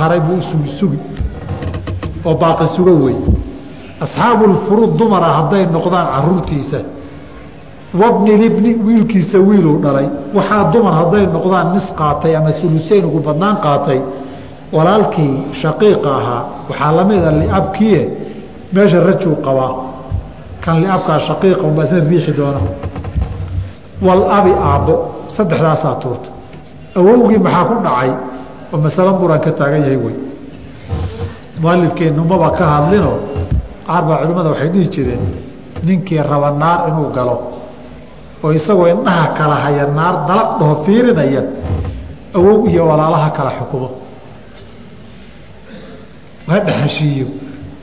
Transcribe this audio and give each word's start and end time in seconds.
haray 0.00 0.20
buu 0.20 0.40
sugi 0.78 0.98
oo 2.24 2.34
baaqi 2.34 2.66
suga 2.76 2.92
wey 3.04 3.16
asxaabulfuruud 4.00 4.96
dumara 4.98 5.26
hadday 5.38 5.66
noqdaan 5.66 6.06
caruurtiisa. 6.14 6.78
Wabni 7.94 8.36
libni 8.36 8.74
wiilkiisa 8.86 9.38
wiiluu 9.38 9.80
dhalay. 9.82 10.08
Waxaa 10.34 10.64
dumar 10.72 10.94
hadday 11.00 11.26
noqdaan 11.26 11.74
nis 11.74 11.86
qaatay 11.98 12.36
ama 12.36 12.50
uluseyn 12.64 13.04
ugu 13.04 13.20
badnaan 13.20 13.56
qaatay. 13.56 14.00
Walaalkii 14.72 15.32
shaqiiqa 15.62 16.08
ahaa. 16.20 16.42
Waxaa 16.68 16.92
lamida 16.96 17.30
liabkie 17.40 18.00
meesha 18.72 19.00
rajuu 19.00 19.36
qabaa 19.46 19.72
kan 20.64 20.80
liabkaa 20.82 21.18
shaqiiqa 21.28 21.62
unbaa 21.62 21.84
isna 21.84 22.00
riixi 22.10 22.32
doona. 22.36 22.60
Walabi 24.06 24.52
aabbo. 24.70 24.94
Saddexdaasaa 25.36 25.94
tuurta. 26.02 26.30
Awowgii 26.98 27.38
maxaa 27.38 27.64
ku 27.64 27.74
dhacay 27.86 28.10
oo 28.72 28.78
masalo 28.84 29.10
muran 29.20 29.40
ka 29.44 29.50
taagan 29.58 29.82
yahay 29.86 29.96
wey 30.04 30.16
mualifkeennu 31.62 32.22
maba 32.30 32.48
ka 32.58 32.64
hadlinoo 32.74 33.18
qaar 33.86 34.02
baa 34.08 34.18
culimmada 34.22 34.48
waxay 34.52 34.68
dhihi 34.74 34.88
jireen 34.94 35.22
ninkii 35.86 36.22
raba 36.30 36.50
naar 36.62 36.80
inuu 36.88 37.08
galo 37.16 37.36
oo 38.44 38.50
isagoo 38.58 38.86
indhaha 38.94 39.26
kala 39.38 39.56
haya 39.64 39.84
naar 39.98 40.14
dalaq 40.28 40.48
dhaho 40.58 40.74
fiirinaya 40.84 41.42
awow 42.36 42.68
iyo 42.70 42.82
walaalaha 42.90 43.30
kala 43.36 43.50
xukumo. 43.58 43.88
Ha 46.48 46.56
dhexeshiiyo 46.66 47.26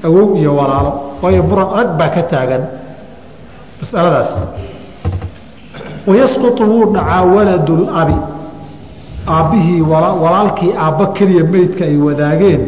awow 0.06 0.28
iyo 0.40 0.52
walaalo 0.60 0.92
waayo 1.22 1.42
muran 1.50 1.68
adag 1.80 1.90
baa 2.00 2.10
ka 2.16 2.22
taagan 2.32 2.64
masaladaas. 3.82 4.32
Wayasqutu 6.08 6.64
wuu 6.72 6.86
dhacaa 6.96 7.24
waladulabi 7.36 8.16
aabbihii 9.28 9.82
walaalkii 10.24 10.74
aabba 10.86 11.06
keliya 11.18 11.44
meydka 11.54 11.84
ay 11.86 11.98
wadaageen 12.08 12.62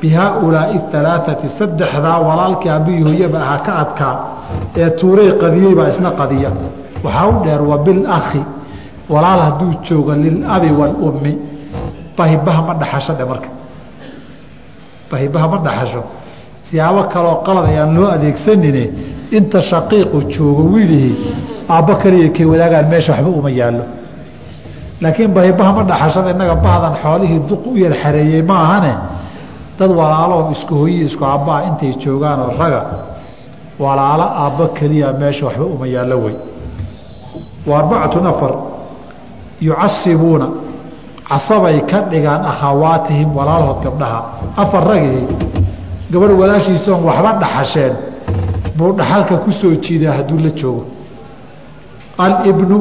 bi 0.00 0.08
haaulaai 0.18 0.80
alaaati 0.98 1.48
saddexdaa 1.58 2.18
walaalkii 2.28 2.68
aabbihii 2.74 3.02
hooyaba 3.08 3.38
ahaa 3.44 3.58
ka 3.66 3.72
adkaa 3.82 4.14
ee 4.80 4.90
tuuray 4.98 5.30
qadiyey 5.42 5.74
baa 5.78 5.88
isna 5.92 6.10
qadiya. 6.20 6.50
Waxaa 7.04 7.26
u 7.28 7.44
dheer 7.44 7.62
wa 7.70 7.78
bilakhi 7.86 8.42
walaal 9.14 9.40
hadduu 9.46 9.72
joogo 9.88 10.12
lilabi 10.24 10.70
waalummi 10.80 11.32
bahibaha 12.18 12.60
ma 12.68 12.74
dhaxasho 12.80 13.12
dhe 13.18 13.24
marka. 13.30 13.48
Bahibaha 15.10 15.46
ma 15.52 15.58
dhaxasho. 15.66 16.02
Siyaabo 16.66 17.02
kaloo 17.12 17.36
qalad 17.46 17.66
ayaan 17.70 17.90
loo 17.96 18.08
adeegsanine 18.16 18.84
inta 19.38 19.58
shaqiiqu 19.70 20.18
joogo 20.34 20.62
wiilihii 20.72 21.14
aabbo 21.74 21.92
keliya 22.02 22.28
kay 22.36 22.46
wadaagaan 22.52 22.86
meesha 22.92 23.12
waxba 23.12 23.30
uma 23.40 23.50
yaallo 23.60 23.84
laakiin 25.00 25.32
bahibaha 25.34 25.72
ma 25.72 25.82
dhaxashada 25.90 26.30
innaga 26.34 26.54
bahdan 26.54 26.94
xoolihii 27.02 27.40
duq 27.48 27.62
u 27.66 27.76
yar 27.76 27.92
xareeyey 28.02 28.42
ma 28.42 28.56
ahane? 28.64 28.92
Dad 29.78 29.90
walaaloo 29.90 30.50
isku 30.52 30.74
hoyiyi 30.74 31.04
isku 31.04 31.24
aabbaha 31.24 31.58
intay 31.68 31.92
joogaanoo 32.02 32.50
raga. 32.58 32.82
Walaalo 33.78 34.26
aabbo 34.42 34.64
keliya 34.78 35.12
meesha 35.12 35.46
waxba 35.46 35.64
uma 35.64 35.86
yaallo 35.86 36.16
wey. 36.24 36.36
Wa 37.66 37.78
arbacatu 37.78 38.20
nafar. 38.20 38.52
Yucasibuuna. 39.60 40.48
Casabay 41.28 41.80
ka 41.90 41.98
dhigaan 42.10 42.42
akhawaatihim 42.52 43.36
walaalahood 43.36 43.82
gabdhaha. 43.84 44.20
Afar 44.56 44.84
ragii. 44.88 45.26
Gabadh 46.12 46.32
walaashiisoon 46.40 47.00
waxba 47.08 47.30
dhaxasheen. 47.42 47.92
Buu 48.76 48.92
dhaxalka 48.92 49.36
ku 49.44 49.52
soo 49.52 49.74
jiidaa 49.84 50.12
hadduu 50.18 50.38
la 50.44 50.50
joogo. 50.60 50.84
Alibnu 52.18 52.78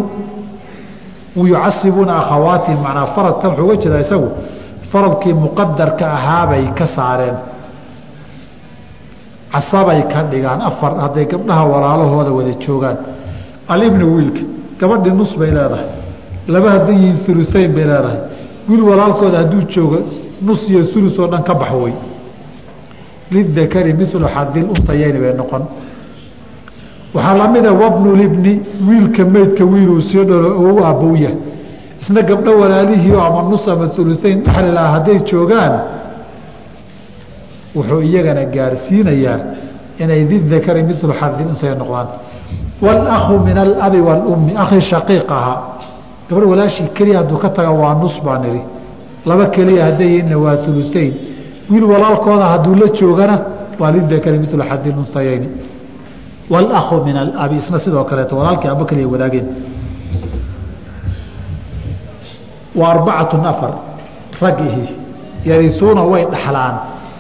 yucasibuuna 1.35 2.13
akhawaatihim 2.21 2.79
macnaa 2.85 3.05
faradkan 3.15 3.49
wuxuu 3.51 3.65
uga 3.65 3.75
jeedaa 3.83 3.99
isagu 4.05 4.29
faradkii 4.91 5.33
muqadarka 5.33 6.05
ahaabay 6.17 6.63
ka 6.77 6.85
saareen. 6.95 7.37
Casabay 9.51 10.01
ka 10.11 10.23
dhigaan 10.31 10.61
afar 10.61 10.91
hadday 11.03 11.25
gabdhaha 11.25 11.63
walaalahooda 11.73 12.31
wada 12.37 12.53
joogaan. 12.65 12.97
Alibnu 13.67 14.05
wiilka 14.15 14.41
gabadhii 14.79 15.11
nus 15.19 15.31
bay 15.39 15.51
leedahay 15.57 15.87
laba 16.47 16.69
hadday 16.75 16.95
yihiin 16.95 17.31
uluseyn 17.31 17.71
bay 17.75 17.85
leedahay. 17.91 18.19
Wiil 18.69 18.81
walaalkooda 18.89 19.37
hadduu 19.37 19.61
joogo 19.73 19.99
nus 20.41 20.69
iyo 20.69 20.81
ulu 20.95 21.09
oo 21.21 21.27
dhan 21.27 21.43
ka 21.43 21.53
bax 21.53 21.71
wey 21.83 21.93
lidakari 23.31 23.93
milu 23.93 24.27
xadil 24.35 24.65
untayeyni 24.75 25.19
bay 25.19 25.33
noqon 25.33 25.63
waxaa 27.15 27.35
lamida 27.41 27.71
wabnulibni 27.81 28.53
wiilka 28.87 29.23
meydka 29.25 29.63
wiiluu 29.71 30.01
sii 30.01 30.23
dhalo 30.29 30.49
oo 30.63 30.73
u 30.73 30.83
aabowya 30.85 31.31
isna 32.01 32.21
gabdho 32.21 32.51
walaalihiio 32.61 33.21
ama 33.27 33.49
nus 33.49 33.67
ama 33.67 33.89
ulusayn 33.97 34.37
dhaxlil 34.45 34.77
hadday 34.93 35.19
joogaan 35.29 35.73
wuxuu 37.75 38.01
iyagana 38.01 38.43
gaarsiinayaa 38.55 39.39
inay 40.03 40.21
didakari 40.29 40.83
milu 40.83 41.13
xadiunsay 41.19 41.75
noqdaan. 41.81 42.07
Walahu 42.85 43.33
min 43.47 43.57
alabi 43.57 43.99
wاlummi 44.07 44.53
akhi 44.63 44.81
shaqiiq 44.91 45.29
ahaa 45.31 45.59
gabadh 46.29 46.47
walaashii 46.51 46.87
keliya 46.97 47.17
hadduu 47.19 47.37
ka 47.43 47.49
taga 47.49 47.71
waa 47.71 47.95
nus 48.01 48.15
baa 48.25 48.39
nidhi. 48.43 48.61
Laba 49.25 49.45
keliya 49.55 49.85
hadday 49.85 50.35
waa 50.35 50.57
ulusayn 50.67 51.13
wiil 51.71 51.83
walaalkooda 51.83 52.45
hadduu 52.53 52.75
la 52.75 52.87
joogana 52.99 53.35
waa 53.79 53.91
lidakari 53.91 54.39
milu 54.39 54.63
xadiunsayayni 54.69 55.47
wاlأhu 56.49 56.95
min 57.05 57.15
alabi 57.17 57.55
isna 57.57 57.79
sidoo 57.79 58.03
kaleeto 58.09 58.37
walaalkii 58.37 58.67
aba 58.69 58.85
keliya 58.89 59.07
wadaageen 59.13 59.47
wa 62.75 62.85
arbacatu 62.93 63.37
afar 63.51 63.71
ragihii 64.41 64.89
yarisuuna 65.45 66.03
way 66.11 66.25
dhaxlaan 66.33 66.75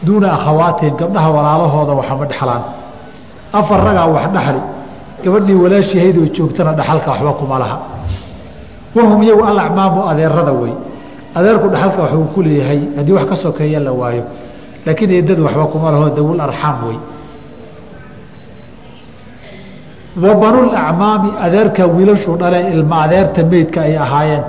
duuna 0.05 0.27
akhawaatihim 0.37 0.95
gabdhaha 1.01 1.29
walaalahooda 1.35 1.93
waxama 1.99 2.25
dhexlaan 2.31 2.63
afar 3.59 3.79
ragaa 3.87 4.07
wax 4.15 4.25
dhexli 4.35 4.61
gabadhii 5.25 5.53
walaashii 5.63 5.99
haydoo 6.03 6.25
joogtana 6.35 6.71
dhaxalka 6.79 7.09
waxba 7.11 7.33
kuma 7.39 7.59
laha 7.59 7.77
wahum 8.95 9.23
iyagu 9.23 9.43
alacmaamu 9.51 9.99
adeerada 10.09 10.51
wey 10.61 10.73
adeerku 11.37 11.67
dhaxalka 11.73 12.01
waxuu 12.03 12.25
ku 12.35 12.39
leeyahay 12.45 12.79
haddii 12.97 13.13
wax 13.17 13.25
ka 13.29 13.35
sokeeya 13.35 13.79
la 13.79 13.91
waayo 13.91 14.23
laakiin 14.85 15.11
eedadu 15.17 15.41
waxba 15.47 15.65
kuma 15.73 15.87
laho 15.91 16.09
dawul 16.17 16.39
arxaam 16.47 16.77
wey 16.87 16.97
wa 20.23 20.33
banulacmaami 20.41 21.29
adeerka 21.45 21.83
wiilashuu 21.95 22.35
dhale 22.41 22.59
ilma 22.73 22.95
adeerta 23.05 23.41
meydka 23.51 23.79
ay 23.87 23.95
ahaayeen. 24.05 24.43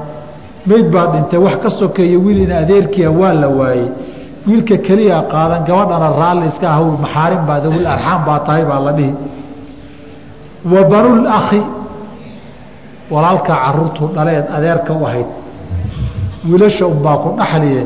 Meyd 0.69 0.87
baa 0.94 1.06
dhintay 1.12 1.38
wax 1.47 1.56
ka 1.62 1.71
sokeeya 1.71 2.19
wiil 2.25 2.38
in 2.44 2.53
adeerkiia 2.62 3.10
waa 3.21 3.34
la 3.43 3.49
waayey. 3.59 3.88
Wiilka 4.47 4.77
keliya 4.87 5.19
qaadan 5.32 5.62
gabadhana 5.69 6.09
raalli 6.21 6.47
iska 6.50 6.66
ah 6.75 6.81
maxaarim 7.04 7.43
baa 7.49 7.60
dawul 7.65 7.87
arxaam 7.94 8.21
baa 8.28 8.38
tahay 8.47 8.65
baa 8.71 8.81
la 8.87 8.93
dhihi. 8.99 9.12
Wa 10.72 10.81
banulakhi 10.91 11.62
walaalkaa 13.10 13.59
caruurtuu 13.65 14.09
dhaleed 14.16 14.47
adeerka 14.56 14.93
u 14.93 15.04
ahayd. 15.09 15.27
Wiilasha 16.48 16.84
unbaa 16.93 17.16
ku 17.22 17.28
dhaxliye 17.38 17.83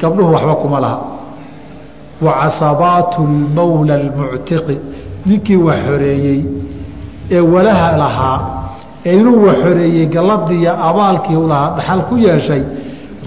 gabdhuhu 0.00 0.32
waxba 0.34 0.54
kuma 0.62 0.78
laha. 0.84 0.98
Wa 2.24 2.32
casabaatu 2.40 3.20
lmowla 3.22 3.94
almuctiqi 4.00 4.76
ninkii 5.26 5.56
wax 5.66 5.78
xoreeyey 5.86 6.40
ee 7.30 7.40
walaha 7.54 7.96
lahaa 8.02 8.38
ee 9.06 9.14
inuu 9.20 9.46
wax 9.46 9.56
xoreeyey 9.64 10.06
galladiiyo 10.14 10.72
abaalkii 10.88 11.40
lahaa 11.52 11.70
dhaxal 11.76 12.00
ku 12.08 12.14
yeeshay 12.26 12.62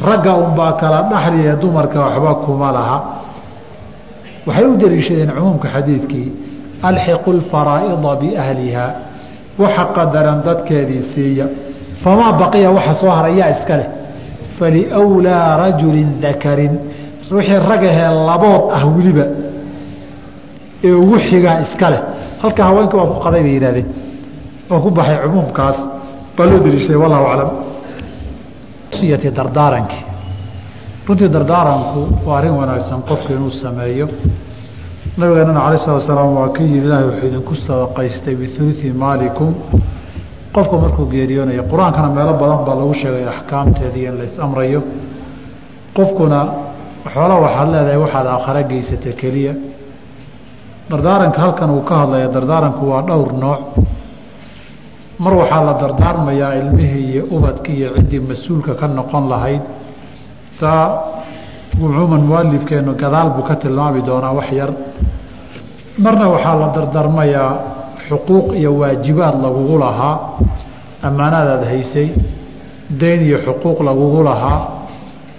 ragga 0.07 0.33
unbaa 0.45 0.71
kala 0.81 0.99
dhaxliye 1.11 1.55
dumarka 1.61 1.99
waxba 2.05 2.31
kuma 2.45 2.71
laha. 2.77 2.97
Waxay 4.47 4.65
u 4.65 4.77
daliishadeen 4.81 5.31
cumuumka 5.35 5.67
xadiidkii 5.75 6.27
alxiqu 6.89 7.29
lfaraa'ida 7.39 8.11
biahliha 8.21 8.85
waxa 9.61 9.83
qadaran 9.95 10.39
dadkeedii 10.47 11.01
siiya. 11.13 11.45
Famaa 12.03 12.31
baqiya 12.41 12.69
waxa 12.77 12.93
soo 13.01 13.09
harayaa 13.17 13.49
iska 13.55 13.75
leh. 13.79 13.87
Faliwlaa 14.57 15.57
rajulin 15.63 16.09
dakarin 16.21 16.73
wixii 17.31 17.59
ragahee 17.71 18.09
labood 18.29 18.63
ah 18.77 18.83
weliba 18.95 19.25
ee 20.87 20.91
ugu 21.01 21.17
xigaa 21.27 21.57
iska 21.65 21.87
leh 21.93 22.01
halka 22.43 22.61
haweenka 22.67 22.95
waa 22.99 23.07
ku 23.13 23.17
qaday 23.25 23.41
bay 23.45 23.53
yidhahdeen 23.57 23.87
oo 24.71 24.79
ku 24.83 24.89
baxay 24.97 25.17
cumuumkaas. 25.23 25.77
Baa 26.37 26.45
loo 26.49 26.59
daliishaday 26.65 26.99
wallahu 27.03 27.25
aclam. 27.31 27.49
Siyati 28.95 29.29
dardaarankii 29.37 30.03
runtii 31.07 31.29
dardaaranku 31.35 31.99
waa 32.27 32.37
arrin 32.39 32.55
wanaagsan 32.59 32.99
qofka 33.09 33.31
inuu 33.37 33.51
sameeyo. 33.63 34.07
Nabigeenana 35.17 35.61
cala 35.65 35.77
slat 35.77 36.01
slaam 36.07 36.29
waa 36.37 36.49
ka 36.55 36.61
yidhi 36.63 36.77
ilaahay 36.87 37.05
wuxuu 37.09 37.27
idinku 37.29 37.53
sadaqaystay 37.67 38.35
biuluثi 38.39 38.87
maalikum. 39.03 39.51
Qofku 40.55 40.75
markuu 40.83 41.05
geeriyoonayo 41.13 41.63
qur'aankana 41.71 42.09
meelo 42.17 42.33
badan 42.41 42.59
baa 42.67 42.75
lagu 42.79 42.93
sheegay 43.01 43.25
axkaamteedii 43.33 44.05
in 44.09 44.15
lays 44.19 44.35
amrayo. 44.45 44.81
Qofkuna 45.97 46.39
xoola 47.13 47.35
waxaad 47.45 47.67
leedahay 47.73 47.97
waxaad 48.03 48.27
aakhare 48.35 48.61
geysata 48.71 49.11
keliya 49.21 49.53
dardaaranka 50.89 51.39
halkan 51.41 51.69
uu 51.69 51.81
ka 51.89 51.95
hadlaya 52.05 52.27
dardaaranku 52.27 52.83
waa 52.91 53.01
dhowr 53.01 53.31
nooc. 53.33 53.61
Mar 55.19 55.33
waxaa 55.33 55.63
la 55.67 55.73
dardaarmayaa 55.73 56.53
ilmihii 56.61 57.05
iyo 57.13 57.23
ubadkii 57.35 57.75
iyo 57.79 57.89
ciddii 57.97 58.19
mas'uulka 58.19 58.73
ka 58.79 58.87
noqon 58.87 59.29
lahayd. 59.29 59.61
Taa 60.59 60.87
cumuuman 61.79 62.21
mualifkeenu 62.29 62.93
gadaal 62.95 63.29
buu 63.35 63.43
ka 63.47 63.55
tilmaami 63.55 64.01
doonaa 64.07 64.33
wax 64.39 64.51
yar. 64.51 64.71
Marna 66.03 66.27
waxaa 66.33 66.55
la 66.61 66.67
dardarmayaa 66.75 67.51
xuquuq 68.09 68.47
iyo 68.59 68.71
waajibaad 68.81 69.35
lagugu 69.43 69.77
lahaa. 69.79 70.15
Ammaanaadaad 71.07 71.63
haysay 71.71 72.07
dayn 72.89 73.21
iyo 73.27 73.37
xuquuq 73.45 73.79
lagugu 73.87 74.23
lahaa. 74.23 74.61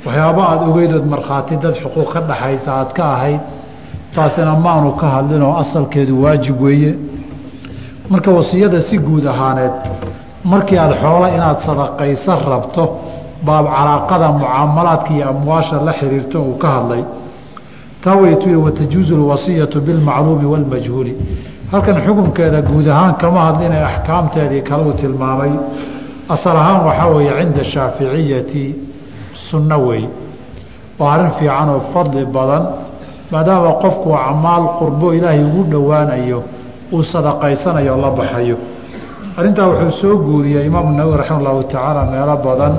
Waxyaaba 0.07 0.43
aada 0.51 0.65
ogeydood 0.71 1.05
markhaati 1.15 1.57
dad 1.57 1.75
xuquuq 1.83 2.09
ka 2.13 2.21
dhaxaysa 2.21 2.71
aad 2.81 2.91
ka 2.97 3.05
ahayd 3.15 3.41
taasina 4.15 4.55
maanu 4.55 4.93
ka 5.01 5.07
hadlinoo 5.15 5.57
asalkeedu 5.63 6.23
waajib 6.23 6.61
weeye. 6.63 6.95
Marka 8.11 8.31
wasiyada 8.31 8.81
si 8.83 8.99
guud 8.99 9.27
ahaaneed 9.27 9.73
markii 10.45 10.79
aada 10.79 10.95
xoolo 11.03 11.29
inaad 11.37 11.59
sadaqaysa 11.67 12.33
rabto 12.51 12.85
baab 13.47 13.67
calaaqada 13.77 14.29
mucaamalaadka 14.39 15.11
iyo 15.15 15.29
amwaasha 15.29 15.77
la 15.87 15.93
xiriirto 15.93 16.39
uu 16.43 16.59
ka 16.63 16.69
hadlay. 16.69 17.03
Taa 18.03 18.15
waytu 18.23 18.63
watajuuzu 18.65 19.17
lwasiyatu 19.17 19.81
bilmacluumi 19.81 20.45
wاlmajhuuli 20.53 21.13
halkan 21.73 21.97
xukunkeeda 22.07 22.61
guud 22.63 22.87
ahaan 22.89 23.15
kama 23.23 23.41
hadlinay 23.47 23.83
axkaamteedii 23.91 24.63
kale 24.69 24.83
uu 24.85 24.93
tilmaamay. 24.93 25.53
Asal 26.29 26.57
ahaan 26.57 26.81
waxaa 26.87 27.07
weeye 27.15 27.33
cinda 27.41 27.65
shaaficiyati 27.65 28.65
sunno 29.33 29.79
weey. 29.87 30.05
Waa 30.99 31.13
arrin 31.15 31.31
fiican 31.39 31.69
oo 31.69 31.81
fadli 31.93 32.25
badan 32.37 32.63
maadaama 33.33 33.73
qofku 33.83 34.09
acmaal 34.29 34.65
qurbo 34.79 35.07
ilaahay 35.17 35.43
ugu 35.49 35.63
dhowaanayo 35.73 36.39
uu 36.93 37.03
sadaqaysanayo 37.13 37.97
la 38.05 38.11
baxayo. 38.19 38.57
Arrintaa 39.39 39.67
wuxuu 39.71 39.91
soo 40.01 40.17
guuriyey 40.27 40.67
imaamu 40.71 40.91
nawowi 40.99 41.17
raxima 41.21 41.39
allahu 41.41 41.63
tacaala 41.65 42.01
meelo 42.13 42.37
badan. 42.47 42.75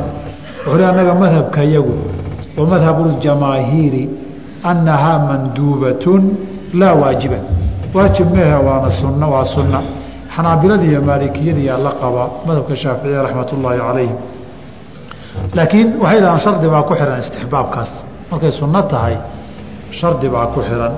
Wuxuu 0.66 0.78
le 0.80 0.86
annaga 0.92 1.14
madhabka 1.24 1.62
yagu 1.76 1.96
wa 2.58 2.64
madhabu 2.72 3.02
ljamaahiiri 3.20 4.04
annahaa 4.64 5.20
manduubatun 5.28 6.22
laa 6.80 6.94
waajiba. 7.02 7.40
Waajib 7.96 8.28
mehe 8.36 8.56
waana 8.68 8.90
sunno 9.00 9.26
waa 9.34 9.46
sunna. 9.46 9.80
Xanaabiladii 10.36 10.90
iyo 10.92 11.02
maalikiyadii 11.10 11.66
yaa 11.70 11.78
la 11.86 11.92
qabaa 12.02 12.28
madhabka 12.48 12.76
shaaficiya 12.82 13.22
raxmat 13.26 13.50
ullaahi 13.56 13.80
calayhim 13.88 14.18
laakiin 15.58 15.88
waxay 16.04 16.20
dhahaan 16.24 16.40
shardi 16.46 16.68
baa 16.74 16.84
ku 16.88 16.94
xihan 17.00 17.20
istixbaabkaas. 17.24 17.92
Markay 18.32 18.52
sunno 18.60 18.82
tahay 18.92 19.16
shardi 19.92 20.28
baa 20.30 20.48
ku 20.54 20.60
xihan 20.62 20.94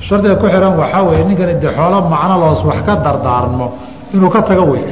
shardiga 0.00 0.36
ku 0.36 0.46
xihan 0.46 0.74
waxaa 0.78 1.02
weeye 1.08 1.24
ninkani 1.24 1.54
de 1.60 1.68
xoolo 1.76 1.98
macno 2.12 2.34
loos 2.42 2.64
wax 2.64 2.78
ka 2.86 2.94
dardaarmo 2.96 3.66
inuu 4.14 4.30
ka 4.30 4.42
tago 4.42 4.64
wey 4.72 4.84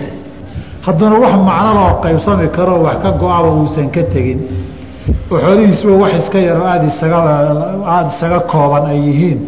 hadduuna 0.87 1.17
wax 1.25 1.35
macno 1.49 1.71
loo 1.79 1.91
qaybsami 2.03 2.49
karo 2.57 2.75
wax 2.87 2.97
ka 3.03 3.11
go-aba 3.21 3.51
uusan 3.59 3.91
ka 3.91 4.03
tegin. 4.13 4.41
Oo 5.31 5.39
xoolihiisuba 5.39 5.95
wax 6.03 6.13
iska 6.21 6.39
yaroo 6.39 6.67
aada 6.73 6.87
isaga 6.93 7.19
aada 7.95 8.09
isaga 8.15 8.41
kooban 8.53 8.85
ay 8.93 8.99
yihiin. 9.07 9.41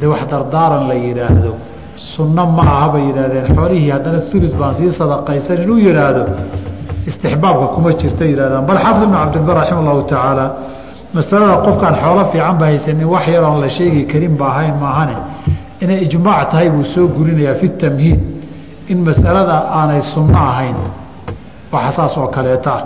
De 0.00 0.06
wax 0.06 0.20
dardaaran 0.30 0.88
la 0.88 0.94
yidhaahdo 0.94 1.52
sunno 1.96 2.46
ma 2.46 2.62
aha 2.62 2.88
bay 2.92 3.02
yidhahdeen 3.08 3.46
xoolihii 3.56 3.90
haddana 3.90 4.18
ulus 4.34 4.52
baan 4.60 4.74
sii 4.74 4.90
sadaqaysan 5.00 5.62
inuu 5.64 5.78
yidhaahdo 5.86 6.22
istixbaabka 7.08 7.66
kuma 7.74 7.90
jirta 8.00 8.24
yidhahdaan 8.24 8.64
bal 8.68 8.78
xaafid 8.84 9.02
ibnu 9.06 9.16
cabdilbar 9.22 9.54
raxima 9.60 9.80
allahu 9.82 10.02
tacaala 10.12 10.46
masalada 11.14 11.56
qofkaan 11.64 11.94
xoolo 11.94 12.24
fiican 12.32 12.58
ba 12.58 12.66
haysanin 12.66 13.06
wax 13.06 13.26
yaroon 13.28 13.60
la 13.60 13.68
sheegi 13.68 14.06
karin 14.06 14.36
ba 14.36 14.46
ahayn 14.46 14.74
maahane. 14.80 15.16
Inay 15.80 16.04
ijmaac 16.04 16.50
tahay 16.50 16.70
buu 16.70 16.84
soo 16.84 17.08
gurinayaa 17.08 17.54
fi 17.54 17.68
tamhiid 17.70 18.20
in 18.88 18.98
masalada 19.04 19.56
aanay 19.78 20.02
sunno 20.02 20.36
ahayn. 20.36 20.76
Waxa 21.72 21.92
saas 21.92 22.16
oo 22.18 22.28
kaleeta. 22.28 22.72
Ah 22.72 22.82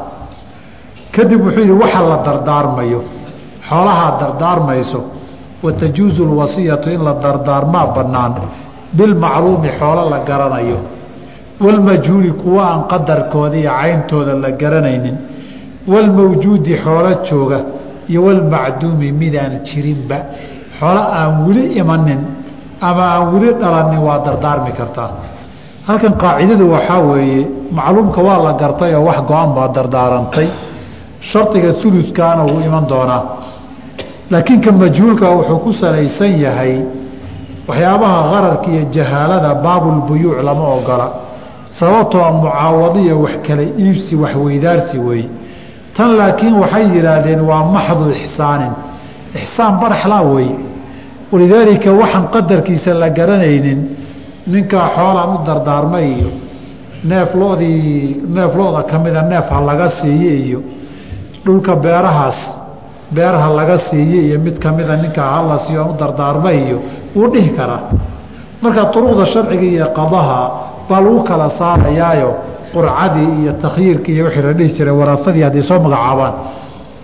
kadib 1.13 1.41
wuxuu 1.45 1.61
yidhi 1.61 1.73
waxa 1.73 2.01
la 2.09 2.17
dardaarmayo. 2.27 3.05
Xoolahaa 3.69 4.19
dardaarmayso. 4.21 5.01
Wa 5.63 5.73
tajuuzu 5.73 6.25
lwasiyatu 6.25 6.91
in 6.91 7.05
la 7.05 7.15
dardaarmaa 7.15 7.87
bannaan. 7.87 8.35
Bilmacluumi 8.93 9.69
xoolo 9.79 10.11
la 10.11 10.19
garanayo. 10.19 10.79
Walmajhuuli 11.61 12.33
kuwa 12.33 12.63
aan 12.71 12.83
qadarkooda 12.89 13.57
iyo 13.57 13.71
cayntooda 13.71 14.35
la 14.35 14.51
garanaynin. 14.51 15.17
Walmawjuudi 15.87 16.75
xoolo 16.85 17.11
jooga 17.23 17.59
iyo 18.11 18.21
walmacduumi 18.27 19.09
midaan 19.21 19.55
jirinba 19.69 20.17
xoolo 20.79 21.03
aan 21.19 21.33
weli 21.47 21.65
imanin 21.81 22.21
ama 22.89 23.05
aan 23.15 23.25
weli 23.35 23.51
dhalanin 23.61 24.01
waa 24.07 24.19
dardaarmi 24.27 24.73
kartaa. 24.79 25.11
Halkan 25.87 26.15
qaacidadu 26.23 26.65
waxaa 26.75 27.01
weeye 27.11 27.41
macluumka 27.77 28.21
waa 28.29 28.39
la 28.47 28.53
gartay 28.63 28.95
oo 28.95 29.05
wax 29.09 29.19
go-an 29.29 29.51
baa 29.57 29.69
dardaarantay. 29.77 30.49
Shardiga 31.29 31.71
uluskaana 31.87 32.43
wuu 32.49 32.61
iman 32.69 32.85
doonaa. 32.91 33.23
Laakiin 34.31 34.61
ka 34.65 34.71
majhuulka 34.73 35.27
wuxuu 35.37 35.59
ku 35.65 35.71
salaysan 35.73 36.33
yahay 36.45 36.75
waxyaabaha 37.69 38.19
qararka 38.33 38.69
iyo 38.75 38.85
jahaalada 38.95 39.51
baabulbuyuuc 39.65 40.39
lama 40.47 40.65
ogola. 40.79 41.07
Sababtoo 41.77 42.33
mucaawadiya 42.43 43.15
wax 43.25 43.35
kala 43.47 43.63
iibsi 43.83 44.15
wax 44.23 44.35
weydaarsi 44.45 44.99
weeye 45.07 45.29
tan 45.97 46.11
laakiin 46.19 46.55
waxay 46.63 46.85
yidhaahdeen 46.95 47.41
waa 47.51 47.65
maxdu 47.75 48.05
ixsaanin. 48.25 48.73
Ixsaan 49.41 49.75
baraxlaa 49.83 50.23
weeye 50.33 50.57
walidaalika 51.33 51.91
waxaan 52.01 52.25
qadarkiisa 52.35 52.93
la 53.03 53.09
garanaynin 53.19 53.81
ninkaa 54.53 54.87
xoolaan 54.97 55.31
u 55.35 55.39
dardaarmay 55.49 56.07
iyo 56.19 56.31
neef 57.11 57.31
lodii 57.35 58.23
neef 58.37 58.53
lo-da 58.59 58.83
ka 58.91 58.97
mida 59.05 59.23
neef 59.33 59.47
ha 59.55 59.59
laga 59.69 59.89
siiye 59.99 60.33
iyo 60.47 60.61
dhulka 61.45 61.73
beerahaas 61.85 62.39
beeraha 63.15 63.49
laga 63.59 63.77
siiye 63.89 64.19
iyo 64.29 64.39
mid 64.47 64.57
kamida 64.65 64.95
ninkaa 65.03 65.29
hala 65.35 65.57
siiyo 65.65 65.81
aan 65.83 65.91
u 65.91 65.97
dardaarmay 66.03 66.57
iyo 66.67 66.79
wuu 67.17 67.29
dhihi 67.33 67.51
karaa. 67.59 67.81
Marka 68.63 68.83
duruqda 68.95 69.25
sharciga 69.33 69.67
iyo 69.75 69.87
qadaha 69.99 70.39
baa 70.89 71.01
lagu 71.05 71.21
kala 71.29 71.47
saarayaayo 71.59 72.31
qurcadii 72.75 73.29
iyo 73.43 73.53
takhyiirkii 73.65 74.13
iyo 74.17 74.25
wixii 74.27 74.43
la 74.43 74.53
dhihi 74.59 74.73
jiray 74.77 74.95
waraasadii 75.01 75.43
hadday 75.47 75.63
soo 75.63 75.79
magacaabaan. 75.87 76.33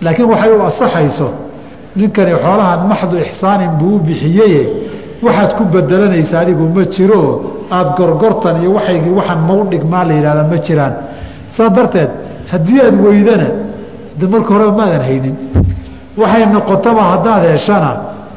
Laakiin 0.01 0.27
waxay 0.31 0.51
u 0.57 0.61
asaxayso 0.69 1.27
ninkani 1.95 2.33
xoolahan 2.43 2.79
maxdu 2.91 3.15
ixsaanin 3.25 3.71
buu 3.79 3.95
u 3.95 3.99
bixiyeye 4.07 4.61
waxaad 5.25 5.51
ku 5.57 5.63
bedelanaysa 5.73 6.39
adigu 6.39 6.63
ma 6.75 6.83
jiro 6.95 7.21
aada 7.71 7.89
gorgortan 7.97 8.55
iyo 8.61 8.71
waaygii 8.77 9.13
waxaan 9.19 9.39
mau 9.49 9.61
dhigmaa 9.71 10.03
la 10.07 10.13
yihahda 10.13 10.43
ma 10.51 10.57
jiraan. 10.65 10.93
Saa 11.55 11.69
darteed 11.69 12.09
haddii 12.51 12.79
aad 12.85 12.95
weydana 13.05 13.47
de 14.19 14.25
marka 14.27 14.49
horeba 14.53 14.71
maadan 14.79 15.01
haynin. 15.09 15.35
Waxay 16.21 16.45
noqotaba 16.53 17.01
haddaad 17.11 17.43
heshana 17.53 17.91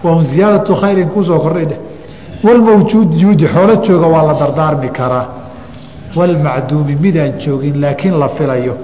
waa 0.04 0.12
un 0.18 0.22
ziyaadatu 0.30 0.72
khayrin 0.80 1.08
ku 1.14 1.22
soo 1.28 1.38
kordhay 1.44 1.66
dheh 1.70 1.78
walmawjuud 2.44 3.10
juudi 3.20 3.46
xoolo 3.54 3.74
jooga 3.86 4.06
waa 4.14 4.22
la 4.28 4.34
dardaarmi 4.40 4.88
karaa 4.98 5.26
walmacduumi 6.16 6.94
midaan 6.96 7.32
joogin 7.38 7.80
laakiin 7.80 8.20
la 8.20 8.28
filayo. 8.28 8.76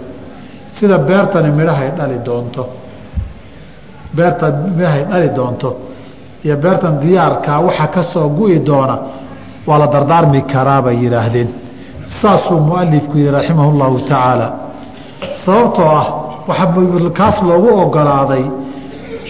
Sida 0.68 0.99
beertani 0.99 1.50
midhahay 1.50 1.90
dhali 1.99 2.18
doonto. 2.26 2.68
Beertan 4.16 4.54
midhahay 4.76 5.04
dhali 5.11 5.28
doonto. 5.37 5.70
Iyo 6.44 6.56
beertan 6.56 7.00
diyaarkaa 7.00 7.61
waxa 7.61 7.87
ka 7.87 8.02
soo 8.02 8.28
gu'i 8.28 8.58
doona 8.66 8.99
waa 9.66 9.78
la 9.78 9.87
dardaarmi 9.87 10.42
karaa 10.42 10.82
bay 10.82 10.97
yidhaahdeen. 11.02 11.49
Saasuu 12.04 12.61
mualifku 12.61 13.18
yihi 13.18 13.30
raximah 13.30 13.66
llahu 13.80 13.99
tacaala. 14.08 14.47
Sababtoo 15.44 15.88
ah 16.00 16.06
waxaa 16.49 17.11
kaas 17.18 17.42
loogu 17.42 17.68
ogolaaday 17.82 18.44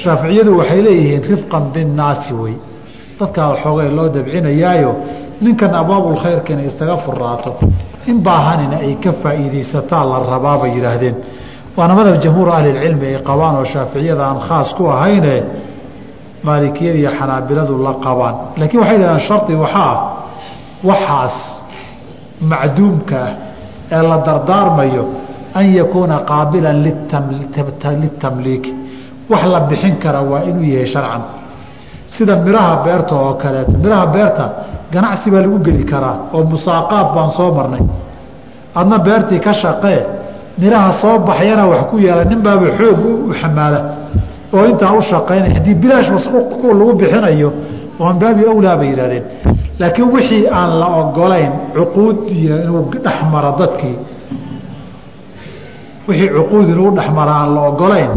shaaficiyadu 0.03 0.59
waxay 0.59 0.83
leeyihiin 0.83 1.25
rifqan 1.31 1.65
binnaasi 1.75 2.33
wey. 2.35 2.55
Dadkaa 3.21 3.57
xoogay 3.63 3.89
loo 3.97 4.09
dabcinayaayo 4.15 4.93
ninkan 5.41 5.75
abaabulkhayrkina 5.75 6.63
isaga 6.71 6.97
furaato 6.97 7.51
in 8.07 8.21
baahanina 8.27 8.77
ay 8.87 8.95
ka 9.05 9.13
faa'iidaysataa 9.23 10.05
la 10.11 10.19
rabaa 10.33 10.59
bay 10.63 10.71
yidhaahdeen. 10.77 11.17
Waana 11.77 11.95
madhab 11.99 12.17
jamhuur 12.25 12.49
ahlilcilmi 12.57 13.07
ay 13.13 13.17
qabaan 13.29 13.55
oo 13.61 13.65
shaaficiyada 13.65 14.23
aan 14.29 14.41
khaas 14.49 14.69
ku 14.77 14.85
ahayne 14.95 15.35
maalikiyada 16.47 16.99
iyo 17.03 17.11
xanaabiladu 17.19 17.75
la 17.87 17.93
qabaan. 18.07 18.35
Laakiin 18.59 18.81
waxay 18.83 18.99
dhahdeen 19.03 19.21
shardi 19.29 19.55
waxaa 19.65 19.93
ah 19.93 19.99
waxaas 20.89 21.37
macduumka 22.51 23.17
ah 23.27 23.33
ee 23.97 24.03
la 24.11 24.17
dardaarmayo 24.27 25.05
an 25.59 25.65
yakuuna 25.79 26.17
qaabilan 26.31 26.77
litamliiki 28.05 28.73
wax 29.31 29.43
la 29.53 29.61
bixin 29.71 29.97
kara 30.03 30.21
waa 30.31 30.43
inuu 30.51 30.65
yahay 30.75 30.87
sharcan 30.95 31.23
sida 32.15 32.35
miraha 32.47 32.75
beerta 32.85 33.15
oo 33.15 33.35
kaleeto. 33.43 33.73
Miraha 33.83 34.07
beerta 34.15 34.45
ganacsi 34.93 35.31
baa 35.33 35.41
lagu 35.45 35.59
geli 35.67 35.85
karaa 35.93 36.17
oo 36.35 36.43
musaaqaad 36.53 37.09
baan 37.15 37.31
soo 37.37 37.51
marnay. 37.59 37.83
Adna 38.75 38.99
beertii 39.07 39.41
ka 39.47 39.53
shaqee 39.63 40.01
miraha 40.61 40.93
soo 41.01 41.19
baxyana 41.29 41.65
wax 41.73 41.83
ku 41.91 41.97
yeela 41.99 42.25
nin 42.25 42.41
baaba 42.47 42.67
xoog 42.79 43.01
u 43.29 43.33
xamaala. 43.41 43.81
Oo 44.55 44.65
intaa 44.71 44.93
u 44.99 45.01
shaqaynaya 45.11 45.55
haddii 45.57 45.75
bilaash 45.83 46.09
lagu 46.11 46.93
bixinayo 47.01 47.51
waan 48.01 48.17
baabi 48.23 48.43
awlaa 48.53 48.77
bay 48.81 48.89
yidhahdeen 48.93 49.25
laakiin 49.81 50.09
wixii 50.15 50.47
aan 50.59 50.71
la 50.81 50.87
ogolayn 51.01 51.53
cuquud 51.75 52.17
iyo 52.39 52.55
inuu 52.65 52.83
dhexmaro 53.05 53.51
dadkii 53.61 53.97
wixii 56.09 56.29
cuquud 56.37 56.69
inuu 56.75 56.91
dhexmaro 56.97 57.33
aan 57.41 57.55
la 57.55 57.61
ogolayn 57.71 58.11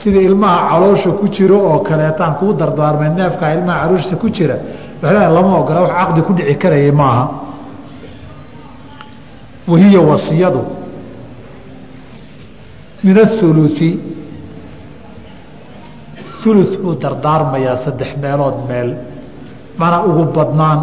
sida 0.00 0.20
ilmaha 0.28 0.58
caloosha 0.70 1.10
ku 1.20 1.26
jiro 1.34 1.58
oo 1.70 1.78
kaleetaan 1.88 2.34
kuu 2.38 2.52
dardaarmay 2.60 3.08
neefkaa 3.18 3.50
ilmaha 3.56 3.78
calooshiisa 3.82 4.16
ku 4.22 4.28
jira 4.36 4.56
waxaa 5.02 5.28
lama 5.36 5.52
ogola 5.60 5.80
wax 5.86 5.92
caqdi 5.98 6.20
ku 6.26 6.32
dhici 6.38 6.54
karaya 6.62 6.92
maaha. 6.92 7.24
Wahiya 9.70 10.00
wasiyadu 10.10 10.62
min 13.04 13.16
athuluثi 13.24 13.90
ulu 16.48 16.62
buu 16.82 16.94
dardaarmayaa 17.02 17.76
saddex 17.84 18.10
meelood 18.22 18.56
meel 18.68 18.90
mana 19.80 19.96
ugu 20.08 20.24
badnaan. 20.36 20.80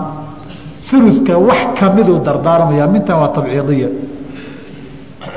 Uluka 0.97 1.33
wax 1.47 1.61
kamiduu 1.79 2.17
dardaarmayaa 2.27 2.87
mintan 2.93 3.17
waa 3.21 3.29
tabciidiya 3.35 3.89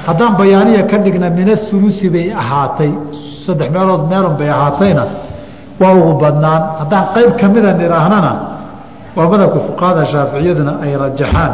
haddaan 0.06 0.36
bayaaniya 0.36 0.82
ka 0.90 0.98
dhigna 0.98 1.30
min 1.30 1.48
aulusi 1.48 2.08
bay 2.10 2.32
ahaatay 2.32 2.90
saddex 3.46 3.70
meelood 3.70 4.08
meelon 4.08 4.36
bay 4.38 4.48
ahaatayna 4.48 5.04
waa 5.80 5.94
ugu 5.94 6.12
badnaan. 6.20 6.62
Haddaan 6.80 7.04
qayb 7.14 7.36
ka 7.40 7.48
mida 7.48 7.72
nidhaahnana 7.74 8.32
waa 9.16 9.28
madabka 9.28 9.58
fuqahada 9.68 10.04
shaaficiyaduna 10.12 10.72
ay 10.82 10.96
rajaxaan 10.96 11.52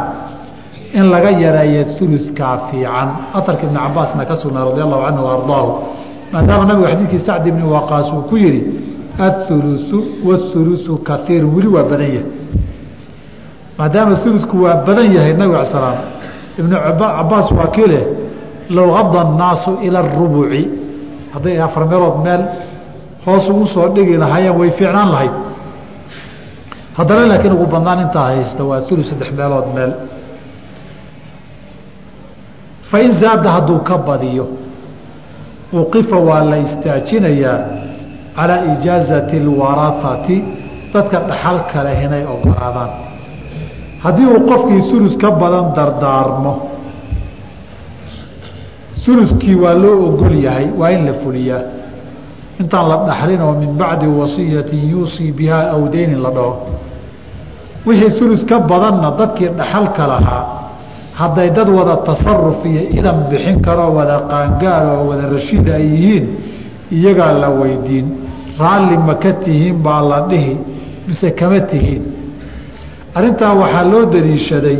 in 0.93 1.05
laga 1.13 1.31
yareeyo 1.31 1.85
ulukaa 2.01 2.57
fiican. 2.71 3.09
Aarka 3.35 3.63
ibni 3.63 3.79
cabaasna 3.79 4.25
ka 4.25 4.35
sugnaa 4.35 4.65
radi 4.69 4.81
allahu 4.81 5.03
canhu 5.07 5.25
ardaahu 5.35 5.69
maadaama 6.33 6.65
nabigu 6.65 6.87
xadiidkii 6.87 7.19
sacdi 7.27 7.49
ibni 7.49 7.63
waqaas 7.75 8.07
uu 8.13 8.23
ku 8.29 8.35
yihi 8.37 8.61
aulusu 9.19 9.97
waulusu 10.27 10.97
kaiir 11.03 11.43
weli 11.45 11.67
waa 11.67 11.83
badan 11.83 12.07
yahay. 12.15 12.25
Maadaama 13.77 14.15
uludku 14.25 14.55
waa 14.63 14.75
badan 14.87 15.07
yahay 15.15 15.33
nabig 15.33 15.55
al 15.55 15.65
slaam 15.65 15.97
ibnu 16.59 16.75
cabaas 16.75 17.51
waa 17.51 17.67
kileh 17.75 18.20
low 18.76 18.90
ada 19.00 19.20
الnaasu 19.26 19.70
ilى 19.86 19.98
اrubuci 20.04 20.62
hadday 21.34 21.56
afar 21.66 21.84
meelood 21.90 22.16
meel 22.26 22.42
hoos 23.26 23.44
ugu 23.52 23.66
soo 23.74 23.88
dhigi 23.94 24.16
lahaayeen 24.22 24.56
way 24.60 24.70
fiicnaan 24.78 25.10
lahayd 25.14 25.34
haddana 26.98 27.22
laakiin 27.30 27.52
ugu 27.56 27.66
badnaan 27.74 28.00
intaa 28.06 28.26
haysta 28.32 28.62
waa 28.70 28.80
ulu 28.92 29.02
saddex 29.10 29.30
meelood 29.38 29.66
meel 29.76 29.92
fain 32.90 33.10
zaada 33.20 33.48
hadduu 33.56 33.78
ka 33.88 33.96
badiyo 34.08 34.46
wuqifa 35.76 36.16
waa 36.28 36.42
la 36.50 36.56
istaajinayaa 36.66 37.58
calaa 38.36 38.60
ijaazati 38.72 39.36
اlwarahati 39.42 40.36
dadka 40.94 41.18
dhaxalka 41.28 41.78
leh 41.86 41.98
inay 42.06 42.24
ogolaadaan 42.34 42.90
haddii 44.04 44.26
uu 44.34 44.40
qofkii 44.50 44.82
ulus 44.96 45.14
ka 45.22 45.28
badan 45.40 45.66
dardaarmo 45.76 46.52
ulukii 49.07 49.55
waa 49.55 49.73
loo 49.73 50.05
ogol 50.07 50.35
yahay 50.43 50.67
waa 50.77 50.91
in 50.91 51.05
la 51.05 51.13
fuliyaa. 51.13 51.61
Intaan 52.59 52.87
la 52.89 52.97
dhaxlin 53.07 53.41
oo 53.41 53.53
min 53.61 53.71
bacdi 53.77 54.07
wasiyatin 54.07 54.89
yuusii 54.91 55.31
bihaa 55.31 55.71
aw 55.75 55.87
deynin 55.93 56.21
la 56.21 56.29
dhaho. 56.29 56.55
Wixii 57.85 58.21
ulus 58.25 58.43
ka 58.45 58.59
badanna 58.59 59.11
dadkii 59.17 59.49
dhaxalka 59.57 60.07
lahaa 60.07 60.43
hadday 61.19 61.49
dad 61.49 61.69
wada 61.69 61.95
tasaruf 62.05 62.65
iyo 62.65 62.81
idan 62.97 63.17
bixin 63.29 63.61
karoo 63.65 63.91
wada 63.97 64.17
qaangaar 64.31 64.85
oo 64.95 65.07
wada 65.09 65.25
rashiida 65.33 65.73
ay 65.75 65.85
yihiin 65.93 66.25
iyagaa 66.91 67.31
la 67.41 67.49
weydiin. 67.49 68.07
Raalli 68.59 68.97
ma 68.97 69.15
ka 69.15 69.31
tihiin 69.33 69.77
baa 69.85 70.01
la 70.01 70.19
dhihi 70.29 70.57
mise 71.07 71.31
kama 71.39 71.59
tihiin. 71.71 72.03
Arrintaa 73.15 73.53
waxaa 73.61 73.83
loo 73.91 74.05
daliishaday 74.13 74.77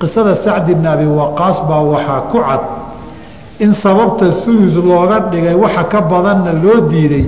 qisada 0.00 0.34
sacdi 0.44 0.74
bni 0.74 0.86
abi 0.88 1.06
waqaas 1.20 1.58
baa 1.68 1.82
waxaa 1.92 2.20
ku 2.30 2.38
cad 2.48 2.62
in 3.60 3.72
sababta 3.82 4.26
ulus 4.46 4.74
looga 4.74 5.18
dhigay 5.30 5.54
waxa 5.54 5.84
ka 5.92 6.00
badanna 6.10 6.52
loo 6.52 6.80
diiday 6.90 7.24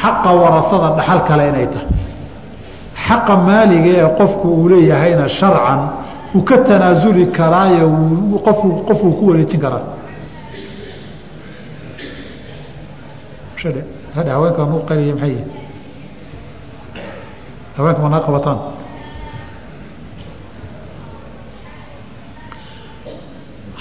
xaqa 0.00 0.30
warasada 0.40 0.88
dhaxal 0.96 1.20
kale 1.28 1.44
inay 1.50 1.66
tahay. 1.72 1.88
Xaqa 3.06 3.34
maaliga 3.36 3.90
ee 4.00 4.08
qofku 4.18 4.46
uu 4.48 4.68
leeyahayna 4.68 5.26
sharcan 5.28 5.80
uu 6.34 6.42
ka 6.48 6.56
tanaasuli 6.66 7.26
karaayo 7.36 7.88
qofuu 8.88 9.12
ku 9.18 9.22
wareejin 9.30 9.60
karaa. 9.60 9.84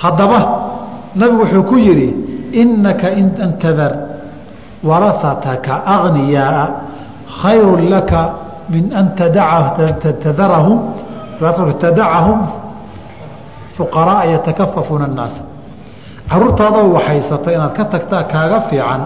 Haddaba 0.01 0.70
nabigu 1.19 1.41
wuxuu 1.43 1.63
ku 1.69 1.75
yidhi 1.77 2.07
inaka 2.61 3.07
in 3.19 3.27
antadar 3.45 3.93
warahataka 4.89 5.73
agniyaaa 5.95 6.67
khayru 7.41 7.77
laka 7.93 8.21
min 8.73 8.85
an 8.99 9.05
tadacahum 11.81 12.39
fuqaraaa 13.77 14.25
yatakafafuuna 14.33 15.05
annaasa 15.09 15.43
caruurtaadoo 16.29 16.87
waxhaysata 16.97 17.49
inaad 17.55 17.73
ka 17.77 17.83
tagtaa 17.93 18.23
kaaga 18.33 18.57
fiican 18.69 19.01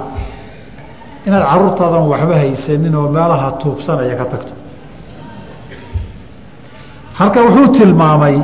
inaad 1.28 1.44
caruurtaadan 1.52 2.04
waxba 2.12 2.36
haysanin 2.42 2.96
oo 3.00 3.08
meelaha 3.16 3.48
tuugsanaya 3.62 4.16
ka 4.22 4.26
tagto. 4.32 4.54
Halka 7.20 7.40
wuxuu 7.46 7.68
tilmaamay 7.78 8.36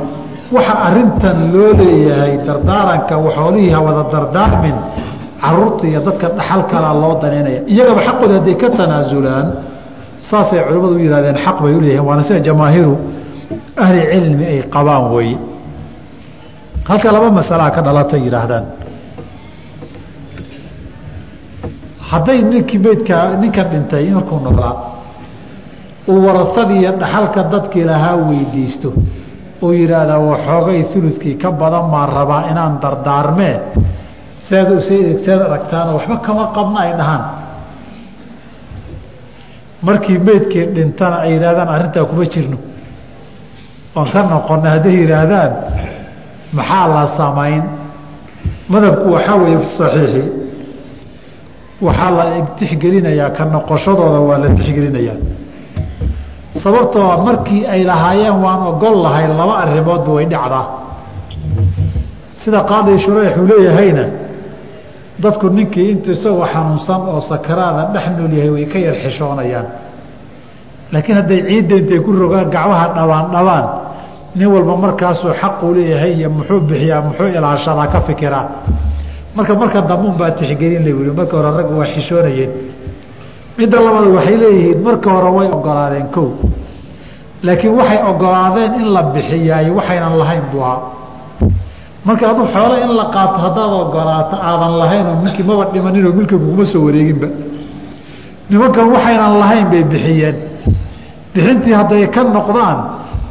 waxa 0.54 0.74
arintan 0.88 1.38
loo 1.54 1.70
leeyahay 1.80 2.34
dardaaranka 2.48 3.14
xoolihii 3.36 3.70
hawada 3.76 4.02
dardaarmin 4.14 4.76
carruurta 5.42 5.84
iyo 5.90 6.00
dadka 6.06 6.26
dhaxal 6.38 6.62
kalaa 6.72 6.94
loo 7.02 7.14
danaynaya 7.22 7.60
iyagaba 7.72 8.00
xaqooda 8.08 8.34
hadday 8.38 8.54
ka 8.62 8.68
tanaasulaan 8.78 9.46
saasay 10.28 10.60
culimmadu 10.66 10.94
u 10.94 11.02
yihahdeen 11.06 11.36
xaq 11.44 11.56
bay 11.64 11.72
uleeyihiin 11.78 12.04
waana 12.08 12.22
sida 12.28 12.40
jamaahiiru 12.48 12.94
ahli 13.84 14.00
cilmi 14.12 14.44
ay 14.52 14.58
qabaan 14.74 15.04
weeye 15.14 15.36
halka 16.88 17.08
laba 17.14 17.28
masalaa 17.40 17.70
ka 17.76 17.80
dhalata 17.86 18.16
yidhaahdaan 18.24 18.64
hadday 22.10 22.38
ninkii 22.52 22.78
meydka 22.84 23.16
ninkan 23.42 23.66
dhintay 23.72 24.04
markuu 24.16 24.38
noolaa 24.46 24.74
uu 26.12 26.20
warasadii 26.26 26.78
iyo 26.82 26.92
dhaxalka 27.02 27.40
dadkii 27.52 27.84
lahaa 27.90 28.16
weydiisto 28.28 28.88
uu 29.64 29.72
yidhaahdaa 29.80 30.18
waxoogay 30.30 30.80
uludkii 30.98 31.34
ka 31.42 31.48
badan 31.60 31.86
maan 31.92 32.08
rabaa 32.18 32.42
inaan 32.50 32.74
dardaarmee 32.82 33.54
seed 34.48 35.40
aragtaanoo 35.48 35.94
waxba 35.98 36.16
kama 36.26 36.44
qabna 36.56 36.78
ay 36.86 36.92
dhahaan. 36.98 37.22
Markii 39.86 40.18
meydkii 40.26 40.66
dhintana 40.74 41.16
ay 41.24 41.30
yidhahdaan 41.34 41.68
arrintaa 41.74 42.04
kuma 42.10 42.24
jirno. 42.32 42.58
Oon 43.96 44.06
ka 44.12 44.20
noqona 44.32 44.68
hadday 44.74 44.94
yidhaahdaan 45.02 45.52
maxaa 46.56 46.86
la 46.94 47.04
samayn 47.18 47.62
madhabku 48.72 49.06
waxaa 49.14 49.36
weeye 49.42 49.58
saxiixi. 49.78 50.22
Waxaa 51.86 52.10
la 52.18 52.24
tixgelinayaa 52.58 53.30
ka 53.36 53.44
noqoshadooda 53.54 54.20
waa 54.28 54.38
la 54.42 54.48
tixgelinayaa 54.58 55.16
sababtoo 56.60 57.22
markii 57.24 57.66
ay 57.66 57.84
lahaayeen 57.84 58.36
waan 58.44 58.62
ogol 58.70 59.02
lahay 59.02 59.26
laba 59.28 59.54
arrimoodba 59.64 60.12
way 60.16 60.26
dhacdaa 60.26 60.64
sida 62.40 62.60
qaadi 62.70 62.98
shureyx 63.04 63.36
uu 63.40 63.46
leeyahayna 63.50 64.04
dadku 65.22 65.46
ninkii 65.56 65.90
intuu 65.92 66.12
isagoo 66.16 66.46
xanuunsan 66.52 67.00
oo 67.12 67.20
sakaraada 67.30 67.82
dhex 67.94 68.04
nool 68.18 68.32
yahay 68.38 68.50
way 68.56 68.64
ka 68.72 68.78
yar 68.86 68.94
xishoonayaan. 69.02 69.66
Laakiin 70.92 71.16
hadday 71.20 71.40
ciidda 71.48 71.74
intay 71.80 72.00
ku 72.04 72.10
rogaan 72.22 72.48
gacmaha 72.54 72.86
dhabaan 72.96 73.26
dhabaan 73.34 73.64
nin 74.36 74.48
walba 74.54 74.74
markaasuu 74.84 75.32
xaquu 75.40 75.66
leeyahay 75.76 76.12
iyo 76.18 76.28
muxuu 76.36 76.60
bixiyaa 76.68 77.00
muxuu 77.06 77.26
ilaashadaa 77.38 77.86
ka 77.94 78.00
fikiraa 78.08 78.44
marka 79.36 79.54
marka 79.54 79.80
dambuun 79.90 80.14
baa 80.20 80.30
tixgelin 80.38 80.82
la 80.84 80.90
yii 80.90 81.12
marka 81.18 81.34
hore 81.36 81.50
raggu 81.58 81.74
waa 81.80 81.86
xishoonayeen 81.94 82.50
midda 83.58 83.78
labaad 83.80 84.08
waxay 84.16 84.36
leeyihiin 84.42 84.78
marka 84.86 85.10
hore 85.10 85.30
way 85.36 85.48
ogolaadeen 85.56 86.06
kow. 86.14 86.28
Laakiin 87.42 87.74
waxay 87.78 88.00
ogolaadeen 88.10 88.72
in 88.80 88.86
la 88.94 89.02
bixiyaay 89.14 89.70
waxaynan 89.70 90.18
lahayn 90.18 90.44
buu 90.52 90.62
marka 92.04 92.30
adu 92.30 92.42
xoole 92.54 92.76
in 92.84 92.90
la 92.96 93.04
qaato 93.14 93.38
haddaad 93.44 93.72
ogolaato 93.84 94.36
aadan 94.36 94.78
lahaynoo 94.78 95.16
ninkii 95.24 95.42
maba 95.48 95.64
dhimaninoo 95.72 96.12
milka 96.12 96.36
kuguma 96.36 96.64
soo 96.64 96.84
wareeginba. 96.86 97.28
Nimankan 98.50 98.86
waxaynan 98.94 99.38
lahayn 99.40 99.66
bay 99.70 99.84
bixiyeen. 99.84 100.36
Bixintii 101.34 101.72
hadday 101.72 102.06
ka 102.14 102.22
noqdaan 102.24 102.78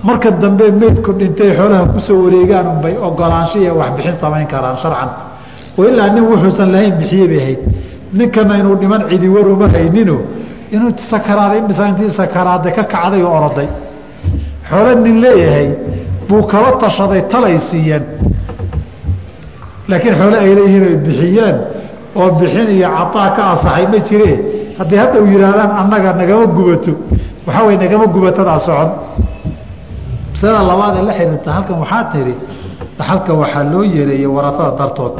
marka 0.03 0.31
dambe 0.31 0.71
meydku 0.71 1.11
dhintay 1.19 1.51
xoolaha 1.57 1.85
ku 1.93 1.99
soo 1.99 2.23
wareegaan 2.25 2.67
unbay 2.67 2.95
ogolaansho 3.07 3.59
iyo 3.59 3.73
waxbixin 3.75 4.15
samayn 4.21 4.47
karaan 4.47 4.77
sharcan. 4.77 5.09
Oo 5.77 5.85
ilaa 5.91 6.09
nin 6.09 6.23
wuxuusan 6.23 6.71
lahayn 6.71 6.93
bixiye 6.99 7.27
bay 7.27 7.39
ahayd 7.43 7.59
ninkana 8.17 8.53
inuu 8.61 8.75
dhiman 8.81 9.01
cidi 9.09 9.27
war 9.35 9.47
uma 9.55 9.67
haynino 9.75 10.17
inuu 10.75 10.91
sakaraaday 11.11 11.59
imisa 11.63 11.83
intii 11.91 12.09
sakaraaday 12.19 12.71
ka 12.77 12.83
kacday 12.93 13.21
oo 13.27 13.33
oroday 13.39 13.67
xoolo 14.69 14.91
nin 15.05 15.15
leeyahay 15.23 15.67
buu 16.27 16.43
kala 16.51 16.69
tashaday 16.83 17.21
talay 17.31 17.57
siiyeen. 17.69 18.03
Laakiin 19.89 20.15
xoole 20.19 20.37
ay 20.45 20.51
leeyihiin 20.57 20.83
ay 20.89 20.95
bixiyeen. 21.05 21.57
Oo 22.19 22.29
bixin 22.39 22.69
iyo 22.77 22.87
cataa 22.97 23.29
ka 23.35 23.41
asaxay 23.53 23.85
ma 23.91 23.99
jire. 24.07 24.31
Hadday 24.79 24.97
haddaw 25.03 25.23
yihaahdaan 25.31 25.71
annaga 25.81 26.09
nagama 26.21 26.45
gubato. 26.55 26.93
Waxaa 27.45 27.63
wey 27.67 27.75
nagama 27.83 28.05
gubatadaa 28.15 28.59
socon. 28.67 28.89
Masalada 30.31 30.63
labaad 30.71 30.95
ee 30.99 31.03
la 31.09 31.13
xiriirta 31.17 31.49
halkan 31.57 31.77
waxaa 31.83 32.03
tiri 32.13 32.33
dhaxalka 32.97 33.31
waxaa 33.41 33.63
loo 33.71 33.83
yeereeyey 33.95 34.29
waratada 34.35 34.71
dartood 34.79 35.15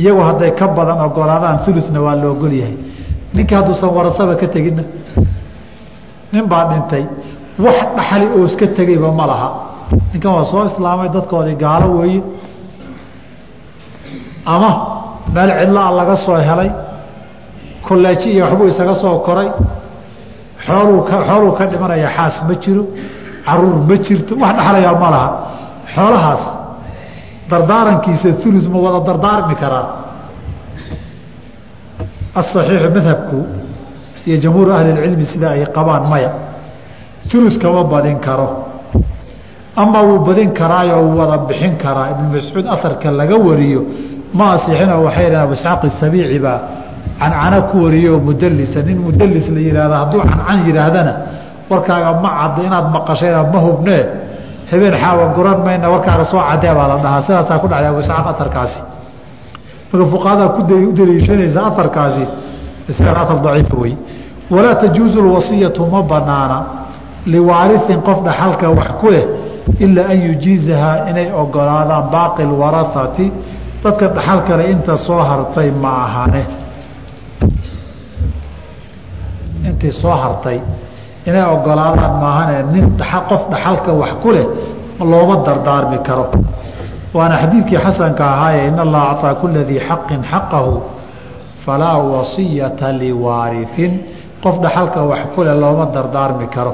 iyagu 0.00 0.20
hadday 0.28 0.50
ka 0.58 0.66
badan 0.76 0.98
ogolaadaan 1.06 1.58
uluna 1.68 2.00
waa 2.06 2.14
la 2.20 2.26
ogol 2.34 2.52
yahay. 2.62 2.76
Ninka 3.34 3.54
hadduusan 3.58 3.90
warasaba 3.96 4.34
ka 4.40 4.46
teginna 4.54 4.82
nin 6.32 6.44
baa 6.50 6.64
dhintay 6.70 7.04
wax 7.64 7.78
dhaxali 7.96 8.26
oo 8.36 8.44
iska 8.48 8.66
tegeyba 8.78 9.08
ma 9.18 9.26
laha. 9.30 9.48
Ninkan 10.12 10.32
waa 10.36 10.44
soo 10.50 10.64
islaamay 10.70 11.08
dadkoodii 11.14 11.56
gaalo 11.62 11.86
weeye. 11.98 12.22
Ama 14.46 14.70
meel 15.34 15.50
cidlaa 15.60 15.90
laga 15.98 16.16
soo 16.24 16.36
helay 16.48 16.70
kolleeji 17.86 18.28
iyo 18.34 18.44
waxbuu 18.44 18.68
isaga 18.72 18.94
soo 19.02 19.18
koray. 19.26 19.48
Xooluu 20.66 21.00
ka 21.08 21.16
xooluu 21.28 21.52
ka 21.58 21.64
dhimanaya 21.70 22.08
xaas 22.16 22.36
ma 22.48 22.54
jiro 22.62 22.84
carruur 23.46 23.76
ma 23.88 23.96
jirto 24.04 24.32
wax 24.42 24.52
dhaxlayaa 24.58 24.94
ma 25.02 25.08
laha. 25.14 25.30
Xoolahaas 25.94 26.42
dardaarankiisa 27.50 28.28
ulu 28.46 28.60
ma 28.72 28.78
wada 28.86 29.00
dardaarmi 29.08 29.54
karaa? 29.62 29.86
Asaxiixu 32.40 32.88
madhabku 32.96 33.38
iyo 34.26 34.36
jamhuuru 34.42 34.70
ahli 34.72 34.92
lcilmi 34.96 35.24
sida 35.32 35.48
ay 35.50 35.64
qabaan 35.76 36.04
maya 36.12 36.30
ulu 37.34 37.48
kama 37.62 37.84
badin 37.84 38.18
karo. 38.20 38.48
Ama 39.76 40.00
wuu 40.02 40.18
badin 40.26 40.50
karaayoo 40.52 41.02
wuu 41.06 41.18
wada 41.18 41.38
bixin 41.48 41.76
karaa. 41.82 42.10
Ibnu 42.12 42.26
mascuud 42.34 42.66
aarka 42.66 43.10
laga 43.10 43.36
wariyo 43.36 43.80
ma 44.34 44.52
asixinoo 44.54 45.04
waxay 45.06 45.30
dhaheen 45.30 45.42
abu 45.44 45.54
isxaaq 45.54 45.82
isabiici 45.84 46.38
baa 46.38 46.60
cancana 47.18 47.62
ku 47.70 47.76
wariyo 47.84 48.20
mudalisa 48.20 48.80
nin 48.82 48.98
mudalis 48.98 49.48
la 49.48 49.60
yihahda 49.60 49.96
hadduu 50.02 50.20
cancan 50.22 50.58
yihaahdana 50.68 51.12
warkaaga 51.70 52.10
ma 52.22 52.30
cadda 52.38 52.60
inaad 52.68 52.86
maqashayna 52.96 53.42
ma 53.52 53.58
hubnee 53.66 54.02
habeen 54.70 54.94
xaawa 55.02 55.24
guran 55.36 55.58
mayna 55.64 55.88
warkaaga 55.90 56.24
soo 56.24 56.40
cadee 56.50 56.74
baa 56.74 56.88
la 56.88 56.96
dhahaa. 57.02 57.22
Sidaasaa 57.22 57.58
ku 57.58 57.68
dhacday 57.68 57.88
abu 57.88 58.00
isxaaq 58.00 58.26
aarkaasi 58.26 58.80
marka 59.92 60.06
fuqahada 60.12 60.48
ku 60.56 60.62
daliishanaysa 60.98 61.60
aarkaasi 61.60 62.24
isagan 62.88 63.16
aar 63.16 63.40
daciifa 63.46 63.76
wey 63.82 63.96
walaa 64.50 64.74
tajuuzu 64.74 65.22
lwasiyatu 65.22 65.86
ma 65.86 66.02
banaana 66.02 66.58
liwaariin 67.26 68.00
qof 68.02 68.18
dhaxalka 68.24 68.68
wax 68.70 68.88
ku 69.00 69.10
leh 69.10 69.24
ilaa 69.78 70.08
an 70.12 70.20
yujiizahaa 70.28 71.08
inay 71.10 71.32
ogolaadaan 71.32 72.10
baaqi 72.12 72.42
lwaraati 72.42 73.32
dadka 73.84 74.08
dhaxal 74.08 74.60
inta 74.70 74.96
soo 74.96 75.20
hartay 75.30 75.70
ma 75.70 75.90
ahane. 76.04 76.42
Intii 79.68 79.92
soo 79.92 80.10
hartay 80.22 80.60
inay 81.28 81.44
ogolaadaan 81.54 82.14
maahane 82.22 82.56
nin 82.72 82.86
qof 83.30 83.42
dhaxalka 83.52 83.92
wax 84.00 84.12
ku 84.22 84.28
leh 84.36 84.46
looma 85.10 85.36
dardaarmi 85.46 85.98
karo. 86.06 86.26
Waana 87.16 87.36
xadiidkii 87.42 87.78
xasanka 87.84 88.24
ahaaye 88.34 88.60
in 88.68 88.78
allaha 88.84 89.06
acطaa 89.12 89.34
kula 89.40 89.62
dii 89.68 89.80
xaqin 89.88 90.22
xaqahu 90.30 90.72
falaa 91.64 91.98
wasiyata 92.12 92.92
liwaariin 93.00 93.92
qof 94.42 94.56
dhaxalka 94.64 95.00
wax 95.10 95.22
ku 95.34 95.40
looma 95.44 95.86
dardaarmi 95.94 96.46
karo. 96.54 96.72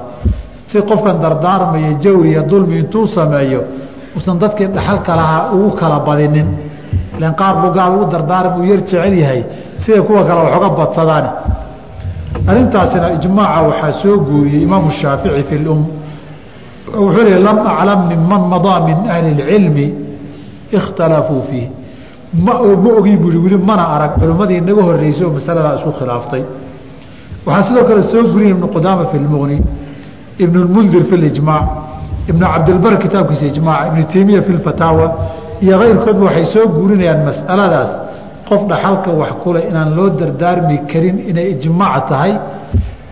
Si 0.68 0.78
qofkan 0.88 1.16
dardaarmaya 1.24 1.90
jawri 2.04 2.28
iyo 2.30 2.42
dulmi 2.50 2.78
intuu 2.82 3.06
sameeyo 3.06 3.60
uusan 4.16 4.38
dadkii 4.42 4.68
dhaxalka 4.76 5.12
lahaa 5.16 5.42
ugu 5.54 5.70
kala 5.80 5.98
badinin. 6.06 6.48
Ilan 7.18 7.34
qaar 7.40 7.54
buu 7.62 7.70
gaal 7.70 7.92
dardaarmi 8.12 8.56
uu 8.60 8.66
yar 8.72 8.80
jecel 8.82 9.14
yahay 9.22 9.40
siday 9.82 10.02
kuwa 10.06 10.24
kale 10.24 10.40
wax 10.46 10.56
uga 10.58 10.68
badsadaan 10.78 11.26
arrintaasina 12.50 13.06
ijmaaca 13.16 13.60
waxaa 13.68 13.92
soo 14.02 14.16
guuriyey 14.18 14.62
imaamu 14.66 14.90
shaafici 14.90 15.42
fi 15.48 15.58
lum. 15.58 15.80
Wuxuu 17.04 17.24
lehi 17.26 17.42
lam 17.42 17.58
aclam 17.66 18.00
minman 18.08 18.42
madaa 18.52 18.80
min 18.88 18.96
ahli 19.14 19.28
اlcilmi 19.42 19.86
ikhtalafuu 20.78 21.42
fiih. 21.48 21.68
Ma 22.44 22.52
ma 22.84 22.90
ogin 22.98 23.16
bui 23.22 23.36
weli 23.44 23.56
mana 23.56 23.84
arag 23.94 24.12
culimmadii 24.20 24.58
inaga 24.62 24.82
horeysay 24.88 25.24
oo 25.26 25.32
masaladaa 25.38 25.74
isku 25.78 25.90
khilaaftay. 25.98 26.42
Waxaa 27.46 27.62
sidoo 27.66 27.84
kale 27.88 28.02
soo 28.02 28.22
guriyay 28.32 28.50
ibnu 28.56 28.66
qudaama 28.74 29.04
fi 29.10 29.16
lmuqni 29.18 29.58
ibn 30.44 30.56
اmundir 30.66 31.04
fi 31.10 31.14
ijmaac 31.30 31.64
ibnu 32.30 32.44
cabdilbar 32.52 32.92
kitaabkiisa 33.02 33.46
ijmaac 33.52 33.86
ibnu 33.90 34.04
teymiya 34.12 34.42
fi 34.46 34.52
fataawa 34.66 35.06
iyo 35.64 35.78
keyrkoodba 35.80 36.24
waxay 36.28 36.44
soo 36.54 36.64
guurinayaan 36.76 37.20
masaladaas 37.28 37.90
qof 38.48 38.60
dhaxalka 38.70 39.10
wax 39.20 39.32
kule 39.42 39.60
inaan 39.70 39.90
loo 39.96 40.08
dardaarmi 40.20 40.76
karin 40.90 41.18
inay 41.30 41.46
ijmaac 41.54 42.08
tahay 42.08 42.32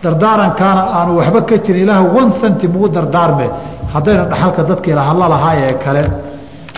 dardaarankaana 0.03 0.81
aanu 0.97 1.11
waxba 1.19 1.41
ka 1.49 1.55
jirin. 1.65 1.83
Ilaah 1.83 2.03
one 2.19 2.31
centim 2.41 2.75
ugu 2.75 2.89
dardaarme. 2.97 3.47
Haddayna 3.93 4.25
dhaxalka 4.31 4.61
dadkii 4.69 4.93
lahadla 4.99 5.25
lahaa 5.33 5.55
ee 5.55 5.73
kale 5.83 6.03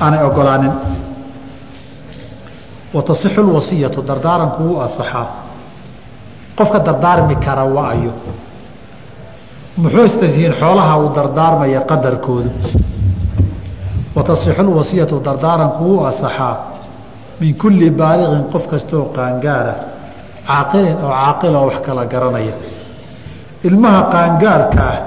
aanay 0.03 0.23
ogolaanin. 0.29 0.73
Watasixu 2.93 3.41
lwasiyatu 3.49 4.01
dardaaranku 4.09 4.63
wuu 4.63 4.79
asaxaa. 4.87 5.27
Qofka 6.57 6.79
dardaarmi 6.87 7.35
kara 7.45 7.63
waayo 7.75 8.13
muxuu 9.77 10.07
xoolaha 10.59 10.93
uu 10.99 11.09
dardaarmaya 11.15 11.81
qadarkoodu 11.89 12.49
watasixu 14.15 14.63
lwasiyatu 14.63 15.19
dardaaranku 15.19 15.83
wuu 15.83 16.05
asaxaa 16.05 16.74
min 17.39 17.53
kulli 17.61 17.89
baaliqin 18.01 18.43
qof 18.53 18.63
kastaoo 18.71 19.05
qaangaara 19.17 19.73
caaqilin 20.47 20.97
oo 21.05 21.09
caaqil 21.11 21.55
oo 21.59 21.65
wax 21.69 21.77
kala 21.85 22.03
garanaya. 22.13 22.55
Ilmaha 23.67 24.01
qaangaarka 24.13 24.83
ah 24.93 24.97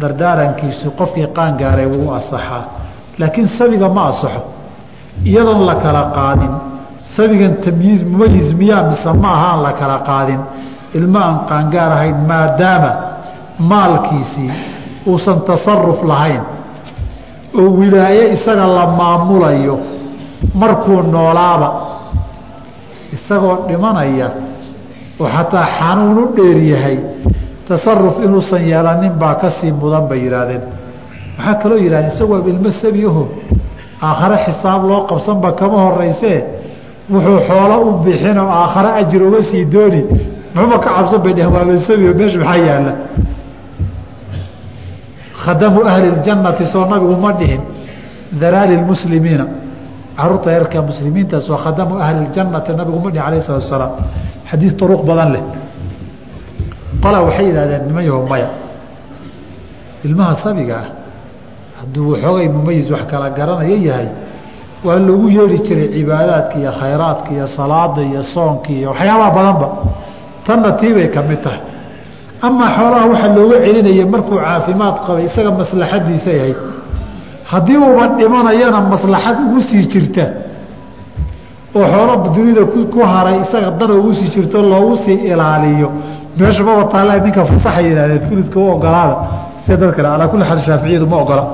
dardaarankiisu 0.00 0.86
qofkii 0.98 1.26
qaangaaray 1.38 1.86
wuu 1.94 2.10
asaxaa 2.18 2.64
laakiin 3.18 3.48
sabiga 3.58 3.88
ma 3.96 4.02
asaxo 4.12 4.40
iyadoon 5.30 5.62
la 5.68 5.74
kala 5.84 6.02
qaadin. 6.18 6.52
Sabigan 7.14 7.54
tamyiiz 7.64 8.00
mumayiz 8.10 8.48
miyaa 8.60 8.82
mise 8.90 9.10
ma 9.22 9.28
aha 9.36 9.46
aan 9.52 9.62
la 9.66 9.72
kala 9.80 9.98
qaadin. 10.08 10.40
Ilma 10.98 11.20
aan 11.28 11.38
qaangaar 11.50 11.90
ahayn 11.96 12.16
maadaama 12.30 12.92
maalkiisii 13.70 14.52
uusan 15.06 15.40
tasaruf 15.48 16.00
lahayn 16.10 16.42
oo 17.60 17.70
wilaaye 17.80 18.22
isaga 18.36 18.66
la 18.76 18.84
maamulayo 18.98 19.76
markuu 20.60 21.02
noolaaba 21.02 21.68
isagoo 23.16 23.56
dhimanaya 23.68 24.28
oo 25.20 25.28
xataa 25.36 25.66
xanuun 25.78 26.18
u 26.18 26.26
dheer 26.36 26.58
yahay 26.72 26.98
tasaruf 27.68 28.16
inuusan 28.24 28.62
yeelanin 28.70 29.12
baa 29.20 29.34
ka 29.34 29.50
sii 29.50 29.72
mudan 29.72 30.04
bay 30.08 30.18
yidhaahdeen. 30.24 30.62
Waxaa 31.38 31.54
kaloo 31.62 31.78
yidhahdeen 31.84 32.12
isagoo 32.12 32.38
ilmo 32.52 32.70
sabiaho 32.82 33.22
aakhare 34.06 34.36
xisaab 34.46 34.82
loo 34.88 35.00
qabsanba 35.10 35.48
kama 35.58 35.78
horeysee 35.86 36.38
wuxuu 37.12 37.38
xoolo 37.48 37.76
u 37.88 37.90
bixin 38.04 38.38
oo 38.38 38.50
aakhare 38.60 38.90
ajir 39.00 39.22
uga 39.28 39.42
sii 39.50 39.64
dooni 39.74 40.00
muxuuba 40.54 40.78
ka 40.84 40.90
cabsan 40.96 41.20
bay 41.24 41.32
dheheen 41.36 41.52
waaba 41.54 41.76
sabio 41.88 42.10
meesha 42.18 42.38
maxaa 42.38 42.56
yaalla? 42.68 42.92
Khadamu 45.42 45.80
ahli 45.90 46.08
ljannati 46.20 46.64
soo 46.72 46.84
nabigu 46.90 47.16
ma 47.24 47.32
dhihin 47.32 47.60
daraali 48.40 48.76
lmuslimiina 48.76 49.46
carruurta 50.18 50.50
yarka 50.56 50.78
muslimiintaas 50.82 51.46
waa 51.52 51.60
khadamu 51.64 51.94
ahli 52.04 52.26
ljannati 52.32 52.72
nabigu 52.78 52.98
ma 53.04 53.10
dhihin 53.10 53.26
alayh 53.28 53.40
salatu 53.46 53.64
asalaam 53.66 53.92
xadiid 54.50 54.74
turuq 54.80 55.02
badan 55.08 55.28
leh. 55.34 55.42
Qolaa 57.02 57.22
waxay 57.26 57.46
yidhahdeen 57.48 57.82
yaho 58.08 58.20
maya. 58.30 58.48
Ilmaha 60.06 60.34
sabiga 60.44 60.74
ah 60.82 60.88
hadduu 61.80 62.12
waxoogay 62.12 62.48
mumayis 62.48 62.90
wax 62.90 63.02
kala 63.10 63.30
garanaya 63.38 63.76
yahay 63.88 64.08
waa 64.84 64.98
loogu 65.06 65.28
yeeri 65.36 65.58
jiray 65.66 65.88
cibaadaadka 65.94 66.56
iyo 66.58 66.72
khayraadka 66.80 67.30
iyo 67.36 67.46
salaada 67.46 68.02
iyo 68.10 68.22
soonka 68.22 68.70
iyo 68.78 68.88
waxyaabaha 68.90 69.30
badanba. 69.36 69.68
Tanna 70.46 70.72
tiibay 70.80 71.08
ka 71.14 71.22
mid 71.22 71.40
tahay. 71.44 71.60
Amaa 72.42 72.70
xoolaha 72.76 73.06
waxaa 73.12 73.34
looga 73.36 73.56
celinaya 73.64 74.06
markuu 74.06 74.36
caafimaad 74.38 74.96
qabay 75.06 75.24
isaga 75.28 75.50
maslaxadiisay 75.60 76.38
ahayd 76.40 76.58
haddii 77.52 77.76
uuba 77.86 78.04
dhimanayana 78.18 78.80
maslaxad 78.92 79.36
ugu 79.46 79.60
sii 79.68 79.82
jirta 79.92 80.24
oo 81.78 81.84
xoola 81.92 82.14
dunida 82.34 82.62
ku 82.92 83.00
haray 83.12 83.36
isaga 83.44 83.70
dana 83.80 83.94
ugu 84.00 84.10
sii 84.18 84.28
jirto 84.34 84.58
loogu 84.72 84.94
sii 85.04 85.18
ilaaliyo 85.30 85.88
meesha 86.38 86.62
ma 86.66 86.72
wataala 86.80 87.12
ninka 87.24 87.42
fasaxa 87.50 87.80
yihahdeen 87.86 88.20
fuliska 88.28 88.56
u 88.60 88.64
ogolaada 88.74 89.16
sida 89.62 89.76
dad 89.82 89.92
kale 89.96 90.08
alaa 90.14 90.28
kulli 90.32 90.44
xaal 90.48 90.60
shaaficiyadu 90.66 91.06
ma 91.12 91.16
ogola. 91.22 91.44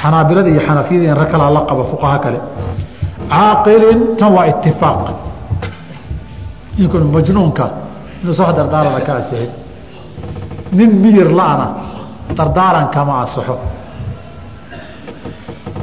Xanaabilada 0.00 0.48
iyo 0.52 0.60
xanafiyada 0.66 1.04
in 1.10 1.16
rag 1.20 1.28
kalaa 1.32 1.50
la 1.56 1.60
qabo 1.68 1.82
fuqaha 1.92 2.18
kale. 2.24 2.38
Caaqilin 3.32 3.98
tan 4.18 4.30
waa 4.36 4.46
itifaaq 4.52 5.02
ninkun 6.78 7.02
majnuunka 7.14 7.64
inuusa 8.22 8.42
wax 8.46 8.54
dardaarana 8.58 9.00
ka 9.06 9.12
asixin 9.20 9.50
nin 10.76 10.90
miyir 11.02 11.28
la-na 11.38 11.66
dardaaran 12.38 12.86
kama 12.94 13.14
asaxo 13.24 13.54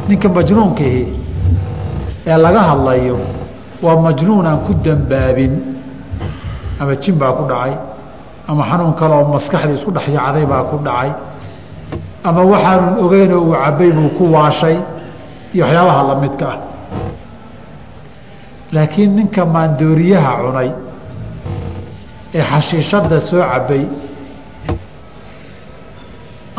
ninka 0.10 0.30
majnuunkihi 0.38 1.04
ee 2.28 2.38
laga 2.46 2.62
hadlayo 2.70 3.18
waa 3.86 3.98
majnuun 4.08 4.46
aan 4.52 4.60
ku 4.68 4.74
dambaabin 4.86 5.54
ama 6.80 6.96
jin 7.04 7.16
baa 7.22 7.32
ku 7.38 7.44
dhacay 7.52 7.74
ama 8.50 8.64
xanuun 8.70 8.94
kale 9.00 9.14
oo 9.20 9.28
maskaxdii 9.36 9.78
isku 9.80 9.92
dhex 9.96 10.08
yacday 10.18 10.46
baa 10.52 10.64
ku 10.72 10.78
dhacay 10.88 11.12
ama 12.24 12.42
waxaanun 12.52 12.96
ogeynoo 13.06 13.42
uu 13.48 13.56
cabbay 13.64 13.92
buu 13.98 14.10
ku 14.18 14.24
waashay 14.34 14.78
iyo 15.54 15.64
waxyaabaha 15.66 16.02
lamidka 16.10 16.46
ah. 16.54 16.60
Laakiin 18.76 19.16
ninka 19.16 19.46
maandooriyaha 19.46 20.32
cunay 20.44 20.70
ee 22.38 22.44
xashiishadda 22.52 23.18
soo 23.30 23.44
cabbay 23.52 23.84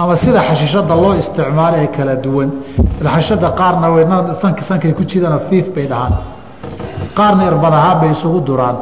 ama 0.01 0.15
sida 0.23 0.41
xashiishadda 0.49 0.95
loo 1.03 1.15
isticmaalo 1.23 1.77
ee 1.85 1.89
kala 1.97 2.15
duwan 2.25 2.51
xashiishadda 3.05 3.49
qaarna 3.61 3.87
sankay 4.71 4.93
ku 4.99 5.03
jidana 5.11 5.39
fiif 5.49 5.67
bay 5.75 5.87
dhahaan. 5.93 6.15
Qaarna 7.19 7.43
irbad 7.51 7.73
ahaan 7.81 7.97
bay 8.01 8.11
isugu 8.17 8.41
duraan. 8.49 8.77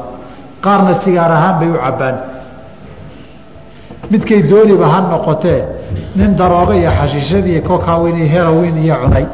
Qaarna 0.65 0.93
sigaar 1.03 1.31
ahaan 1.39 1.55
bay 1.61 1.69
u 1.75 1.77
cabbaan. 1.85 2.17
Midkay 4.11 4.41
dooniba 4.51 4.87
ha 4.93 4.99
noqotee 5.13 5.61
nin 6.19 6.31
darooga 6.39 6.75
iyo 6.81 6.91
xashiishadii 6.99 7.61
kokawin 7.69 8.17
iyo 8.19 8.29
herowin 8.35 8.77
iyo 8.85 8.97
cunay. 9.03 9.27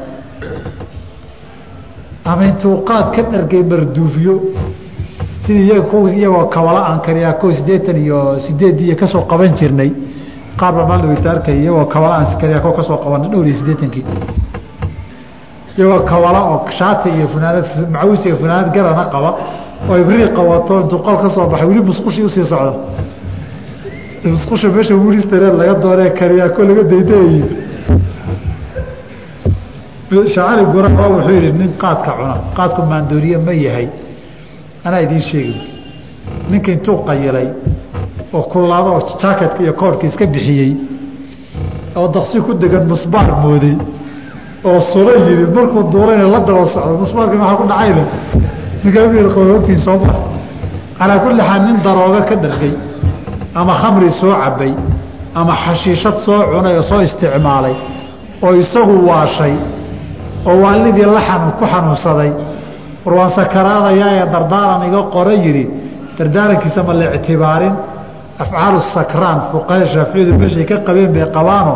Ama 2.24 2.42
intuu 2.50 2.74
qaad 2.88 3.06
ka 3.14 3.22
dhargay 3.32 3.62
marduufiyo 3.70 4.34
sidii 5.42 5.66
iyagoo 6.18 6.46
kabala 6.54 6.80
aan 6.88 7.00
kariyaa 7.06 7.32
ko 7.40 7.46
siddeetan 7.58 7.96
iyo 8.04 8.18
sideediiyo 8.44 8.94
ka 9.00 9.06
soo 9.12 9.22
qaban 9.30 9.52
jirnay 9.58 9.90
qaarba 10.60 10.82
maalta 10.90 11.30
arkay 11.34 11.56
iyagoo 11.62 11.86
kabala 11.94 12.14
aan 12.18 12.26
kariyaa 12.40 12.60
ko 12.64 12.70
ka 12.78 12.82
soo 12.88 12.96
qabanay 13.04 13.28
dhowr 13.32 13.46
iyo 13.46 13.56
siddeetankii. 13.60 14.04
Iyagoo 15.78 16.00
kabala 16.10 16.40
oo 16.50 16.58
shaati 16.78 17.08
iyo 17.16 17.26
funaanad 17.32 17.64
macawis 17.92 18.22
iyo 18.26 18.36
funaanad 18.40 18.68
garana 18.74 19.04
qaba 19.14 19.30
oo 19.90 19.96
ibrii 20.02 20.28
qabato 20.36 20.74
intuu 20.82 20.98
qol 21.06 21.16
ka 21.22 21.28
soo 21.34 21.46
baxay 21.50 21.66
weli 21.68 21.80
musqushii 21.88 22.24
u 22.24 22.28
sii 22.34 22.44
socda 22.52 22.72
musqusha 24.34 24.68
meesha 24.74 24.94
wilistaree 24.94 25.52
laga 25.60 25.74
doonee 25.82 26.10
kariyaa 26.18 26.48
ko 26.56 26.60
laga 26.68 26.82
daydayayi 26.92 27.42
shacali 30.34 30.64
guraba 30.72 31.04
wuxuu 31.12 31.34
yihi 31.38 31.52
nin 31.60 31.70
qaadka 31.82 32.10
cuna 32.18 32.34
qaadku 32.56 32.80
maandooriye 32.90 33.38
ma 33.46 33.52
yahay. 33.52 33.88
Anaa 34.86 35.00
idiin 35.04 35.20
sheegi 35.30 35.54
ninka 36.50 36.70
intuu 36.72 36.96
qayilay 37.08 37.48
oo 38.36 38.42
kullaado 38.52 38.88
oo 38.96 39.02
jaaketka 39.22 39.60
iyo 39.64 39.72
koorhka 39.80 40.04
iska 40.10 40.26
bixiyey 40.34 40.70
oo 41.98 42.06
daqsi 42.14 42.36
ku 42.46 42.52
degan 42.62 42.84
musbaar 42.92 43.30
mooday 43.44 43.76
oo 44.68 44.80
sula 44.90 45.12
yiri 45.26 45.46
markuu 45.56 45.82
duulayna 45.92 46.26
la 46.34 46.40
daba 46.48 46.64
socdo 46.74 46.94
musbaarkii 47.04 47.38
maxaa 47.42 47.56
ku 47.60 47.64
dhacayna 47.70 48.02
ninkaogtiin 48.84 49.78
sooma 49.86 50.14
calaa 50.98 51.18
kulli 51.24 51.42
xaal 51.48 51.62
nin 51.66 51.76
darooga 51.84 52.20
ka 52.28 52.34
dhargay 52.42 52.74
ama 53.54 53.74
khamri 53.80 54.10
soo 54.20 54.34
cabbay 54.42 54.72
ama 55.34 55.54
xashiishad 55.64 56.16
soo 56.26 56.40
cunay 56.52 56.76
oo 56.76 56.82
soo 56.90 57.00
isticmaalay 57.06 57.74
oo 58.42 58.52
isagu 58.62 58.94
waashay 59.08 59.54
oo 60.46 60.56
waalidii 60.62 61.06
la 61.16 61.20
ku 61.58 61.64
xanuunsaday 61.72 62.32
war 63.04 63.30
sakaraadayaa 63.38 64.10
ee 64.18 64.26
dardaaran 64.34 64.82
iga 64.88 65.02
qora 65.14 65.32
yidhi 65.44 65.64
dardaarankiisa 66.18 66.82
ma 66.82 66.92
la 67.00 67.04
ictibaarin 67.16 67.74
afcaalu 68.42 68.78
sakraan 68.96 69.38
fuqahada 69.52 69.86
shaaficiyadu 69.94 70.32
meeshay 70.42 70.64
ka 70.70 70.76
qabeen 70.86 71.10
bay 71.14 71.24
qabaano 71.36 71.74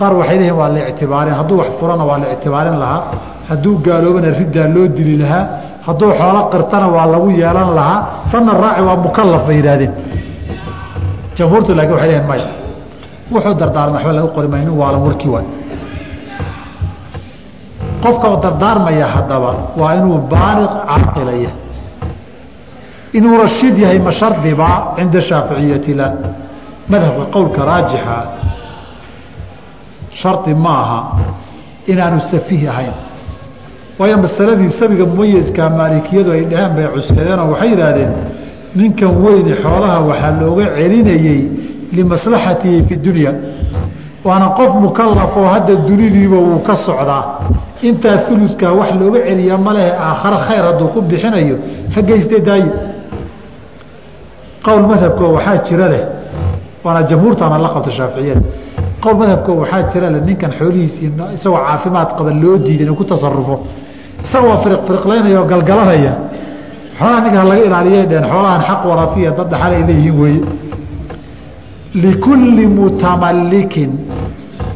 qaar 0.00 0.12
waxay 0.20 0.36
leeyihiin 0.38 0.56
waa 0.60 0.68
la 0.74 0.80
ictibaarin 0.90 1.34
hadduu 1.40 1.56
wax 1.62 1.70
furana 1.80 2.04
waa 2.10 2.18
la 2.22 2.26
ictibaarin 2.34 2.76
lahaa 2.82 3.02
hadduu 3.50 3.74
gaaloobana 3.86 4.28
riddaa 4.40 4.68
loo 4.74 4.86
dili 4.96 5.14
lahaa 5.22 5.44
hadduu 5.86 6.10
xoolo 6.20 6.40
qirtana 6.52 6.86
waa 6.96 7.06
lagu 7.14 7.28
yeelan 7.40 7.70
lahaa 7.78 8.00
tanna 8.32 8.52
raaci 8.64 8.82
waa 8.88 8.96
mukalaf 9.06 9.42
bay 9.46 9.56
yidhahdeen 9.60 9.92
jamhuurtu 11.36 11.70
laakiin 11.78 11.94
waxay 11.96 12.08
leeyihiin 12.10 12.28
maya 12.30 12.48
wuxuu 13.32 13.54
dardaarma 13.60 13.94
waxba 13.96 14.12
laga 14.18 14.28
qori 14.36 14.48
maya 14.52 14.62
nin 14.66 14.74
waalan 14.80 15.00
warkii 15.06 15.30
waay 15.34 15.46
qofka 18.02 18.28
dardaarmaya 18.44 19.06
haddaba 19.14 19.50
waa 19.80 19.92
inuu 19.98 20.18
baaliq 20.32 20.72
caaqilaya 20.88 21.50
inuu 23.12 23.36
rashiid 23.42 23.78
yahay 23.78 23.98
ma 23.98 24.12
shardiba 24.12 24.94
cinda 24.96 25.20
shaaficiyati 25.20 25.94
la 25.94 26.12
madhabka 26.88 27.24
qowlka 27.34 27.64
raajixa 27.64 28.16
shardi 30.14 30.54
ma 30.54 30.70
aha 30.70 31.00
inaanu 31.86 32.20
safiih 32.30 32.68
ahayn. 32.68 32.92
Waayo 33.98 34.16
masaladii 34.18 34.70
sabiga 34.70 35.04
mumayaskaa 35.04 35.68
maalikiyadu 35.70 36.30
ay 36.32 36.44
dhaheen 36.44 36.74
bay 36.76 36.86
cuskadeenoo 36.94 37.50
waxay 37.52 37.68
yidhaahdeen 37.70 38.12
ninkan 38.74 39.10
weyni 39.24 39.52
xoolaha 39.62 40.00
waxaa 40.00 40.32
looga 40.40 40.66
celinayey 40.76 41.48
limaslaxatihi 41.92 42.82
fi 42.88 42.96
dunya. 42.96 43.32
Waana 44.24 44.48
qof 44.58 44.74
mukalaf 44.74 45.36
oo 45.36 45.46
hadda 45.54 45.74
dunidiiba 45.88 46.36
wuu 46.36 46.58
ka 46.66 46.74
socdaa. 46.76 47.24
Intaa 47.82 48.18
uludkaa 48.32 48.72
wax 48.72 48.90
looga 49.00 49.20
celiya 49.28 49.56
malehe 49.58 49.90
aakhare 49.92 50.38
khayr 50.46 50.64
hadduu 50.64 50.88
ku 50.88 51.00
bixinayo. 51.02 51.56
Ha 51.94 52.02
geystee 52.02 52.40
daaye 52.40 52.70
qowl 54.66 54.82
madhabko 54.92 55.24
waxaa 55.36 55.56
jira 55.68 55.86
leh 55.92 56.02
waana 56.84 57.02
jamhuurtaana 57.10 57.58
la 57.64 57.68
qabta 57.74 57.90
shaaficiyada 57.98 58.42
qowl 59.02 59.16
madhabko 59.22 59.50
waxaa 59.62 59.82
jira 59.92 60.08
leh 60.14 60.20
ninkan 60.28 60.50
xoolihiisii 60.58 61.08
isagoo 61.36 61.60
caafimaad 61.68 62.08
qaba 62.18 62.30
loo 62.42 62.56
diiday 62.66 62.84
inuu 62.86 62.96
ku 63.00 63.04
tasarufo 63.04 63.54
isagoo 64.24 64.56
firiq 64.62 64.82
firiqlaynaya 64.88 65.38
oo 65.40 65.46
galgalanaya. 65.52 66.12
Xoolaha 66.98 67.20
ninka 67.24 67.44
laga 67.50 67.62
ilaaliyay 67.68 68.06
dheen 68.10 68.24
xoolahan 68.32 68.62
xaq 68.68 68.80
warafiya 68.90 69.30
dad 69.38 69.48
dhaxal 69.52 69.72
ay 69.76 69.82
leeyihiin 69.88 70.16
weeye. 70.22 70.40
Likulli 72.02 72.66
mutamalikin 72.78 73.90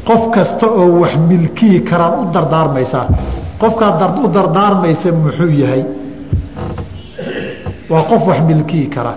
qof 0.09 0.23
kasta 0.35 0.67
oo 0.81 1.01
wax 1.03 1.13
milkii 1.31 1.79
karaad 1.91 2.15
u 2.23 2.25
dardaarmaysaa 2.35 3.07
qofkaad 3.61 4.01
u 4.25 4.29
dardaarmaysa 4.37 5.09
muxuu 5.23 5.51
yahay? 5.63 5.83
Waa 7.91 8.03
qof 8.11 8.23
wax 8.31 8.41
milkii 8.51 8.87
kara 8.95 9.13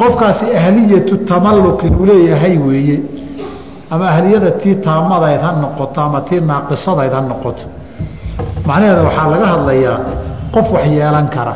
qofkaasi 0.00 0.46
ahliyatu 0.60 1.14
tamallukin 1.30 1.92
uu 2.00 2.06
leeyahay 2.10 2.56
weeye 2.66 2.98
ama 3.90 4.04
ahliyada 4.12 4.50
tii 4.62 4.74
taamadayd 4.86 5.40
ha 5.46 5.50
noqoto 5.62 5.98
ama 6.06 6.20
tii 6.28 6.40
naaqisadayd 6.50 7.12
ha 7.16 7.20
noqoto. 7.30 7.64
Macnaheeda 8.66 9.02
waxaa 9.08 9.28
laga 9.32 9.46
hadlayaa 9.52 9.98
qof 10.54 10.66
wax 10.74 10.86
yeelan 10.98 11.26
kara. 11.34 11.54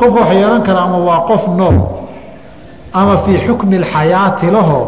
Qofka 0.00 0.20
wax 0.20 0.30
yeelan 0.40 0.62
kara 0.66 0.80
ama 0.86 0.98
waa 1.08 1.20
qof 1.30 1.42
nool 1.58 1.76
ama 2.92 3.14
fii 3.24 3.38
xukmi 3.46 3.76
alxayaati 3.82 4.46
lahoo 4.56 4.84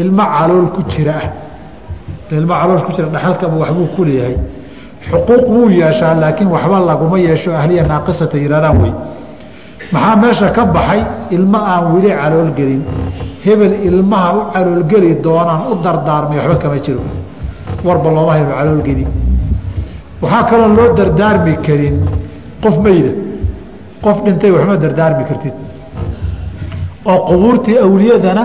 ilmo 0.00 0.24
calool 0.36 0.66
ku 0.74 0.80
jira. 0.92 1.14
Ah 1.22 1.26
ilmo 2.38 2.54
calool 2.60 2.80
ku 2.86 2.90
jira 2.96 3.08
dhaxalkaba 3.14 3.54
waxbuu 3.62 3.86
ku 3.96 4.00
leeyahay. 4.08 4.36
Xuquuq 5.10 5.44
wuu 5.54 5.68
yeeshaa 5.80 6.14
laakiin 6.22 6.48
waxba 6.54 6.80
laguma 6.90 7.18
yeesho 7.26 7.50
ahliya 7.60 7.82
naaqisata 7.92 8.36
yidhahdaan 8.42 8.76
wey 8.82 8.92
maxaa 9.92 10.16
meesha 10.22 10.48
ka 10.56 10.64
baxay 10.76 11.00
ilmo 11.36 11.58
aan 11.72 11.84
weli 11.94 12.10
caloolgelin 12.20 12.82
hebel 13.44 13.72
ilmaha 13.88 14.28
u 14.38 14.40
caloolgeli 14.54 15.10
doonaan 15.24 15.60
u 15.70 15.74
dardaarmay 15.84 16.38
waxba 16.38 16.56
kama 16.62 16.78
jiro. 16.84 17.00
Warba 17.86 18.08
looma 18.16 18.32
hayno 18.32 18.52
caloolgeli 18.58 19.04
waxaa 20.22 20.42
kaloo 20.50 20.70
loo 20.78 20.88
dardaarmi 20.98 21.52
karin 21.66 21.96
qof 22.62 22.76
meyda 22.84 23.12
qof 24.04 24.16
dhintay 24.24 24.50
waxma 24.56 24.74
dardaarmi 24.84 25.24
kartid. 25.30 25.54
Oo 27.10 27.18
qubuurtii 27.28 27.76
awliyadana 27.86 28.44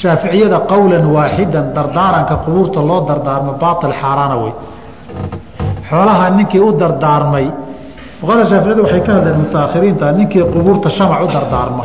shaaficiyada 0.00 0.58
qowlan 0.70 1.04
waaxidan 1.16 1.66
dardaaranka 1.76 2.34
qubuurta 2.44 2.80
loo 2.90 3.00
dardaarmo 3.08 3.52
baail 3.62 3.92
xaaraana 4.00 4.36
wey 4.42 4.52
xoolaha 5.88 6.24
ninkii 6.36 6.60
u 6.60 6.70
dardaarmay 6.82 7.46
fuqahada 8.20 8.44
shaaficiyada 8.50 8.82
waxay 8.84 9.00
ka 9.06 9.12
hadleen 9.16 9.36
mutaakhiriinta 9.42 10.06
ninkii 10.18 10.44
qubuurta 10.54 10.88
shamac 10.98 11.20
u 11.24 11.26
dardaarma. 11.34 11.84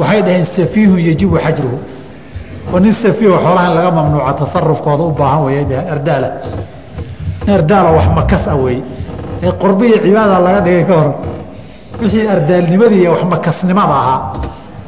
Waxay 0.00 0.20
dhaheen 0.26 0.44
safiihun 0.56 1.00
yajibu 1.08 1.36
xajruhu. 1.44 1.78
Oo 2.72 2.78
nin 2.84 2.92
safiiho 3.02 3.36
xoolaha 3.44 3.66
in 3.70 3.74
laga 3.78 3.90
mamnuuca 3.98 4.32
tasarufkooda 4.40 5.02
u 5.04 5.10
baahan 5.20 5.40
way 5.46 5.64
dhaheen 5.70 5.88
ardaala 5.94 6.28
nin 7.46 7.52
ardaala 7.58 7.90
wax 7.96 8.06
makas 8.18 8.44
ah 8.52 8.56
wey 8.64 8.78
ee 9.44 9.52
qurbi 9.62 9.84
iyo 9.88 9.98
cibaada 10.04 10.36
laga 10.46 10.60
dhigay 10.66 10.84
ka 10.88 10.94
hor 11.00 11.08
wixii 12.00 12.26
ardaalnimadii 12.34 13.00
iyo 13.02 13.10
wax 13.14 13.22
makasnimada 13.34 13.94
ahaa 14.02 14.20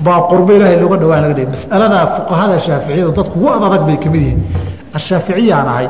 baa 0.04 0.20
qurbo 0.30 0.50
ilaahay 0.56 0.76
looga 0.82 0.96
dhawaan 1.02 1.22
laga 1.24 1.34
dhigay. 1.38 1.50
Masaladaa 1.54 2.04
fuqahada 2.16 2.56
shaaficiyadu 2.66 3.10
dadku 3.18 3.34
ugu 3.38 3.48
adadag 3.56 3.82
bay 3.88 3.96
ka 4.02 4.08
mid 4.12 4.20
yihiin. 4.22 4.40
Ashaaficiyaan 4.98 5.68
ahay 5.72 5.88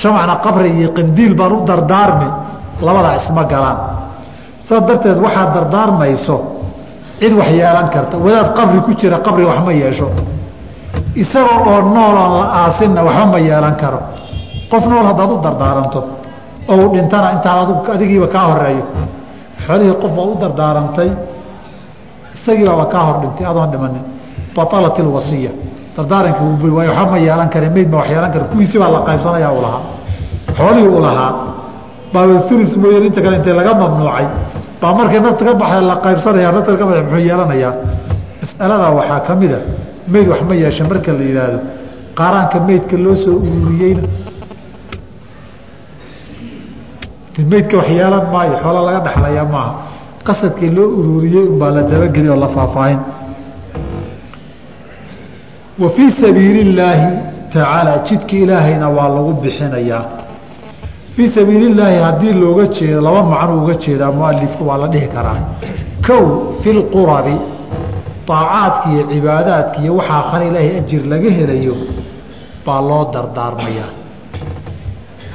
shamacna 0.00 0.34
qabri 0.44 0.68
iyo 0.78 0.88
qandiil 0.98 1.32
baan 1.40 1.52
u 1.52 1.58
dardaarmi 1.70 2.28
labadaa 2.86 3.14
isma 3.20 3.44
galaan. 3.52 3.78
Saas 4.66 4.82
darteed 4.88 5.18
waxaad 5.24 5.50
dardaarmayso 5.54 6.36
cid 7.20 7.32
wax 7.38 7.50
yeelan 7.60 7.88
karta. 7.94 8.16
Wadaad 8.24 8.48
qabri 8.58 8.80
ku 8.86 8.90
jira 9.00 9.18
qabri 9.26 9.44
wax 9.44 9.58
ma 9.66 9.72
yeesho. 9.72 10.06
Isaga 11.14 11.54
oo 11.66 11.80
nool 11.94 12.16
oon 12.22 12.32
la 12.40 12.46
aasinna 12.60 13.02
waxba 13.08 13.26
ma 13.32 13.38
yeelan 13.38 13.74
karo. 13.82 14.00
Qof 14.70 14.84
nool 14.86 15.06
haddaad 15.06 15.30
u 15.30 15.36
dardaaranto 15.46 16.00
oo 16.68 16.76
uu 16.76 16.92
dhintana 16.94 17.30
intaan 17.36 17.58
adigiiba 17.94 18.26
kaa 18.34 18.46
horeeyo 18.52 18.84
xoolihii 19.66 19.94
qof 20.02 20.12
waa 20.18 20.24
u 20.26 20.34
dardaarantay 20.42 21.10
isagiibaaba 22.34 22.84
kaa 22.92 23.04
hor 23.06 23.16
dhintay 23.22 23.46
adoon 23.50 23.70
dhimanin 23.72 24.04
baalat 24.56 24.98
ilwasiya 24.98 25.50
dardaarankii 25.96 26.70
waxba 26.78 27.04
ma 27.10 27.18
yeelan 27.26 27.48
kare 27.54 27.68
meyd 27.76 27.88
ma 27.92 27.96
wax 27.98 28.08
yeelan 28.12 28.30
kare 28.34 28.44
kuwiisi 28.52 28.78
baa 28.78 28.90
la 28.94 29.00
qaybsanaya 29.08 29.50
u 29.52 29.60
lahaa. 29.64 29.82
Xoolihii 30.56 30.88
uu 30.88 31.00
lahaa 31.06 31.32
baa 32.12 32.24
ulu 32.26 32.64
mooye 32.82 32.98
inta 33.06 33.20
kale 33.24 33.36
intay 33.38 33.54
laga 33.58 33.72
mamnuucay. 33.80 34.26
Baa 34.80 34.92
markay 34.98 35.20
nafta 35.24 35.44
ka 35.48 35.52
baxda 35.60 35.80
la 35.90 35.96
qaybsanaya 36.04 36.50
nafta 36.56 36.72
ka 36.80 36.84
baxda 36.88 37.02
muxuu 37.06 37.22
yeelanayaa. 37.28 37.72
Mas'alada 38.42 38.86
waxaa 38.98 39.20
ka 39.26 39.32
mid 39.40 39.52
a 39.52 39.58
meyd 40.12 40.26
wax 40.32 40.40
ma 40.48 40.54
yeesha 40.62 40.84
marka 40.90 41.10
la 41.18 41.24
yidhaahdo. 41.28 41.58
Qaaraanka 42.18 42.56
meydka 42.68 42.96
loo 43.04 43.14
soo 43.24 43.36
ururiyeyna. 43.46 44.02
Meydka 47.50 47.76
wax 47.80 47.88
yeelan 47.96 48.24
maayo 48.32 48.54
xoola 48.62 48.80
laga 48.86 49.00
dhexlaya 49.06 49.44
maaha. 49.54 49.72
Qasadkii 50.26 50.70
loo 50.76 50.88
ururiyey 51.00 51.44
unbaa 51.52 51.70
la 51.76 51.82
dabageli 51.90 52.28
oo 52.28 52.36
la 52.44 52.48
faahfaahin. 52.48 53.00
Wa 55.80 55.88
fii 55.94 56.10
sabiili 56.20 56.60
illaahi 56.70 57.06
tacaala 57.52 57.92
jidka 58.06 58.36
ilaahayna 58.42 58.88
waa 58.96 59.08
lagu 59.14 59.32
bixinayaa 59.42 60.02
fii 61.16 61.28
sabiili 61.28 61.66
illaahi 61.70 61.96
haddii 62.06 62.32
looga 62.32 62.66
jeedo 62.66 63.00
laba 63.06 63.22
macno 63.22 63.64
uga 63.64 63.74
jeedaa 63.74 64.12
mualifku 64.12 64.62
waa 64.68 64.78
la 64.82 64.86
dhihi 64.92 65.08
karaa. 65.14 65.40
Kow 66.06 66.52
fi 66.62 66.72
lqurabi 66.72 67.36
iyo 68.92 69.02
cibaadaadka 69.12 69.78
iyo 69.82 69.92
waxaa 69.96 70.22
khal 70.30 70.42
ilaahay 70.48 70.78
ajir 70.78 71.02
laga 71.12 71.30
helayo 71.38 71.74
baa 72.66 72.80
loo 72.88 73.04
dardaarmayaa. 73.14 73.90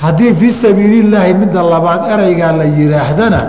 Haddii 0.01 0.33
fii 0.39 0.51
sabiili 0.51 0.99
illaahi 0.99 1.33
midda 1.33 1.61
labaad 1.73 2.01
ereygaa 2.13 2.51
la 2.59 2.63
yidhaahdana 2.63 3.41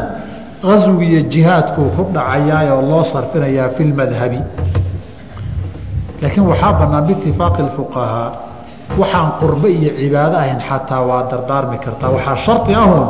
qaswiga 0.63 1.05
iyo 1.13 1.23
jihaadkuu 1.33 1.89
ku 1.97 2.03
dhacayaa 2.15 2.75
oo 2.75 2.83
loo 2.91 3.03
sarfinayaa 3.13 3.69
fi 3.77 3.83
lmadhabi 3.91 4.41
laakiin 6.23 6.47
waxaa 6.51 6.73
bannaan 6.81 7.05
biitifaaqi 7.09 7.63
اfuqahaa 7.69 8.29
waxaan 9.01 9.29
qurbe 9.41 9.69
iyo 9.79 9.91
cibaado 10.01 10.37
ahayn 10.43 10.61
xataa 10.69 11.03
waa 11.09 11.23
dardaarmi 11.31 11.77
kartaa. 11.85 12.11
Waxaa 12.17 12.37
shardi 12.45 12.73
ahun 12.83 13.03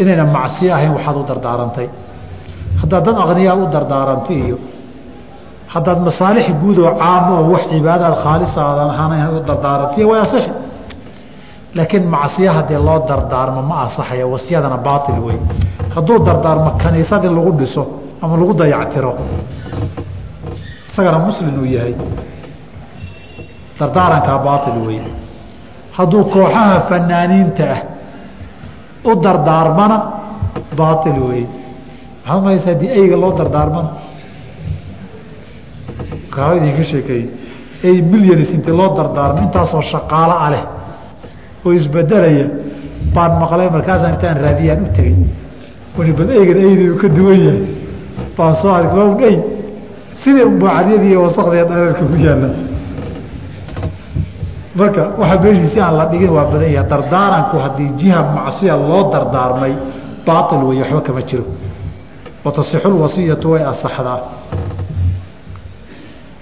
inayna 0.00 0.24
macsiyo 0.36 0.70
ahayn 0.76 0.92
waxaad 0.96 1.16
u 1.16 1.24
dardaarantay. 1.30 1.88
Haddaad 2.80 3.04
dad 3.06 3.16
aqniyaad 3.24 3.58
u 3.58 3.66
dardaarantay 3.74 4.36
iyo 4.46 4.56
haddaad 5.74 5.98
masaalix 6.08 6.46
guud 6.62 6.78
oo 6.78 6.92
caamo 7.00 7.32
oo 7.40 7.46
wax 7.54 7.62
cibaadaad 7.72 8.14
khaalisa 8.24 8.58
aadan 8.70 8.90
ahaan 8.94 9.12
u 9.36 9.40
dardaarantay 9.50 10.04
way 10.10 10.20
asixi 10.26 10.50
laakiin 11.76 12.04
macsiyo 12.14 12.50
haddii 12.56 12.78
loo 12.88 12.98
dardaarmo 13.10 13.60
ma 13.70 13.76
asaxaya 13.86 14.26
wasiyadana 14.34 14.76
baail 14.86 15.18
wey 15.26 15.38
hadduu 15.94 16.16
dardaarmo 16.28 16.70
kaniisad 16.82 17.24
lagu 17.36 17.52
dhiso 17.60 17.82
ama 18.22 18.34
lagu 18.40 18.52
dayactiro 18.60 19.12
isagana 20.88 21.18
muslin 21.26 21.56
uu 21.62 21.68
yahay 21.76 21.94
dardaarankaa 23.78 24.38
baail 24.46 24.78
wey 24.86 25.00
hadduu 25.96 26.24
kooxaha 26.24 26.80
fanaaniinta 26.88 27.64
ah 27.74 27.80
u 29.04 29.14
dardaarmana 29.24 29.96
baail 30.78 31.18
wey 31.28 31.42
maxaad 32.26 32.42
malaysa 32.44 32.68
haddii 32.72 32.90
eyga 33.00 33.16
loo 33.22 33.32
dardaarmana? 33.38 33.90
Kaa 36.30 36.52
idinka 36.54 36.84
sheekeeyey. 36.90 37.26
Ey 37.82 38.02
milyanis 38.02 38.50
intii 38.56 38.76
loo 38.80 38.88
dardaarmo 38.96 39.38
intaasoo 39.46 39.82
shaqaalo 39.92 40.34
ah 40.44 40.50
leh 40.54 40.64
oo 41.64 41.72
isbedelaya 41.78 42.46
baan 43.14 43.32
maqlay 43.42 43.68
markaasaan 43.76 44.14
intaan 44.14 44.40
raadiyaan 44.46 44.82
u 44.86 44.88
tegey 44.96 45.16
wani 45.96 46.10
eygan 46.40 46.58
eydi 46.66 46.90
uu 46.90 46.98
ka 47.02 47.08
duwan 47.16 47.40
yahay. 47.46 47.62
Baan 48.36 48.54
soo 48.54 48.72
arkay 48.72 49.36
ey 50.26 50.44
unbaacadyadii 50.50 51.10
iyo 51.10 51.22
wasakdiiyo 51.26 51.66
dhareerka 51.70 52.04
ku 52.10 52.16
yaalla 52.26 52.48
marka 54.78 55.02
waxa 55.20 55.36
meeshiisi 55.44 55.78
aan 55.80 55.94
la 55.98 56.04
dhigin 56.12 56.30
waa 56.36 56.44
badan 56.52 56.70
yahay. 56.76 56.88
Dardaaranku 56.92 57.56
haddii 57.64 57.90
jiha 58.00 58.20
macsiya 58.36 58.74
loo 58.88 59.02
dardaarmay 59.12 59.72
baail 60.26 60.62
wey 60.68 60.78
waxba 60.82 61.00
kama 61.06 61.22
jiro. 61.28 61.44
Watasixu 62.44 62.88
lwasiyatu 62.94 63.46
way 63.52 63.62
asaxdaa. 63.72 64.20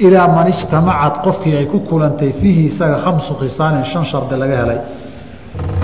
Ilaa 0.06 0.28
man 0.36 0.46
ijtamacad 0.52 1.14
qofkii 1.24 1.56
ay 1.60 1.66
ku 1.72 1.78
kulantay 1.88 2.32
fiihi 2.40 2.62
isaga 2.70 2.96
khamsu 3.04 3.32
khisaalin 3.40 3.84
shan 3.90 4.04
shardi 4.10 4.36
laga 4.42 4.56
helay. 4.62 4.80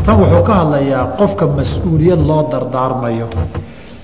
Tan 0.04 0.14
wuxuu 0.20 0.42
ka 0.48 0.52
hadlayaa 0.60 1.04
qofka 1.20 1.44
mas'uuliyad 1.58 2.20
loo 2.28 2.42
dardaarmayo. 2.52 3.28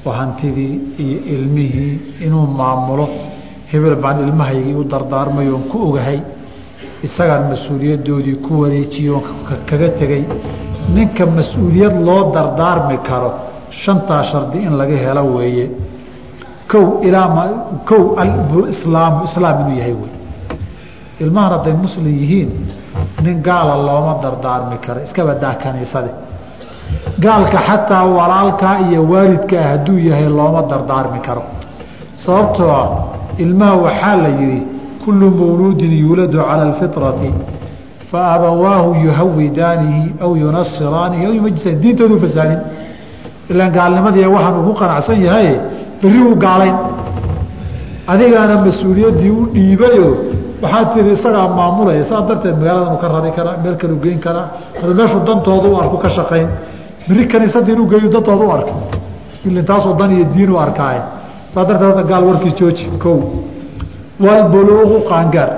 Oo 0.06 0.12
hantidii 0.20 0.74
iyo 1.04 1.18
ilmihii 1.34 1.92
inuu 2.26 2.46
maamulo 2.58 3.06
hebel 3.72 3.96
baan 4.02 4.16
ilmahaygii 4.26 4.74
u 4.74 4.84
dardaarmayoon 4.92 5.62
ku 5.70 5.76
ogahay 5.88 6.18
isagaan 7.06 7.42
mas'uuliyadoodii 7.52 8.36
ku 8.44 8.52
wareejiyo 8.62 9.16
kaga 9.68 9.88
tegey 10.00 10.22
ninka 10.94 11.24
mas'uuliyad 11.38 11.96
loo 12.08 12.22
dardaarmi 12.34 12.96
karo 13.08 13.30
shantaa 13.82 14.22
shardi 14.30 14.58
in 14.66 14.72
laga 14.80 14.96
helo 15.04 15.22
weeye. 15.36 15.66
Kow 16.72 16.86
ilaa 17.08 17.48
kow 17.88 18.02
alislaamu 18.22 19.18
islaam 19.28 19.56
inuu 19.62 19.78
yahay 19.80 19.94
wey 20.02 20.12
ilmahan 21.22 21.50
hadday 21.56 21.74
muslim 21.84 22.06
yihiin 22.20 22.50
nin 23.24 23.36
gaala 23.48 23.74
looma 23.88 24.14
dardaarmi 24.24 24.76
karo 24.86 25.00
iska 25.06 25.22
badaa 25.28 25.54
kaniisade 25.62 26.10
gaalka 27.24 27.58
xataa 27.68 28.04
walaalkaa 28.16 28.74
iyo 28.88 29.00
waalidkaa 29.12 29.64
hadduu 29.72 29.98
yahay 30.08 30.28
looma 30.38 30.62
dardaarmi 30.72 31.20
karo. 31.26 31.42
Sababtoo 32.24 32.70
ah 32.80 32.88
ilmaha 33.44 33.74
waxaa 33.86 34.16
la 34.24 34.28
yidhi 34.40 34.60
kullu 35.06 35.26
mawluudin 35.40 35.92
yuuladu 36.02 36.38
cala 36.48 36.62
alfitrati 36.70 37.30
fa 38.10 38.20
abawaahu 38.36 38.90
yuhawidaanihi 39.06 40.02
aw 40.24 40.30
yunasiraanihi 40.44 41.22
aw 41.28 41.32
yumajisaan 41.38 41.80
diintoodu 41.82 42.16
fasaadin 42.24 42.60
ilaan 43.50 43.72
gaalnimadii 43.78 44.26
waxaan 44.36 44.56
ugu 44.62 44.72
qanacsan 44.80 45.18
yahay 45.26 45.48
berri 46.02 46.20
uu 46.28 46.36
gaalayn. 46.44 46.76
Adigaana 48.12 48.54
mas'uuliyaddii 48.66 49.30
u 49.40 49.42
dhiibayo 49.54 50.08
waxaad 50.62 50.86
tiri 50.94 51.10
isagaa 51.16 51.46
maamulaya 51.58 52.04
saa 52.10 52.22
darteed 52.28 52.56
magaaladan 52.60 52.98
ka 53.02 53.06
rari 53.14 53.30
karaa 53.38 53.56
meel 53.62 53.76
kalu 53.82 53.96
geyn 54.04 54.18
karaa 54.26 54.46
hada 54.80 54.94
meeshuu 54.98 55.20
dantooda 55.28 55.68
u 55.68 55.76
arku 55.82 55.96
ka 56.04 56.08
shaqayn. 56.16 56.48
Beri 57.08 57.24
kaniisadii 57.32 57.72
inuu 57.76 57.86
geeyo 57.92 58.08
dantooda 58.14 58.44
u 58.48 58.50
arka. 58.58 58.72
Taasoo 59.70 59.94
dan 59.98 60.10
iyo 60.16 60.24
diin 60.34 60.50
u 60.54 60.58
arkaaye 60.66 61.00
saa 61.52 61.64
darteed 61.68 61.88
hadda 61.90 62.02
gaal 62.10 62.24
warkii 62.30 62.52
jooji 62.58 62.86
kow 63.02 63.18
walbuluuqu 64.20 64.98
qaangaar. 65.08 65.50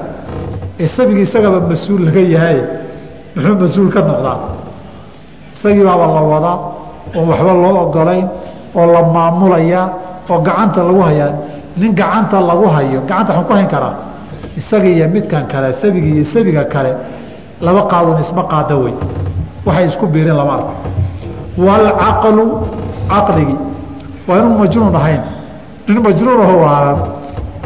Isagii 0.79 1.23
isagaba 1.27 1.61
mas'uul 1.71 2.05
laga 2.07 2.21
yahay 2.21 2.59
muxuu 3.37 3.55
mas'uul 3.63 3.91
ka 3.95 4.01
noqdaa? 4.03 4.39
Isagii 5.55 5.85
baaba 5.89 6.07
la 6.17 6.23
wadaa 6.33 6.57
oo 7.17 7.23
waxba 7.31 7.53
loo 7.63 7.77
ogolayn 7.87 8.27
oo 8.75 8.87
la 8.95 9.03
maamulayaa 9.15 9.87
oo 10.31 10.39
gacanta 10.47 10.83
lagu 10.89 11.01
hayaa. 11.09 11.33
Nin 11.77 11.95
gacanta 11.95 12.41
lagu 12.41 12.67
hayo 12.75 13.01
gacanta 13.09 13.33
waxaan 13.33 13.47
ku 13.49 13.53
hayn 13.53 13.69
karaa? 13.69 13.95
Isaga 14.57 14.89
iyo 14.89 15.07
midkan 15.09 15.47
kale 15.47 15.73
sabiga 15.73 16.07
iyo 16.07 16.25
sabiga 16.25 16.65
kale 16.65 16.93
laba 17.61 17.83
qaawan 17.91 18.19
isma 18.23 18.43
qaada 18.51 18.75
wey 18.77 18.95
waxay 19.67 19.87
isku 19.87 20.07
biirin 20.07 20.37
lama 20.37 20.53
arko. 20.59 20.73
Waalcaqlu 21.59 22.45
caqligii 23.11 23.59
waa 24.29 24.39
inuu 24.39 24.59
majnuun 24.59 24.95
ahayn. 24.95 25.23
Nin 25.89 25.99
majnuun 26.07 26.41
aho 26.45 26.55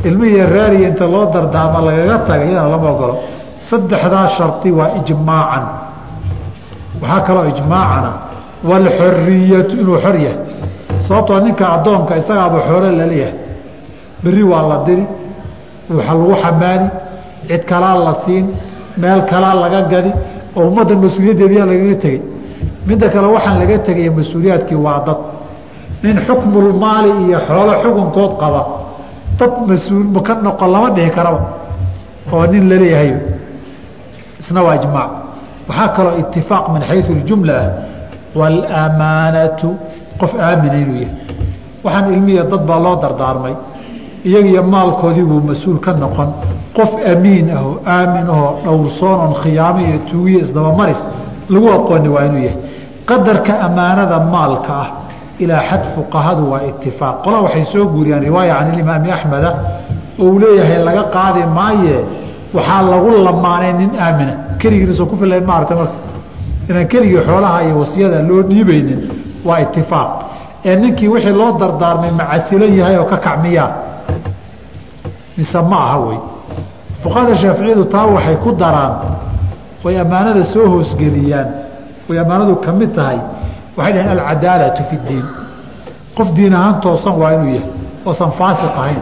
waalan 0.04 0.08
ilmihii 0.08 0.46
raariya 0.46 0.88
inta 0.88 1.06
loo 1.06 1.26
dardaama 1.32 1.80
lagaga 1.80 2.18
taga 2.26 2.44
iyadana 2.44 2.68
lama 2.70 2.90
ogolo 2.90 3.14
saddexdaa 3.70 4.28
shardi 4.28 4.70
waa 4.70 4.90
ijmaacan. 5.00 5.64
Waxaa 7.02 7.20
kaloo 7.26 7.44
ijmaacana 7.52 8.12
waalxoriyatu 8.68 9.76
inuu 9.80 9.98
xor 9.98 10.16
yahay. 10.16 10.38
Sababtoo 10.98 11.40
ninka 11.40 11.64
addoonka 11.74 12.16
isagaaba 12.16 12.60
xoolo 12.68 12.90
la 12.98 13.06
leeyahay 13.06 13.34
berri 14.24 14.42
waa 14.42 14.62
la 14.68 14.76
diri 14.86 15.04
waxa 15.90 16.12
lagu 16.14 16.34
xamaani 16.42 16.88
cid 17.48 17.64
kalaa 17.64 17.94
la 18.04 18.14
siin 18.24 18.46
meel 18.96 19.22
kalaa 19.30 19.54
laga 19.54 19.80
gadi 19.92 20.12
oo 20.56 20.66
ummadda 20.68 20.94
mas'uuliyaddeediyaa 20.96 21.66
lagaga 21.66 21.94
tegey. 22.02 22.20
Midda 22.86 23.08
kale 23.08 23.26
waxaan 23.26 23.58
laga 23.58 23.78
tegaya 23.78 24.10
mas'uuliyaadkii 24.10 24.76
waa 24.86 25.00
dad. 25.06 25.18
Nin 26.02 26.16
xukmulmaali 26.26 27.10
iyo 27.26 27.38
xoolo 27.48 27.72
xukunkood 27.82 28.32
qaba 28.42 28.81
dad 29.42 29.54
mas'uul 29.70 30.06
maka 30.16 30.34
noqon 30.46 30.70
lama 30.74 30.88
dhihi 30.96 31.10
karaba 31.16 31.40
oo 32.32 32.46
nin 32.52 32.64
la 32.70 32.76
leeyahay 32.82 33.10
isna 34.40 34.60
waa 34.66 34.74
ijmaac. 34.80 35.10
Waxaa 35.68 35.88
kaloo 35.96 36.14
itifaaq 36.22 36.64
min 36.74 36.82
xayu 36.88 37.02
اljumla 37.18 37.54
ah. 37.64 37.68
Wاlamaanatu 38.38 39.68
qof 40.20 40.32
aamina 40.46 40.76
inuu 40.82 40.98
yahay. 41.04 41.14
Waxaan 41.84 42.12
ilmiya 42.14 42.44
dad 42.50 42.62
baa 42.68 42.80
loo 42.84 42.96
dardaarmay. 43.02 43.54
Iyagiyo 44.24 44.62
maalkoodii 44.62 45.26
buu 45.30 45.40
mas'uul 45.50 45.78
ka 45.84 45.92
noqon. 46.02 46.28
Qof 46.76 46.90
amiin 47.12 47.50
ahoo 47.56 47.74
aamin 47.86 48.26
ahoo 48.34 48.50
dhowrsoon 48.64 49.18
oon 49.24 49.34
khiyaamo 49.42 49.80
iyo 49.86 49.98
tuugiyo 50.10 50.38
isdabamaris 50.44 51.00
lagu 51.52 51.68
aqooni 51.78 52.08
waa 52.14 52.24
inuu 52.28 52.42
yahay. 52.48 52.58
Qadarka 53.08 53.52
ammaanada 53.66 54.16
maalka 54.34 54.72
ah 54.84 54.88
ilaa 55.38 55.62
xad 55.70 55.84
fuqahadu 55.94 56.42
waa 56.52 56.62
itifaaq 56.70 57.16
qola 57.24 57.38
waxay 57.46 57.64
soo 57.72 57.84
guuriyaan 57.94 58.22
riwaaya 58.28 58.54
can 58.58 58.68
ilimaami 58.74 59.10
axmeda 59.16 59.50
oo 60.20 60.24
uu 60.30 60.38
leeyahay 60.42 60.78
laga 60.88 61.02
qaadi 61.16 61.42
maaye 61.58 61.96
waxaa 62.56 62.82
lagu 62.92 63.08
lamaanay 63.26 63.72
nin 63.80 63.90
aamina. 64.04 64.34
Keligiinisoo 64.60 65.06
ku 65.10 65.16
filayn 65.20 65.44
maarata 65.50 65.74
marka. 65.80 65.96
Inaan 66.68 66.86
keligii 66.92 67.20
xoolaha 67.28 67.58
iyo 67.66 67.74
wasiyada 67.82 68.18
loo 68.28 68.42
dhiibaynin 68.50 69.00
waa 69.46 69.58
itifaaq 69.64 70.10
ee 70.68 70.76
ninkii 70.82 71.08
wixii 71.14 71.32
loo 71.40 71.50
dardaarmay 71.60 72.10
macasilan 72.20 72.72
yahay 72.78 72.96
oo 73.00 73.04
ka 73.12 73.16
kacmiyaa 73.26 73.70
mise 75.36 75.60
ma 75.70 75.76
aha 75.86 75.98
wey. 76.06 76.18
Fuqahada 77.02 77.34
shaaficiyadu 77.42 77.84
taa 77.94 78.06
waxay 78.14 78.36
ku 78.44 78.50
daraan 78.62 78.94
way 79.84 79.94
ammaanada 80.04 80.44
soo 80.52 80.66
hoosgeliyaan 80.72 81.48
way 82.08 82.18
ammaanadu 82.22 82.54
ka 82.64 82.70
mid 82.78 82.90
tahay 82.98 83.18
waxay 83.76 83.92
dhaheen 83.94 84.18
alcadaalatu 84.18 84.82
fi 84.90 84.96
ddiin. 85.04 85.26
Qof 86.16 86.28
diin 86.36 86.54
ahaan 86.54 86.80
toosan 86.80 87.14
waa 87.20 87.32
inuu 87.36 87.48
yahay 87.54 87.64
oosan 88.06 88.30
faasiq 88.38 88.74
ahayn. 88.82 89.00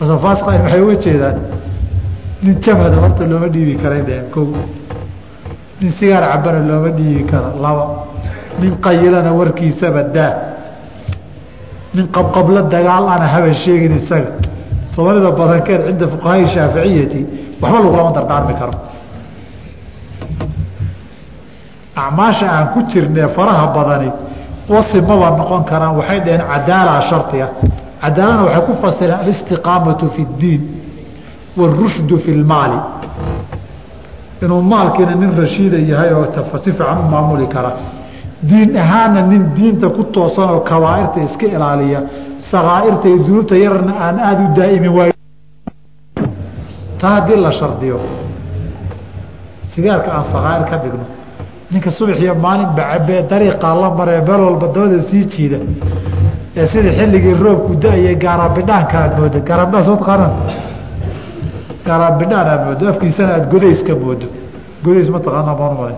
Oosan 0.00 0.18
faasiq 0.24 0.46
ahayn 0.48 0.62
waxay 0.64 0.80
uga 0.82 0.96
jeedaan 1.04 1.36
nin 2.42 2.54
jamhada 2.64 2.96
horta 3.02 3.24
looma 3.30 3.48
dhiibi 3.54 3.74
karay 3.82 4.02
dheheen 4.08 4.30
ko 4.34 4.40
nin 5.80 5.90
sigaar 5.98 6.22
cabana 6.32 6.60
looma 6.70 6.90
dhiibi 6.98 7.24
kara 7.30 7.50
laba. 7.64 7.84
Nin 8.60 8.72
qayilana 8.84 9.30
warkiisaba 9.38 10.02
daa. 10.14 10.32
Nin 11.94 12.06
qabqablo 12.16 12.62
dagaal 12.74 13.04
ana 13.14 13.26
haba 13.34 13.52
sheegin 13.54 13.96
isaga. 13.96 14.30
Soomaalida 14.92 15.30
badankeed 15.40 15.80
cinda 15.86 16.06
fuqahaai 16.12 16.46
shaaficiyati 16.54 17.20
waxba 17.62 17.78
lagulama 17.84 18.10
dardaarmi 18.16 18.54
karo 18.60 18.72
acmaasha 21.96 22.46
aan 22.56 22.66
ku 22.74 22.80
jirnee 22.90 23.28
faraha 23.36 23.66
badani 23.74 24.10
wasi 24.68 25.00
maba 25.00 25.30
noqon 25.38 25.64
karaan 25.64 25.96
waxay 25.96 26.20
dhaheen 26.20 26.42
cadaala 26.52 27.02
shardiga 27.10 27.48
cadaalana 28.02 28.42
waxay 28.46 28.62
ku 28.66 28.72
fasireen 28.82 29.18
alistiqaamatu 29.22 30.06
fi 30.14 30.22
اddiin 30.22 30.62
wاrushdu 31.56 32.18
fi 32.24 32.30
lmaali. 32.42 32.78
Inuu 34.42 34.62
maalkiina 34.62 35.14
nin 35.14 35.30
rashiida 35.40 35.78
yahay 35.90 36.12
oo 36.14 36.24
si 36.64 36.72
fiican 36.72 36.98
u 36.98 37.02
maamuli 37.12 37.46
kara. 37.46 37.72
Diin 38.48 38.76
ahaana 38.76 39.20
nin 39.22 39.42
diinta 39.56 39.88
ku 39.96 40.02
toosan 40.04 40.48
oo 40.50 40.60
kabaairta 40.60 41.20
iska 41.26 41.46
ilaaliya 41.46 42.00
sakaairta 42.50 43.08
iyo 43.08 43.18
dunuubta 43.26 43.56
yararna 43.64 43.92
aan 44.04 44.16
aada 44.18 44.42
u 44.42 44.54
daa'imin 44.56 44.92
waay 44.98 45.12
taa 47.00 47.10
haddii 47.16 47.36
la 47.44 47.50
shardiyo 47.52 48.00
sigaarka 49.72 50.10
aan 50.16 50.24
sakaair 50.32 50.64
ka 50.70 50.76
dhigno 50.82 51.04
ninka 51.72 51.90
subaxiyo 51.98 52.34
maalin 52.44 52.70
bacabee 52.78 53.20
dariiqaa 53.30 53.74
la 53.82 53.88
maree 53.98 54.20
meel 54.26 54.40
walba 54.46 54.66
dabada 54.74 54.98
sii 55.10 55.24
jiida. 55.32 55.58
Ee 56.60 56.66
sida 56.72 56.90
xilligii 56.98 57.34
roobku 57.44 57.72
da'ayay 57.84 58.16
gaarabidhaanka 58.24 58.96
aad 59.04 59.12
moodo. 59.18 59.38
Gaarabidhaan 59.48 59.84
soo 59.88 59.96
taqaanaa 60.00 60.30
gaarabidhaan 61.86 62.48
aad 62.54 62.62
moodo. 62.66 62.84
Afkiisana 62.92 63.32
aada 63.36 63.46
godays 63.52 63.80
ka 63.86 63.94
moodo. 64.04 64.26
Godays 64.84 65.08
ma 65.14 65.18
taqaanaa 65.26 65.54
baan 65.60 65.72
umale 65.76 65.94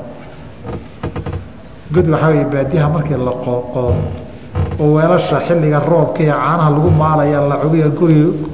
god 1.94 2.06
waxaa 2.12 2.28
wey 2.34 2.44
baadiyaha 2.52 2.88
markii 2.94 3.18
la 3.28 3.32
qoqodo 3.44 3.94
oo 4.82 4.88
weelasha 4.96 5.36
xilliga 5.46 5.78
roobka 5.90 6.20
iyo 6.24 6.34
caanaha 6.42 6.70
lagu 6.76 6.90
maalaya 7.02 7.38
lacugiya 7.50 7.88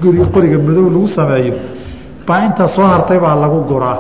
guri 0.03 0.21
qoriga 0.35 0.59
madow 0.67 0.87
lagu 0.95 1.07
sameeyo 1.17 1.55
baa 2.27 2.41
inta 2.47 2.65
soo 2.75 2.85
hartay 2.93 3.19
baa 3.25 3.35
lagu 3.43 3.59
guraa 3.71 3.99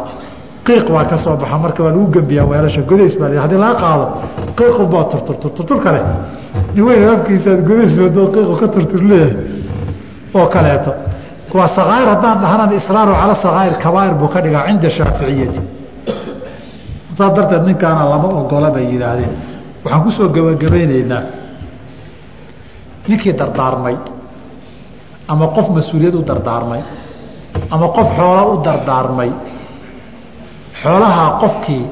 qiiq 0.66 0.86
baa 0.94 1.04
ka 1.10 1.16
soo 1.24 1.36
baxa 1.36 1.56
marka 1.64 1.82
waa 1.84 1.90
lagu 1.94 2.06
gembiyaa 2.14 2.46
weelasha 2.50 2.82
godays 2.90 3.14
baa 3.20 3.28
haddii 3.44 3.60
laga 3.64 3.74
qaado 3.82 4.04
qiiqu 4.58 4.82
baa 4.92 5.04
turturturtur 5.10 5.78
kale. 5.84 6.00
Nin 6.74 6.84
weyn 6.86 7.02
afkiisaad 7.14 7.60
godays 7.68 7.94
wado 8.02 8.22
qiiqu 8.34 8.54
ka 8.60 8.66
turtur 8.74 9.02
leeyahay. 9.10 9.36
Oo 10.38 10.46
kaleeto. 10.54 10.90
Waa 11.54 11.68
sakaa'ir 11.76 12.08
haddaan 12.14 12.38
dhahanan 12.42 12.70
israaru 12.80 13.12
cala 13.20 13.34
sakaa'ir 13.44 13.74
kabaa'ir 13.84 14.14
buu 14.20 14.28
ka 14.34 14.38
dhigaa 14.44 14.66
cinda 14.68 14.88
shaaficiyati. 14.96 15.60
Saas 17.16 17.32
darteed 17.36 17.64
ninkaana 17.68 18.02
lama 18.12 18.28
ogola 18.40 18.70
bay 18.74 18.84
yidhaahdeen. 18.92 19.32
Waxaan 19.84 20.02
ku 20.04 20.10
soo 20.16 20.28
gebagabaynaynaa 20.34 21.22
ninkii 23.08 23.32
dardaarmay 23.40 23.96
ama 25.32 25.46
qof 25.56 25.66
mas'uuliyad 25.76 26.14
u 26.14 26.22
dardaarmay 26.30 26.80
ama 27.74 27.86
qof 27.96 28.08
xoola 28.16 28.42
u 28.52 28.54
dardaarmay 28.66 29.30
xoolahaa 30.82 31.30
qofkii 31.42 31.84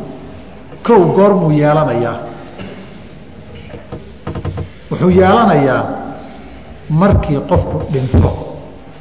kow 0.86 1.00
goormuu 1.16 1.50
yeelanayaa 1.60 2.16
wuxuu 4.90 5.10
yeelanayaa 5.20 5.82
markii 7.00 7.40
qofku 7.50 7.76
dhinto 7.92 8.30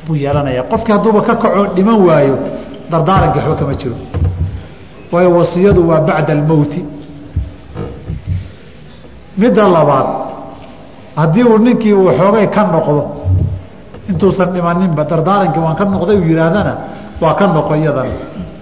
buu 0.08 0.16
yeelanayaa 0.24 0.64
qofkii 0.72 0.94
hadduuba 0.96 1.22
ka 1.28 1.34
kacoo 1.44 1.66
dhiman 1.76 2.00
waayo 2.08 2.36
dardaarankii 2.92 3.40
waxba 3.42 3.56
kama 3.60 3.74
jiro. 3.82 3.96
Waayo 5.12 5.30
wasiyadu 5.38 5.82
waa 5.90 6.02
bacda 6.08 6.34
almowti 6.34 6.80
midda 9.38 9.68
labaad 9.76 10.08
haddii 11.16 11.44
uu 11.44 11.58
ninkii 11.58 11.94
uu 11.94 12.12
xoogay 12.20 12.48
ka 12.56 12.62
noqdo 12.74 13.02
intuusan 14.10 14.50
dhimaninba 14.54 15.04
dardaarankii 15.12 15.62
waan 15.66 15.76
ka 15.80 15.86
noqday 15.86 16.18
uu 16.22 16.28
yihaahdana 16.32 16.74
waa 17.22 17.34
ka 17.40 17.46
noqo 17.56 17.74
iyadana 17.82 18.14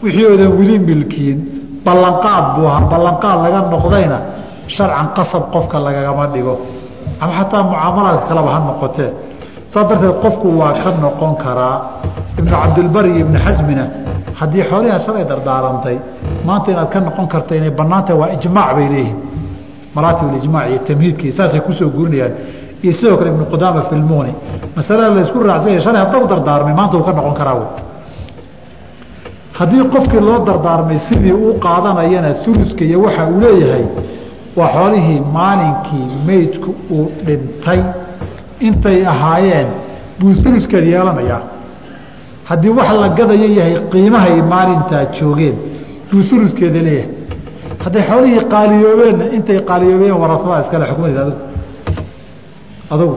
wixii 0.04 0.26
oodan 0.32 0.52
weli 0.60 0.76
milkiin 0.90 1.38
ballanqaad 1.86 2.46
buu 2.56 2.68
ahaa. 2.72 2.88
Ballanqaad 2.92 3.38
laga 3.46 3.60
noqdayna 3.74 4.18
sharcan 4.76 5.08
qasab 5.18 5.44
qofka 5.54 5.78
lagagama 5.86 6.26
dhigo. 6.34 6.56
Ama 7.22 7.32
xataa 7.40 7.64
mucaamalaadka 7.70 8.26
kaleba 8.30 8.50
ha 8.56 8.60
noqotee. 8.70 9.10
Saas 9.72 9.86
darteed 9.90 10.16
qofku 10.24 10.48
waa 10.60 10.74
ka 10.84 10.90
noqon 11.06 11.34
karaa 11.44 11.78
ibnu 12.40 12.52
cabdilbari 12.62 13.10
iyo 13.16 13.20
ibnu 13.26 13.38
xasmina 13.46 13.86
haddii 14.40 14.64
xoolihaa 14.70 15.00
shalay 15.06 15.26
dardaarantay 15.32 15.98
maanta 16.48 16.68
inaad 16.74 16.90
ka 16.94 17.00
noqon 17.08 17.28
karta 17.34 17.52
inay 17.60 17.72
bannaantahay 17.80 18.18
waa 18.22 18.30
ijmaac 18.36 18.70
bay 18.78 18.88
leeyihiin 18.94 19.18
maraatib 19.96 20.28
ijmaac 20.42 20.66
iyo 20.72 20.80
tamhiidkii 20.88 21.32
saasay 21.38 21.62
ku 21.66 21.72
soo 21.80 21.90
guurinayaan 21.96 22.34
iyo 22.84 22.92
sidoo 22.98 23.18
kale 23.20 23.30
ibnu 23.34 23.46
qudaama 23.54 23.82
fi 23.90 23.96
lmuuni 24.02 24.34
masalada 24.76 25.10
laysku 25.18 25.38
raacsanya 25.50 25.80
shalay 25.86 26.02
hadda 26.04 26.18
u 26.24 26.28
dardaarmay 26.32 26.74
maanta 26.80 26.96
uu 26.98 27.04
ka 27.08 27.14
noqon 27.18 27.34
karaa 27.40 27.56
haddii 29.60 29.84
qofkii 29.94 30.22
loo 30.28 30.40
dardaarmay 30.48 30.98
sidii 31.08 31.34
uu 31.44 31.54
qaadanayana 31.66 32.30
uluska 32.52 32.84
iyo 32.90 33.00
waxa 33.06 33.24
uu 33.34 33.40
leeyahay 33.46 33.86
waa 34.58 34.70
xoolihii 34.76 35.20
maalinkii 35.38 36.06
meydku 36.28 36.70
uu 36.96 37.06
dhintay. 37.26 37.80
Intay 38.68 39.00
ahaayeen 39.14 39.68
buu 40.20 40.34
uluskan 40.50 40.84
yeelanayaa. 40.92 41.42
Haddii 42.50 42.70
wax 42.78 42.90
la 43.02 43.10
gadayo 43.18 43.48
yahay 43.58 43.76
qiimahay 43.92 44.36
maalintaa 44.54 45.04
joogeen 45.18 45.56
buu 46.12 46.22
uluskeeda 46.36 46.80
leeyahay. 46.88 47.10
Hadday 47.84 48.04
xoolihii 48.10 48.44
qaaliyoobeenna 48.54 49.26
intay 49.38 49.60
qaaliyoobeen 49.70 50.16
warasadaa 50.24 50.60
iskale 50.64 50.86
xukmanaysa 50.90 51.22
adigu 51.22 51.38
adugu. 52.94 53.16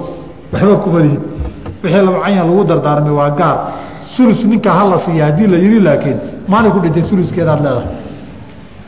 Waxba 0.52 0.76
kumalihin 0.84 1.20
wixii 1.82 2.02
labcanya 2.06 2.42
lagu 2.48 2.64
dardaarmay 2.70 3.14
waa 3.20 3.30
gaar 3.40 3.56
ulus 4.23 4.41
ninka 4.51 4.69
hala 4.77 4.97
siiya 5.05 5.23
haddii 5.29 5.47
la 5.53 5.57
yidhi 5.65 5.79
laakiin 5.87 6.17
maalin 6.51 6.71
ku 6.75 6.79
dhintay 6.83 7.03
uluskeedaad 7.15 7.59
leedahay 7.65 7.87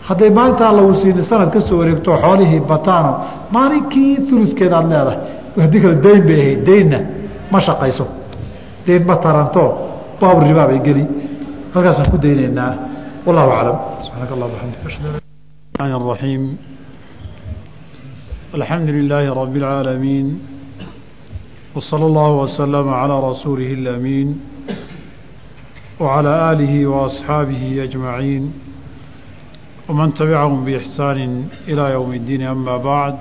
hadday 0.08 0.30
maalintaa 0.38 0.72
lagu 0.78 0.94
siini 1.02 1.22
sanad 1.30 1.50
ka 1.56 1.60
soo 1.68 1.78
wareegto 1.82 2.12
xoolihii 2.24 2.60
bataano 2.72 3.12
maalinkii 3.56 4.12
uluskeedaad 4.36 4.86
leedahay 4.92 5.18
haddii 5.64 5.82
kale 5.84 5.96
dayn 6.06 6.22
bay 6.30 6.40
ahayd 6.44 6.62
daynna 6.70 7.00
ma 7.52 7.60
shaqayso 7.68 8.06
dayn 8.88 9.04
ma 9.10 9.16
taranto 9.26 9.64
baab 10.22 10.38
ribaa 10.48 10.68
bay 10.72 10.80
geli 10.88 11.04
halkaasaan 11.74 12.08
ku 12.14 12.18
daynaynaa 12.26 12.72
wallahu 13.26 13.50
aclam 13.58 13.78
subxaanaka 14.06 14.34
allah 14.36 14.48
bxamdik 14.54 14.82
ashhadu 14.90 15.10
الرحمن 15.76 15.96
الرحيم 16.02 16.44
الحمد 18.60 18.90
لله 18.98 19.24
رب 19.42 19.56
العالمين 19.62 20.28
وصلى 21.76 22.06
الله 22.10 22.32
وسلم 22.44 22.88
على 23.02 23.16
رسوله 23.30 23.70
الأمين 23.80 24.28
وعلى 26.00 26.52
آله 26.52 26.88
وأصحابه 26.88 27.84
أجمعين 27.84 28.44
ومن 29.90 30.14
تبعهم 30.14 30.66
بإحسان 30.66 31.48
إلى 31.68 31.92
يوم 31.92 32.12
الدين 32.14 32.42
أما 32.42 32.78
بعد 32.78 33.16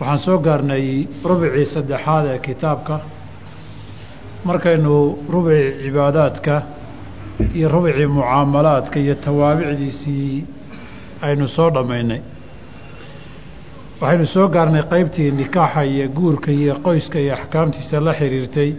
waxaan 0.00 0.18
soo 0.26 0.38
gaarnay 0.46 1.06
rubcii 1.28 1.66
saddexaad 1.74 2.24
ee 2.32 2.38
kitaabka 2.46 2.96
markaynu 4.48 4.96
rubci 5.34 5.60
cibaadaadka 5.84 6.54
iyo 7.56 7.68
rubcii 7.74 8.06
mucaamalaadka 8.16 8.96
iyo 9.04 9.14
tawaabicdiisii 9.24 10.44
aynu 11.26 11.46
soo 11.56 11.70
dhammaynay 11.76 12.20
waxaynu 14.00 14.26
soo 14.34 14.46
gaarnay 14.54 14.82
qaybtii 14.92 15.30
nikaaxa 15.40 15.82
iyo 15.92 16.06
guurka 16.16 16.50
iyo 16.60 16.74
qoyska 16.86 17.18
iyo 17.24 17.32
axkaamtiisa 17.38 17.96
la 18.06 18.12
xiriirtay 18.18 18.70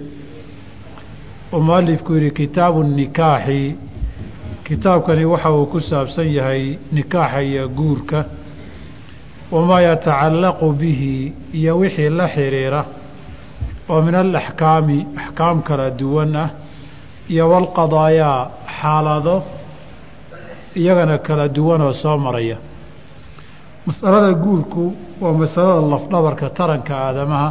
oo 1.53 1.61
mualifku 1.67 2.11
yidhi 2.15 2.31
kitaabu 2.39 2.81
nikaaxi. 2.99 3.63
Kitaabkani 4.67 5.25
waxa 5.33 5.51
uu 5.57 5.67
ku 5.73 5.79
saabsan 5.81 6.29
yahay 6.37 6.79
nikaaxa 6.97 7.41
iyo 7.43 7.65
guurka 7.79 8.19
wamaa 9.53 9.81
yatacallaqu 9.89 10.67
bihi 10.81 11.15
iyo 11.59 11.73
wixii 11.81 12.09
la 12.19 12.27
xidhiira 12.35 12.83
oo 13.91 14.01
min 14.07 14.15
alaxkaami 14.15 14.99
axkaam 15.23 15.59
kala 15.69 15.87
duwan 16.01 16.37
ah 16.45 16.49
iyo 17.33 17.45
walqadaayaa 17.53 18.41
xaalado 18.79 19.37
iyagana 20.81 21.17
kala 21.27 21.45
duwan 21.57 21.81
oo 21.87 21.93
soo 22.03 22.17
maraya. 22.25 22.57
Masalada 23.87 24.33
guurku 24.45 24.85
waa 25.23 25.33
masalada 25.41 25.83
lafdhabarka 25.93 26.47
taranka 26.59 26.95
aadamaha 27.07 27.49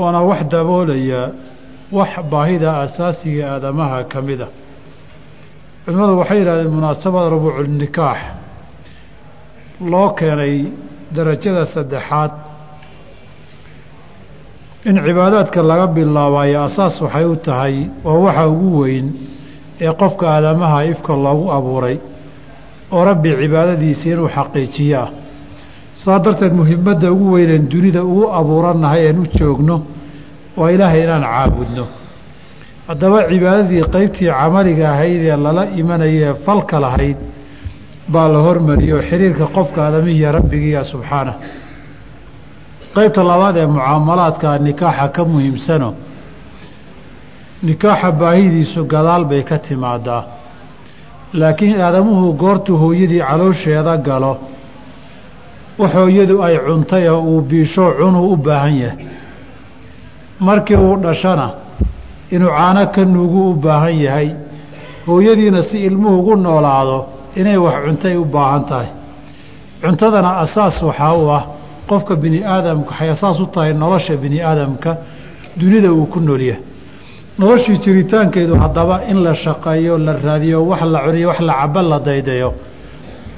waana 0.00 0.20
wax 0.28 0.40
daboolaya 0.52 1.20
wax 1.98 2.12
baahida 2.32 2.70
asaasiga 2.84 3.44
aadamaha 3.54 3.98
ka 4.12 4.18
mid 4.28 4.40
a. 4.40 4.48
Culimmadu 5.84 6.14
waxay 6.20 6.38
yidhahdeen 6.40 6.70
munaasabada 6.76 7.28
rubuuculnikaax 7.34 8.18
loo 9.92 10.08
keenay 10.18 10.54
darajada 11.16 11.64
saddexaad. 11.74 12.32
In 14.88 14.96
cibaadaadka 15.06 15.60
laga 15.70 15.86
bilaabayo 15.96 16.58
asaas 16.68 16.96
waxay 17.04 17.24
u 17.24 17.36
tahay 17.46 17.76
waa 18.04 18.18
waxa 18.26 18.44
ugu 18.52 18.70
weyn 18.82 19.06
ee 19.80 19.92
qofka 20.00 20.24
aadamaha 20.36 20.78
ifka 20.92 21.12
loogu 21.24 21.46
abuuray 21.56 21.96
oo 22.94 23.02
rabbi 23.10 23.30
cibaadadiisa 23.40 24.04
inuu 24.12 24.28
xaqiijiyo 24.36 24.98
ah 25.04 25.08
saa 26.02 26.18
darteed 26.24 26.52
muhimadda 26.60 27.06
ugu 27.14 27.26
weyneen 27.34 27.64
dunida 27.72 28.00
ugu 28.10 28.24
abuurannahay 28.38 29.02
een 29.10 29.18
u 29.22 29.26
joogno 29.38 29.76
waa 30.56 30.70
ilaahay 30.74 31.02
inaan 31.04 31.22
caabudno. 31.32 31.84
Haddaba 32.88 33.18
cibaadadii 33.30 33.82
qeybtii 33.94 34.30
camaliga 34.38 34.86
ahayd 34.94 35.22
ee 35.32 35.36
lala 35.44 35.64
imanaya 35.80 36.30
ee 36.30 36.34
falka 36.44 36.76
lahayd 36.84 37.16
baa 38.12 38.28
la 38.34 38.38
hormariyey 38.46 38.92
oo 38.96 39.02
xiriirka 39.08 39.46
qofka 39.56 39.78
aadamihiiyo 39.86 40.28
rabbigiiya 40.36 40.80
subxaanah 40.90 41.34
qeybta 42.94 43.20
labaad 43.30 43.56
ee 43.62 43.66
mucaamalaadka 43.74 44.48
nikaaxa 44.66 45.06
ka 45.14 45.22
muhiimsano 45.32 45.90
nikaaxa 47.68 48.08
baahidiisu 48.20 48.80
gadaal 48.92 49.24
bay 49.30 49.42
ka 49.50 49.56
timaadaa. 49.66 50.22
Laakiin 51.40 51.80
aadamuhu 51.86 52.32
goortuu 52.42 52.76
hooyadii 52.82 53.22
caloosheeda 53.28 53.96
galo 54.08 54.32
wax 55.78 55.92
hooyadu 55.98 56.36
ay 56.46 56.56
cuntay 56.66 57.04
oo 57.08 57.20
uu 57.30 57.40
biisho 57.40 57.84
cunuu 57.98 58.32
u 58.32 58.36
baahan 58.36 58.74
yahay 58.82 58.98
markii 60.46 60.76
uu 60.86 60.96
dhashana 61.04 61.46
inuu 62.34 62.50
caano 62.56 62.82
ka 62.94 63.02
nuugu 63.14 63.40
u 63.50 63.54
baahan 63.64 63.96
yahay 64.06 64.28
hooyadiina 65.06 65.60
si 65.68 65.76
ilmuhu 65.88 66.16
ugu 66.20 66.34
noolaado 66.44 66.98
inay 67.40 67.56
wax 67.64 67.74
cuntay 67.84 68.16
u 68.16 68.24
baahan 68.34 68.64
tahay. 68.70 68.88
Cuntadana 69.82 70.30
asaas 70.44 70.76
waxaa 70.88 71.14
u 71.22 71.30
ah 71.38 71.42
qofka 71.88 72.14
bini 72.22 72.38
aadamka 72.54 72.90
waxay 72.90 73.10
asaas 73.14 73.38
u 73.40 73.46
tahay 73.54 73.72
nolosha 73.82 74.14
bini 74.22 74.38
aadamka 74.48 74.90
dunida 75.60 75.88
uu 75.92 76.06
ku 76.12 76.18
noolyahay 76.20 76.60
noloshii 77.38 77.78
jiritaankeedu 77.84 78.54
haddaba 78.62 78.96
in 79.10 79.18
la 79.26 79.34
shaqeeyo 79.34 79.94
la 80.06 80.12
raadiyo 80.24 80.58
wax 80.70 80.82
la 80.94 80.98
cuniyo 81.04 81.28
wax 81.28 81.40
la 81.48 81.54
cabo 81.60 81.80
la 81.90 81.98
daydayo 82.06 82.50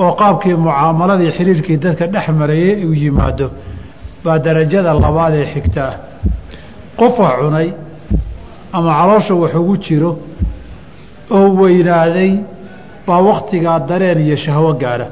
oo 0.03 0.13
qaabkii 0.21 0.55
mucaamaladii 0.65 1.31
xiriirkii 1.37 1.77
dadka 1.85 2.07
dhex 2.15 2.27
marayay 2.41 2.85
uu 2.89 2.95
yimaado 3.03 3.47
baa 4.25 4.39
darajada 4.45 4.91
labaad 5.05 5.35
ee 5.41 5.47
xigta 5.55 5.83
ah 5.91 5.95
qof 6.99 7.15
wax 7.25 7.37
cunay 7.43 7.69
ama 8.77 8.91
caloosha 8.99 9.35
wax 9.43 9.55
ugu 9.61 9.75
jiro 9.85 10.11
oo 11.37 11.49
weynaaday 11.61 12.33
baa 13.07 13.21
wakhtigaa 13.29 13.79
dareen 13.89 14.19
iyo 14.27 14.37
shahwo 14.45 14.71
gaadha 14.83 15.07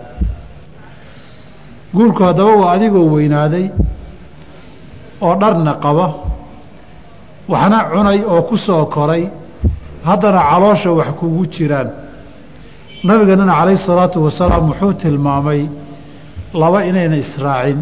guurku 1.94 2.20
haddaba 2.28 2.52
waa 2.62 2.72
adigoo 2.76 3.06
weynaaday 3.14 3.66
oo 5.26 5.34
dharna 5.42 5.72
qaba 5.84 6.06
waxna 7.52 7.78
cunay 7.92 8.18
oo 8.32 8.42
ku 8.48 8.56
soo 8.66 8.84
koray 8.94 9.24
haddana 10.08 10.40
caloosha 10.50 10.90
wax 10.98 11.08
kugu 11.20 11.44
jiraan. 11.54 11.88
Nabiganana 13.08 13.52
calayhi 13.58 13.78
salaatu 13.88 14.18
wasalaam 14.26 14.64
wuxuu 14.70 14.92
tilmaamay 15.02 15.60
laba 16.60 16.78
inayna 16.90 17.16
israacin 17.24 17.78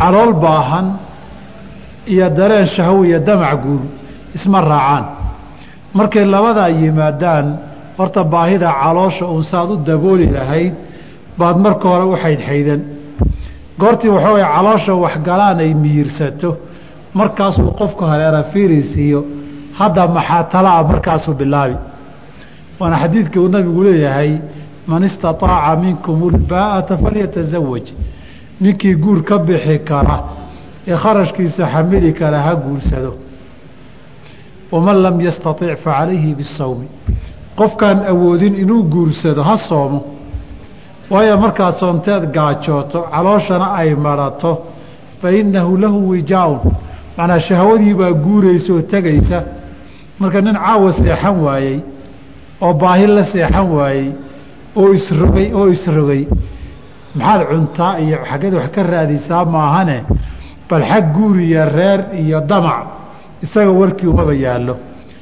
calool 0.00 0.32
baahan 0.44 0.86
iyo 2.12 2.28
dareen 2.38 2.66
shahwo 2.66 3.04
iyo 3.04 3.18
damac 3.20 3.62
guur 3.62 3.82
isma 4.34 4.60
raacaan. 4.60 5.04
Markay 5.94 6.24
labadaa 6.24 6.68
yimaadaan 6.68 7.46
horta 7.98 8.24
baahida 8.24 8.72
caloosha 8.82 9.26
uun 9.26 9.44
u 9.72 9.76
dabooli 9.76 10.26
lahayd 10.26 10.74
baad 11.38 11.56
marka 11.64 11.88
hore 11.88 12.04
u 12.12 12.16
xaydxaydan 12.22 12.80
goortii 13.80 14.10
waxoogay 14.14 14.44
caloosha 14.54 14.94
waxgalaan 14.94 15.58
ay 15.58 15.74
miyirsato 15.74 16.50
markaasuu 17.14 17.70
qofku 17.78 18.04
haleera 18.04 18.42
fiirisiiyo 18.52 19.24
hadda 19.78 20.08
maxaa 20.08 20.44
talaa 20.52 20.82
markaasuu 20.82 21.34
bilaabi. 21.34 21.76
Waana 22.78 22.96
xadiidka 23.02 23.40
uu 23.40 23.48
nabigu 23.48 23.82
leeyahay 23.84 24.32
man 24.86 25.02
istaطaaca 25.04 25.76
minkum 25.82 26.22
ulbaa'ata 26.22 26.96
falyatasawaj 27.02 27.86
ninkii 28.60 28.94
guur 28.94 29.22
ka 29.28 29.38
bixi 29.38 29.78
kara 29.78 30.16
ee 30.88 30.96
kharashkiisa 31.02 31.66
xamili 31.72 32.12
kara 32.12 32.38
ha 32.46 32.54
guursado. 32.54 33.12
waman 34.72 34.96
lam 35.02 35.20
yastaطic 35.20 35.76
facalayhi 35.84 36.34
bisawmi 36.34 36.86
qofkaan 37.58 37.98
awoodin 38.12 38.54
inuu 38.62 38.82
guursado 38.94 39.42
ha 39.42 39.56
soomo. 39.58 40.00
Waayo 41.10 41.36
markaad 41.44 41.74
soonteed 41.74 42.24
gaajooto 42.36 42.98
calooshana 43.12 43.66
ay 43.80 43.94
marato 43.94 44.52
fa 45.20 45.28
innahu 45.40 45.76
lahu 45.76 46.08
wijaaun 46.10 46.60
macnaa 47.16 47.38
shahwadii 47.48 47.94
baa 48.00 48.12
guuraysa 48.24 48.72
oo 48.72 48.82
tegaysa 48.92 49.38
marka 50.20 50.40
nin 50.40 50.54
caawa 50.54 50.92
seexan 50.92 51.36
waayey 51.46 51.78
oo 52.62 52.72
baahi 52.82 53.06
la 53.06 53.24
seexan 53.32 53.66
waayey 53.76 54.08
oo 54.76 54.88
isrogay 54.98 55.46
oo 55.58 55.66
isrogay 55.74 56.22
maxaad 57.14 57.42
cuntaa 57.50 57.92
iyo 58.04 58.18
xaggeed 58.30 58.54
wax 58.54 58.68
ka 58.74 58.82
raadisaa 58.92 59.44
maahane 59.44 59.98
bal 60.70 60.82
xag 60.90 61.04
guur 61.14 61.36
iyo 61.40 61.64
reer 61.76 62.00
iyo 62.22 62.40
damac 62.40 62.86
isaga 63.42 63.70
warkii 63.80 64.06
umaba 64.06 64.34
yaallo. 64.34 64.74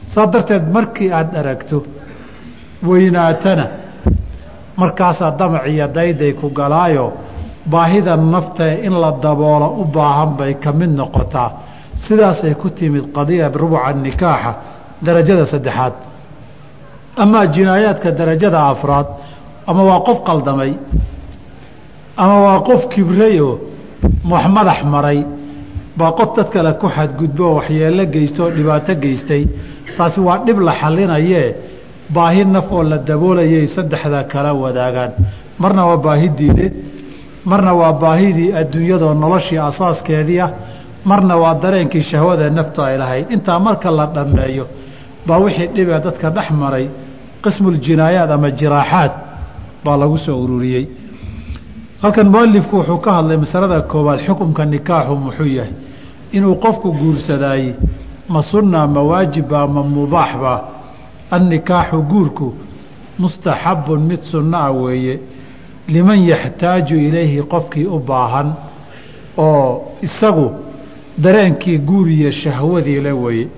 Saa 0.07 0.27
darteed 0.27 0.65
markii 0.77 1.11
aada 1.13 1.39
aragto 1.41 1.83
weynaatana 2.89 3.67
markaasaa 4.77 5.31
damac 5.39 5.65
iyo 5.67 5.87
dayday 5.89 6.33
ku 6.41 6.49
galaayo 6.51 7.13
baahida 7.67 8.17
naftae 8.17 8.75
in 8.87 8.93
la 9.03 9.11
daboolo 9.25 9.69
u 9.81 9.85
baahan 9.85 10.31
bay 10.39 10.55
ka 10.55 10.73
mid 10.73 10.91
noqotaa. 10.91 11.51
Sidaasay 11.95 12.55
ku 12.55 12.71
timid 12.71 13.05
qadiya 13.17 13.49
rubuca 13.49 13.93
nikaaxa 13.93 14.53
darajada 15.03 15.47
saddexaad. 15.47 15.93
Amaa 17.17 17.47
jinaayaadka 17.55 18.11
darajada 18.13 18.61
afraad 18.73 19.07
ama 19.67 19.83
waa 19.89 20.01
qof 20.07 20.19
qaldamay 20.29 20.73
ama 22.17 22.37
waa 22.45 22.61
qof 22.69 22.83
kibray 22.93 23.41
oo 23.41 23.55
wax 24.31 24.45
madax 24.57 24.81
maray 24.85 25.19
baa 25.99 26.13
qof 26.19 26.31
dad 26.37 26.49
kale 26.55 26.73
ku 26.81 26.87
xadgudbo 26.97 27.45
oo 27.49 27.55
waxyeello 27.59 28.05
geysto 28.15 28.41
oo 28.45 28.51
dhibaato 28.57 28.93
geystay. 29.03 29.43
Taasi 29.97 30.21
waa 30.27 30.39
dhib 30.47 30.59
la 30.67 30.73
xalinayee 30.81 31.47
baahi 32.17 32.45
naf 32.55 32.69
oo 32.77 32.83
la 32.91 32.99
daboolayay 33.09 33.67
saddexda 33.77 34.21
kala 34.33 34.51
wadaagaan. 34.63 35.13
Marna 35.63 35.83
waa 35.89 35.97
baahi 36.07 36.29
diineed 36.39 36.75
marna 37.51 37.73
waa 37.81 37.93
baahidii 38.03 38.51
adduunyadoo 38.61 39.15
noloshii 39.23 39.59
asaaskeedii 39.69 40.41
ah. 40.47 40.51
Marna 41.05 41.35
waa 41.43 41.55
dareenkii 41.63 42.03
shahwada 42.11 42.51
naftu 42.51 42.83
ay 42.83 42.99
lahayd. 42.99 43.27
Intaa 43.35 43.59
marka 43.67 43.91
la 43.99 44.07
dhammeeyo 44.15 44.65
baa 45.27 45.39
wixii 45.45 45.69
dhibee 45.77 46.01
dadka 46.07 46.31
dhex 46.37 46.49
maray 46.63 46.87
qismuljinaayaat 47.45 48.31
ama 48.37 48.51
jiraaxaad 48.61 49.13
baa 49.85 49.97
lagu 50.03 50.19
soo 50.19 50.37
ururiyey. 50.45 50.85
Halkan 52.03 52.29
mualifku 52.35 52.77
wuxuu 52.77 52.99
ka 53.05 53.11
hadlay 53.17 53.37
masalada 53.45 53.81
koowaad 53.93 54.21
xukumka 54.27 54.63
nikaaxu 54.73 55.15
muxuu 55.25 55.47
yahay 55.59 55.73
inuu 56.33 56.55
qofku 56.65 56.93
guursadaayey 56.93 57.75
ma 58.29 58.43
sunna 58.43 58.87
ma 58.87 59.03
waajibba 59.03 59.67
ma 59.67 59.83
mubaaxba 59.83 60.55
annikaaxu 61.31 62.03
guurku 62.03 62.55
mustaxabun 63.19 64.01
mid 64.09 64.23
sunno 64.23 64.57
ah 64.59 64.71
weeye. 64.73 65.21
Liman 65.89 66.21
yaxtaaju 66.33 66.97
ilayhi 66.97 67.43
qofkii 67.53 67.87
u 67.87 67.99
baahan 67.99 68.53
oo 69.37 69.97
isagu 70.03 70.51
dareenkii 71.19 71.79
guur 71.79 72.09
iyo 72.09 72.31
shahwadii 72.31 73.01
le 73.01 73.13
weeye. 73.13 73.49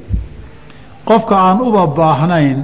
Qofka 1.05 1.37
aan 1.37 1.61
uba 1.61 1.87
baahnayn 1.87 2.59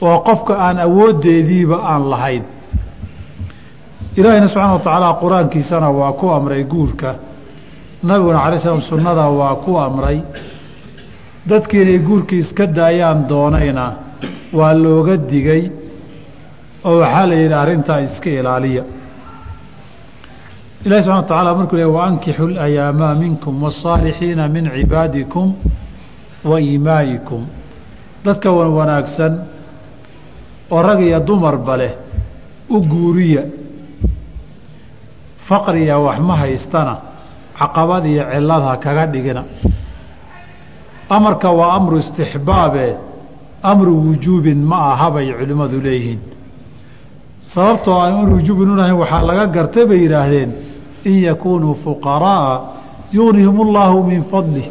waa 0.00 0.18
qofka 0.28 0.54
aan 0.58 0.78
awooddeediiba 0.78 1.76
aan 1.92 2.10
lahayn. 2.10 2.42
Ilaahayna 4.16 4.48
subxaana 4.48 4.72
wa 4.72 4.78
tacaala 4.78 5.14
qur'aankiisana 5.22 5.88
waa 5.90 6.12
ku 6.12 6.30
amray 6.30 6.64
guurka 6.64 7.14
nabiguna 8.02 8.38
calay 8.44 8.58
slam 8.60 8.80
sunnada 8.82 9.26
waa 9.30 9.54
ku 9.64 9.76
amray. 9.78 10.22
Dadkii 11.48 11.82
inay 11.82 11.98
guurkii 11.98 12.38
iska 12.44 12.66
daayaan 12.66 13.28
doonayna 13.28 13.84
waa 14.52 14.72
looga 14.74 15.16
digay 15.16 15.70
oo 16.84 16.98
waxaa 17.00 17.26
la 17.26 17.34
yidhi 17.34 17.54
arrintaa 17.54 18.00
iska 18.00 18.30
ilaaliya. 18.30 18.84
Ilahi 20.84 21.02
subxana 21.02 21.16
wa 21.22 21.28
tacala 21.28 21.54
markuu 21.54 21.76
le 21.76 21.84
waankixu 21.84 22.46
layaamaa 22.48 23.14
minkum 23.14 23.62
wasaalixiina 23.62 24.48
min 24.48 24.70
cibaadikum 24.74 25.54
wa 26.44 26.60
imaa'ikum 26.60 27.42
dadka 28.24 28.50
wan 28.52 28.68
wanaagsan 28.78 29.32
oo 30.70 30.82
rag 30.82 31.00
iyo 31.00 31.20
dumarba 31.20 31.76
leh 31.76 31.92
u 32.70 32.80
guuriya 32.90 33.42
faqriya 35.48 35.98
wax 35.98 36.18
ma 36.20 36.34
haystana 36.36 36.94
caqabad 37.58 38.04
iyo 38.06 38.24
cilada 38.32 38.76
kaga 38.76 39.06
dhigina. 39.06 39.44
Amarka 41.10 41.50
waa 41.50 41.72
amru 41.78 41.98
istixbaabe 41.98 42.96
amru 43.62 43.92
wujuubin 44.06 44.58
ma 44.70 44.92
aha 44.92 45.10
bay 45.10 45.32
culimmadu 45.32 45.80
leeyihiin. 45.80 46.20
Sababtoo 47.40 47.98
aan 48.00 48.12
amru 48.14 48.32
wujuubin 48.38 48.68
unahayn 48.70 48.96
waxaa 49.02 49.22
laga 49.22 49.46
gartay 49.46 49.86
bay 49.86 50.00
yidhaahdeen 50.04 50.50
in 51.04 51.16
yakunuu 51.28 51.74
fuqaraaa 51.74 52.54
yugnihim 53.12 53.56
اllaahu 53.66 54.04
min 54.04 54.22
fadlih 54.30 54.68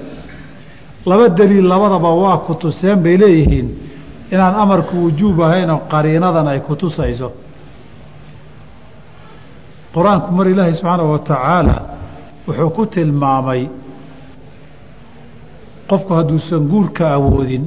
laba 1.05 1.29
deliil 1.29 1.67
labadaba 1.67 2.09
waa 2.21 2.37
ku 2.45 2.53
tuseen 2.53 3.01
bay 3.03 3.17
leeyihiin 3.17 3.67
inaan 4.31 4.55
amarku 4.55 4.95
wujuub 5.05 5.41
ahaynoo 5.41 5.79
qariinadan 5.91 6.47
ay 6.47 6.59
ku 6.59 6.75
tusayso. 6.75 7.31
Qur'aanku 9.95 10.29
mar 10.37 10.45
ilaahay 10.47 10.73
subxaanahu 10.73 11.11
wa 11.11 11.19
tacaala 11.19 11.96
wuxuu 12.46 12.70
ku 12.76 12.82
tilmaamay 12.86 13.62
qofku 15.90 16.12
hadduusan 16.18 16.62
guurka 16.72 17.04
awoodin 17.16 17.64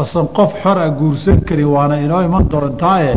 oosan 0.00 0.26
qof 0.36 0.50
xora 0.62 0.86
guursan 1.00 1.38
karin 1.48 1.68
waana 1.74 1.96
inoo 2.04 2.22
iman 2.28 2.44
doontaaye 2.50 3.14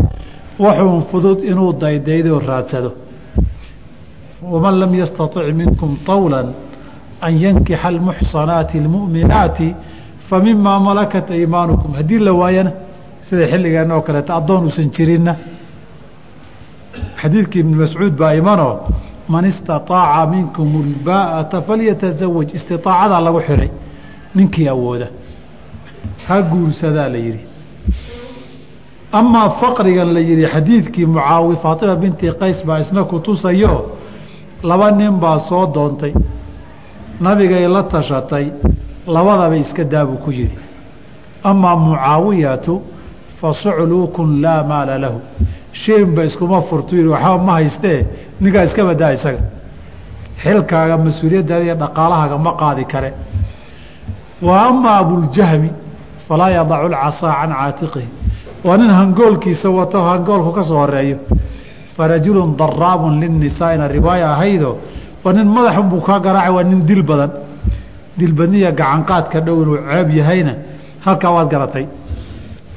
waxuun 0.64 1.04
fudud 1.12 1.40
inuu 1.52 1.72
daydaydo 1.82 2.40
raadsado 2.48 2.92
waman 4.54 4.76
lam 4.82 4.92
yastaطic 5.02 5.48
minkum 5.60 5.92
طawla 6.08 6.40
an 7.26 7.34
yankixa 7.44 7.88
almuxsanaati 7.88 8.76
اlmu'minaati 8.84 9.68
famimaa 10.30 10.80
malakat 10.88 11.28
aymaanukum 11.38 11.92
haddii 12.00 12.20
la 12.28 12.32
waayana 12.42 12.72
sida 13.28 13.46
xilligeenna 13.52 13.94
oo 13.98 14.02
kaleeta 14.08 14.32
addoon 14.40 14.64
uusan 14.68 14.90
jirinna 14.96 15.34
xadiidkii 17.22 17.60
ibnu 17.64 17.76
mascuud 17.84 18.14
baa 18.22 18.34
imanoo 18.42 18.74
man 19.33 19.45
istaaaca 19.51 20.27
minkum 20.33 20.69
ulbaata 20.81 21.59
falyataزawaj 21.69 22.49
istiaacadaa 22.59 23.21
lagu 23.27 23.41
xihay 23.47 23.71
ninkii 24.37 24.69
awooda. 24.75 25.07
Ha 26.27 26.37
guursadaa 26.51 27.09
la 27.15 27.19
yidhi. 27.27 27.45
Amaa 29.19 29.49
faqrigan 29.61 30.09
la 30.15 30.21
yidhi 30.29 30.47
xadiidkii 30.55 31.07
mucaawi 31.15 31.57
faatima 31.63 31.95
binti 32.03 32.27
qays 32.41 32.59
baa 32.67 32.79
isna 32.85 33.03
kutusayo 33.11 33.75
laba 34.69 34.91
nin 34.99 35.15
baa 35.23 35.39
soo 35.49 35.65
doontay. 35.75 36.13
Nabigay 37.25 37.67
la 37.75 37.83
tashatay 37.93 38.47
labadaba 39.15 39.57
iska 39.57 39.85
daabuu 39.93 40.17
ku 40.25 40.31
yidhi. 40.39 40.59
Amaa 41.51 41.77
mucaawiyatu 41.77 42.75
fa 43.41 43.49
sucluukun 43.63 44.29
laa 44.45 44.63
maala 44.71 44.95
lahu 45.05 45.19
shaynba 45.83 46.23
iskuma 46.29 46.59
furtu 46.69 46.93
yidhi 46.99 47.09
waxba 47.15 47.39
ma 47.47 47.53
haystee 47.59 47.99
ninkaa 48.43 48.65
iska 48.69 48.83
badaa 48.91 49.13
isaga 49.19 49.43
xilkaaga 50.43 50.95
mas'uuliyaddaada 51.07 51.65
iyo 51.67 51.75
dhaqaalahaaga 51.83 52.37
ma 52.47 52.53
qaadi 52.63 52.85
kare 52.93 53.11
wa 54.47 54.55
amaa 54.69 54.97
abuljahmi 55.03 55.71
falaa 56.29 56.51
yadacu 56.59 56.87
lcasaa 56.95 57.33
can 57.41 57.53
caatiqihi 57.61 58.09
waa 58.67 58.77
nin 58.81 58.91
hangoolkiisa 58.99 59.69
wato 59.79 59.99
hangoolku 60.11 60.51
ka 60.57 60.63
soo 60.69 60.79
horeeyo 60.83 61.17
farajulun 61.97 62.51
daraabun 62.61 63.15
linnisaa'ina 63.23 63.85
riwaaya 63.97 64.27
ahaydo 64.35 64.71
waa 65.25 65.33
nin 65.37 65.47
madaxunbuu 65.57 66.01
kaa 66.09 66.19
garaacay 66.27 66.53
waa 66.57 66.65
nin 66.71 66.81
dil 66.89 67.03
badan 67.11 67.31
dilbadniya 68.19 68.71
gacanqaadka 68.81 69.39
dhow 69.47 69.57
inuu 69.63 69.77
ceeb 69.91 70.09
yahayna 70.19 70.53
halkaa 71.05 71.31
waad 71.37 71.49
garatay 71.55 71.85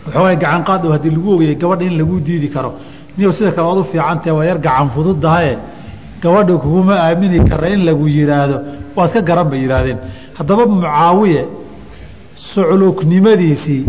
waxawaay 0.06 0.36
gacanqaad 0.44 0.82
dhow 0.84 0.92
haddii 0.96 1.12
lagu 1.16 1.30
ogayay 1.36 1.56
gabadha 1.62 1.84
in 1.90 1.96
laguu 2.02 2.20
diidi 2.28 2.50
karo. 2.56 2.72
Niyow 3.18 3.32
sida 3.38 3.52
kale 3.56 3.66
waad 3.70 3.80
u 3.80 3.84
fiicantahe 3.92 4.32
waa 4.38 4.46
yar 4.50 4.58
gacan 4.66 4.88
fududdahaye 4.96 5.54
gabadha 6.24 6.54
kuguma 6.64 6.94
aamini 7.06 7.40
kara 7.50 7.68
in 7.76 7.82
lagu 7.88 8.06
yidhaahdo 8.08 8.58
waad 8.98 9.12
ka 9.14 9.22
garan 9.22 9.48
bay 9.52 9.60
yidhaahdeen 9.64 9.98
haddaba 10.38 10.64
mucaawiye 10.74 11.42
sucluuknimadiisii 12.36 13.86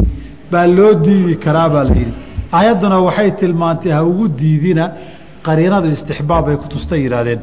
baa 0.53 0.67
loo 0.77 0.93
diidi 1.05 1.35
karaa 1.45 1.69
baa 1.75 1.85
la 1.89 1.95
yidhi. 2.01 2.15
Aayadduna 2.57 2.97
waxay 3.07 3.31
tilmaantay 3.41 3.93
ha 3.97 4.01
ugu 4.11 4.29
diidina 4.41 4.85
qariinadu 5.47 5.89
istixbaab 5.97 6.45
bay 6.47 6.57
ku 6.63 6.67
tustay 6.73 7.01
yidhaahdeen 7.05 7.41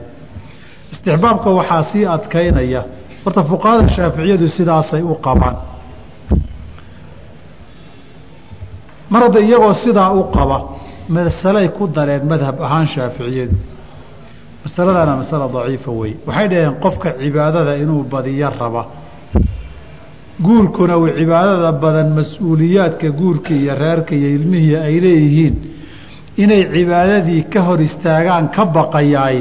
istixbaabka 0.93 1.49
waxaa 1.59 1.83
sii 1.91 2.05
adkaynaya. 2.15 2.81
Horta 3.23 3.41
fuqahada 3.49 3.87
shaaficiyadu 3.95 4.45
sidaasay 4.57 5.01
u 5.01 5.15
qabaan 5.25 5.55
mar 9.11 9.21
hadda 9.25 9.39
iyagoo 9.47 9.73
sidaa 9.83 10.09
u 10.19 10.23
qaba 10.35 10.57
masalay 11.15 11.67
ku 11.77 11.83
dareen 11.95 12.23
madhab 12.31 12.55
ahaan 12.65 12.85
shaaficiyadu. 12.93 13.55
Masaladana 14.63 15.13
masala 15.21 15.45
daciifa 15.55 15.91
wey 15.99 16.13
waxay 16.27 16.47
dhaheen 16.51 16.75
qofka 16.83 17.09
cibaadada 17.21 17.73
inuu 17.83 18.03
badiyo 18.13 18.49
raba. 18.59 18.83
Guurkuna 20.45 20.95
uu 20.97 21.09
cibaadada 21.17 21.71
badan 21.83 22.09
mas'uuliyaadka 22.19 23.07
guurka 23.19 23.51
iyo 23.61 23.73
reerka 23.83 24.13
iyo 24.19 24.29
ilmihii 24.37 24.75
ay 24.87 24.95
leeyihiin. 25.05 25.55
Inay 26.43 26.63
cibaadadii 26.73 27.43
ka 27.53 27.59
hor 27.67 27.79
istaagaan 27.87 28.45
ka 28.55 28.63
baqayaay 28.75 29.39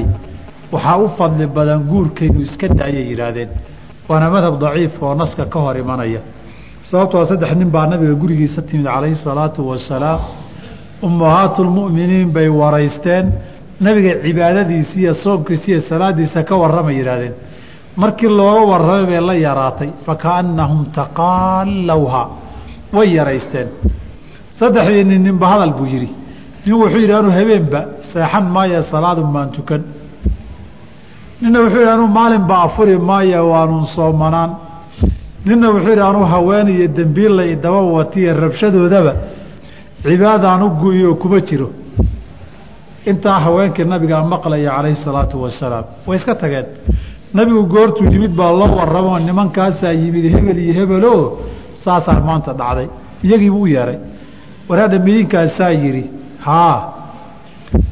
waxaa 0.72 0.98
u 1.04 1.08
fadli 1.18 1.46
badan 1.56 1.80
guurka 1.90 2.20
inuu 2.28 2.42
iska 2.48 2.66
daayay 2.78 3.04
yidhaahdeen 3.10 3.50
waana 4.08 4.26
madhab 4.34 4.54
daciif 4.62 5.02
oo 5.02 5.14
naska 5.14 5.44
ka 5.52 5.58
hor 5.64 5.76
imanaya 5.82 6.20
sababtoo 6.90 7.24
saddex 7.30 7.52
nin 7.60 7.70
baa 7.74 7.86
nabiga 7.92 8.14
gurigiisa 8.22 8.62
timid 8.68 8.86
calayhi 8.94 9.14
salaatu 9.26 9.60
wasalaam. 9.70 10.20
Ummahaatulmu'miniin 11.06 12.28
bay 12.36 12.48
waraysteen. 12.60 13.26
Nabiga 13.80 14.12
cibaadadiisi 14.24 14.96
iyo 15.02 15.14
soonkiisi 15.24 15.68
iyo 15.72 15.80
salaadiisa 15.90 16.40
ka 16.48 16.54
warramay 16.62 16.96
yidhahdeen 17.00 17.34
markii 18.02 18.28
looga 18.38 18.62
warramay 18.72 19.06
bay 19.10 19.20
la 19.28 19.34
yaraatay. 19.46 19.90
Fakaannahum 20.06 20.80
taqaalawha. 20.98 22.22
Way 22.96 23.08
yaraysteen. 23.18 23.68
Saddexdii 24.58 25.04
nin 25.10 25.22
ninba 25.26 25.46
hadal 25.52 25.72
buu 25.78 25.86
yidhi. 25.94 26.08
Nin 26.66 26.74
wuxuu 26.80 27.00
yidhi 27.02 27.14
anuu 27.20 27.30
habeenba 27.38 27.80
seexan 28.10 28.44
maayo 28.54 28.82
salaadun 28.92 29.28
baan 29.34 29.48
tukan. 29.56 29.82
Ninna 31.42 31.58
wuxuu 31.64 31.80
yidhi 31.82 31.92
anuu 31.96 32.08
maalinba 32.18 32.54
afuri 32.66 32.96
maayo 33.10 33.40
waanuun 33.52 33.86
soomanaan 33.96 34.50
ninna 35.46 35.68
wuxuu 35.70 35.88
yidhi 35.90 36.02
anuu 36.10 36.24
haween 36.32 36.68
iyo 36.68 36.88
dembiilla 36.88 37.44
i 37.46 37.56
daba 37.56 37.80
watiyo 37.96 38.34
rabshadoodaba 38.42 39.12
cibaadaan 40.02 40.62
u 40.62 40.68
gu'iyo 40.80 41.14
kuma 41.14 41.40
jiro. 41.40 41.70
Intaa 43.10 43.38
haweenkii 43.44 43.84
nabigaa 43.84 44.22
maqlaya 44.24 44.70
calayhi 44.76 44.96
salaatu 45.04 45.42
wasalaam 45.42 45.84
way 46.06 46.16
iska 46.18 46.34
tageen. 46.34 46.66
Nabigu 47.34 47.62
goortuu 47.66 48.04
yimid 48.12 48.32
baa 48.36 48.52
loo 48.52 48.76
warramo 48.78 49.18
nimankaasaa 49.18 49.92
yimid 49.92 50.24
hebel 50.34 50.58
iyo 50.58 50.72
hebelo 50.78 51.12
saasaa 51.74 52.20
maanta 52.20 52.52
dhacday. 52.52 52.88
Iyagiibuu 53.24 53.62
u 53.62 53.66
yeehay 53.66 53.98
waraadha 54.68 54.98
midinkaasaa 54.98 55.70
yidhi 55.70 56.04
haa. 56.46 56.78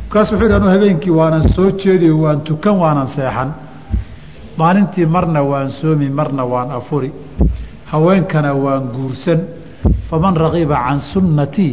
Markaas 0.09 0.33
wuxuu 0.33 0.43
yidhi 0.45 0.55
anuu 0.57 0.69
habeenkii 0.75 1.11
waanan 1.11 1.49
soo 1.55 1.71
jeediyo 1.71 2.21
waan 2.23 2.41
tukan 2.41 2.77
waanan 2.83 3.07
seexan 3.07 3.51
maalintii 4.61 5.07
marna 5.07 5.41
waan 5.51 5.71
soomi 5.71 6.09
marna 6.19 6.45
waan 6.53 6.71
afuri. 6.79 7.11
Haweenkana 7.91 8.53
waan 8.65 8.85
guursan. 8.95 9.41
Faman 10.09 10.35
rakiba 10.45 10.77
can 10.87 10.99
sunnatii 11.13 11.73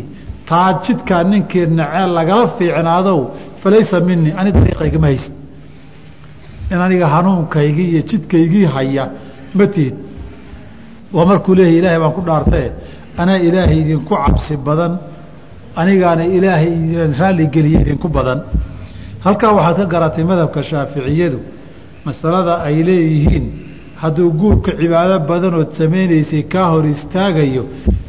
taa 0.50 0.70
jidkaa 0.84 1.24
ninkii 1.24 1.66
nacee 1.80 2.08
lagala 2.18 2.48
fiicnaadow 2.58 3.20
falaysa 3.62 4.00
minii 4.08 4.34
ani 4.40 4.52
dariiqaygama 4.58 5.08
haysid 5.10 5.34
in 6.72 6.78
aniga 6.86 7.08
hanuunkaygii 7.16 7.88
iyo 7.92 8.02
jidkaygii 8.10 8.66
haya 8.76 9.04
ma 9.58 9.66
tihid 9.68 9.96
waa 11.16 11.26
markuu 11.30 11.56
leeyahy 11.56 11.78
ilaahay 11.80 12.00
baan 12.04 12.14
ku 12.18 12.22
dhaartae 12.28 12.68
anaa 13.22 13.38
ilaahay 13.48 13.80
idinku 13.84 14.14
cabsi 14.24 14.54
badan 14.68 14.94
anigaana 15.82 16.24
ilaahay 16.38 16.70
idin 16.84 17.14
raalligeliye 17.20 17.80
idinku 17.84 18.08
badan. 18.18 18.40
Halkaa 19.26 19.52
waxaad 19.58 19.78
ka 19.78 19.86
garatay 19.94 20.24
madhabka 20.32 20.62
shaaficiyadu 20.70 21.40
masalada 22.06 22.53
ay 22.68 22.78
leeyihiin 22.88 23.45
hadduu 24.01 24.30
guurka 24.41 24.72
cibaado 24.80 25.20
badanood 25.30 25.72
samaynaysay 25.80 26.43
kaa 26.53 26.68
hor 26.72 26.86
istaagayo 26.95 27.64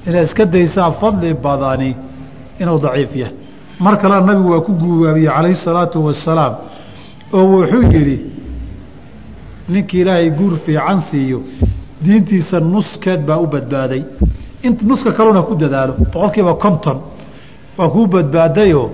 inaad 0.07 0.25
iska 0.29 0.45
daysaa 0.55 0.91
fadli 1.01 1.35
badani 1.47 1.91
inuu 2.61 2.79
daciif 2.85 3.13
yahay. 3.17 3.35
Mar 3.85 3.95
kalena 4.01 4.21
nabigu 4.29 4.51
waa 4.55 4.61
ku 4.67 4.73
guubaabiyey 4.83 5.31
calayhi 5.37 5.59
salaatu 5.67 5.99
wasalaam 6.07 6.55
oo 7.37 7.45
wuxuu 7.53 7.83
yidhi 7.95 8.17
ninkii 9.69 10.01
ilaahay 10.01 10.31
guur 10.39 10.55
fiican 10.65 11.01
siiyo 11.11 11.39
diintiisa 12.05 12.61
nuskeed 12.61 13.21
baa 13.29 13.39
u 13.45 13.47
badbaaday. 13.47 14.03
Int 14.63 14.83
nuska 14.83 15.13
kaluna 15.13 15.43
ku 15.43 15.55
dadaalo 15.63 15.93
boqol 16.13 16.31
kiiba 16.35 16.55
konton 16.55 16.99
waa 17.79 17.89
kuu 17.95 18.07
badbaadayoo 18.15 18.91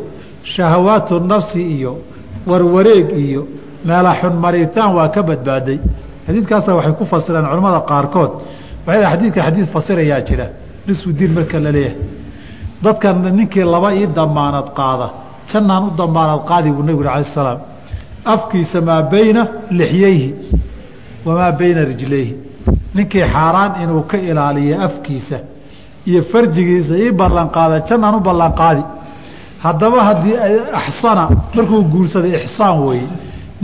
shahawaatu 0.53 1.21
nafsi 1.33 1.63
iyo 1.77 1.93
warwareeg 2.47 3.09
iyo 3.27 3.43
meela 3.89 4.13
xun 4.21 4.35
maritaan 4.45 4.91
waa 4.97 5.09
ka 5.15 5.21
badbaaday. 5.29 5.79
Xadiidkaasa 6.27 6.71
waxay 6.79 6.95
ku 6.99 7.05
fasireen 7.13 7.47
culimmada 7.51 7.81
qaarkood. 7.91 8.31
Waxay 8.87 9.05
xadiidka 9.13 9.41
xadiid 9.47 9.67
fasirayaa 9.75 10.21
jira 10.29 10.47
nisfu 10.87 11.09
diin 11.19 11.33
marka 11.37 11.59
la 11.65 11.71
leeyahay. 11.77 11.97
Dadkan 12.85 13.17
ninkii 13.39 13.65
laba 13.75 13.89
ii 14.01 14.07
damaanad 14.19 14.69
qaada 14.79 15.07
jannaan 15.51 15.83
u 15.89 15.91
damaanad 16.01 16.41
qaadi 16.51 16.69
buu 16.75 16.83
nebigu 16.87 17.09
alay 17.09 17.25
salaam 17.25 17.59
afkiisa 18.35 18.79
maa 18.89 19.03
bayna 19.13 19.43
lixyeyhi 19.79 20.29
wamaa 21.27 21.53
bayna 21.61 21.81
rijlayhi. 21.91 22.35
Ninkii 22.97 23.25
xaaraan 23.35 23.73
inuu 23.83 24.03
ka 24.11 24.17
ilaaliyo 24.31 24.75
afkiisa 24.87 25.37
iyo 26.09 26.21
farjigiisa 26.31 26.95
ii 27.05 27.13
ballanqaada 27.21 27.77
jannaan 27.89 28.15
u 28.15 28.21
ballanqaadi 28.29 28.83
haddaba 29.65 29.99
haddii 30.09 30.37
axsana 30.81 31.25
markuu 31.55 31.81
guursaday 31.93 32.33
ixsaan 32.41 32.77
weeye 32.87 33.07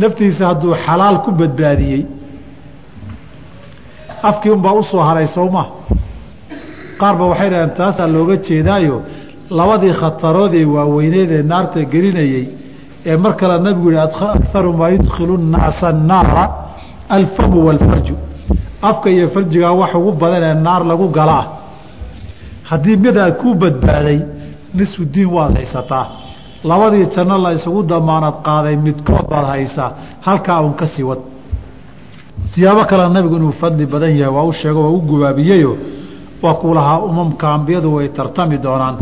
naftiisa 0.01 0.47
hadduu 0.51 0.75
xalaal 0.87 1.17
ku 1.25 1.31
badbaadiyey 1.41 2.03
afkii 4.23 4.51
unbaa 4.57 4.73
u 4.81 4.83
soo 4.91 5.03
haray 5.09 5.27
sowma 5.27 5.65
qaarba 7.01 7.25
waxay 7.31 7.51
dhaheen 7.51 7.71
taasaa 7.79 8.07
looga 8.15 8.37
jeedaayo? 8.47 8.97
Labadii 9.59 9.93
khataroodee 10.01 10.65
waaweyneed 10.75 11.31
ee 11.39 11.43
naarta 11.43 11.81
gelinayey 11.93 12.45
ee 13.07 13.17
mar 13.17 13.33
kale 13.37 13.59
nabigu 13.67 13.91
yihi 13.93 14.03
akaru 14.03 14.73
maa 14.79 14.89
yudkilu 14.95 15.37
nnaasa 15.39 15.89
annaara 15.89 16.45
alfamu 17.17 17.67
waalfarju 17.67 18.15
afka 18.83 19.11
iyo 19.11 19.29
farjigaa 19.35 19.73
wax 19.81 19.95
ugu 19.95 20.13
badan 20.13 20.43
ee 20.51 20.55
naar 20.67 20.83
lagu 20.91 21.09
galaa 21.19 21.45
haddii 22.71 22.97
mid 23.05 23.17
aad 23.19 23.35
ku 23.41 23.55
badbaaday 23.55 24.19
nisfu 24.75 25.05
diin 25.15 25.31
waad 25.37 25.55
haysataa 25.57 26.05
labadii 26.65 27.07
janno 27.15 27.39
la 27.39 27.53
isugu 27.53 27.83
damaanad 27.83 28.35
qaaday 28.47 28.77
midkood 28.77 29.25
baad 29.31 29.47
haysaa 29.47 29.91
halkaa 30.21 30.61
un 30.61 30.75
ka 30.75 30.87
sii 30.87 31.03
wad. 31.03 31.19
Siyaabo 32.45 32.85
kale 32.85 33.09
nabigu 33.13 33.37
inuu 33.37 33.53
fadli 33.53 33.87
badan 33.87 34.17
yahay 34.19 34.35
waa 34.35 34.43
u 34.45 34.53
sheego 34.53 34.81
waa 34.83 34.91
u 34.91 35.01
gubaabiyeyo 35.01 35.77
waa 36.43 36.55
kuu 36.55 36.75
lahaa 36.75 36.99
umamka 37.01 37.49
ambiyadu 37.55 37.95
way 37.95 38.09
tartami 38.09 38.59
doonaan. 38.59 38.97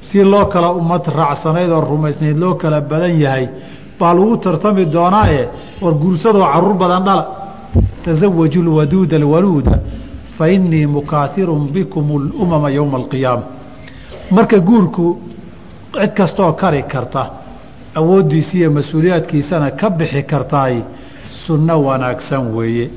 Si 0.00 0.24
loo 0.24 0.46
kala 0.46 0.72
ummad 0.72 1.04
raacsanayd 1.16 1.70
oo 1.70 1.80
rumaysnayd 1.80 2.38
loo 2.38 2.54
kala 2.54 2.80
badan 2.80 3.20
yahay 3.20 3.48
baa 4.00 4.14
lagu 4.14 4.36
tartami 4.36 4.84
doonaaye 4.86 5.48
war 5.82 5.94
guursadoo 5.94 6.44
carruur 6.52 6.74
badan 6.74 7.02
dhala. 7.04 7.24
Tasawaju 8.04 8.62
lwaduuda 8.62 9.16
alwaluuda 9.16 9.78
fa 10.38 10.48
innii 10.48 10.86
mukaahirun 10.86 11.68
bikum 11.74 12.06
lumama 12.38 12.70
yowma 12.70 12.98
alqiyaama 12.98 13.42
marka 14.30 14.58
guurku 14.60 15.18
cid 15.92 16.12
kastooo 16.18 16.52
kari 16.52 16.82
karta 16.82 17.22
awooddiisa 17.98 18.52
iyo 18.58 18.70
mas'uuliyaadkiisana 18.70 19.70
ka 19.80 19.90
bixi 19.90 20.22
kartaay 20.22 20.82
sunno 21.44 21.74
wanaagsan 21.86 22.44
weeye. 22.56 22.90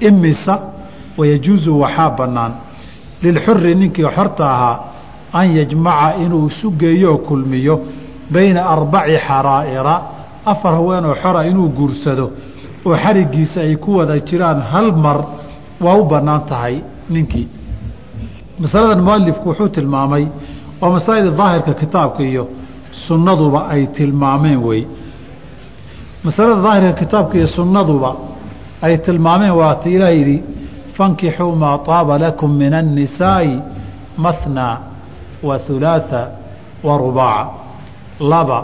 Imisa 0.00 0.54
wayajuusu 1.18 1.80
waxaa 1.80 2.10
bannaan 2.18 2.52
lilxuri 3.22 3.74
ninkii 3.74 4.08
xorta 4.16 4.44
ahaa 4.54 4.76
an 5.32 5.46
yajmaca 5.56 6.16
inuu 6.24 6.46
isu 6.46 6.70
geeyooo 6.80 7.18
kulmiyo 7.18 7.74
bayna 8.32 8.60
arbaci 8.74 9.16
xaraa'ira 9.26 9.94
afar 10.52 10.72
haweenoo 10.78 11.14
xora 11.22 11.40
inuu 11.50 11.68
guursado 11.78 12.26
oo 12.86 12.96
xarigiisa 13.04 13.60
ay 13.60 13.76
ku 13.76 13.90
wada 13.98 14.18
jiraan 14.28 14.60
hal 14.72 14.92
mar 15.04 15.18
waa 15.84 15.96
u 15.96 16.04
bannaan 16.04 16.42
tahay 16.50 16.76
ninkii. 17.10 17.48
Masaladan 18.58 19.02
mualifku 19.06 19.48
wuxuu 19.48 19.68
tilmaamay 19.68 20.24
oo 20.84 20.90
masaa'il 20.96 21.28
daahirka 21.40 21.72
kitaabka 21.82 22.22
iyo 22.30 22.44
sunnaduba 23.06 23.60
ay 23.72 23.82
tilmaameen 23.96 24.60
wey. 24.66 24.82
Masalada 26.24 26.60
daahirka 26.66 26.92
kitaabka 27.02 27.34
iyo 27.38 27.48
sunnaduba 27.56 28.10
ay 28.84 28.94
tilmaameen 29.06 29.54
waa 29.60 29.74
ti 29.82 29.88
ilaah 29.96 30.12
yidhi 30.18 30.36
fankixuu 30.96 31.52
maa 31.62 31.78
taaba 31.88 32.14
lakum 32.24 32.50
min 32.60 32.72
annisaa'i 32.80 33.54
mathnaa 34.24 34.74
wa 35.46 35.56
hulaatha 35.66 36.22
wa 36.86 36.94
rubaaca. 37.02 37.50
Laba 38.30 38.58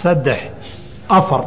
saddex 0.00 0.40
afar. 1.18 1.42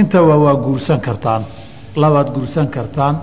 Intaba 0.00 0.34
waa 0.44 0.54
guursan 0.64 1.00
kartaan. 1.06 1.42
Labaad 2.02 2.28
guursan 2.34 2.66
kartaan 2.76 3.14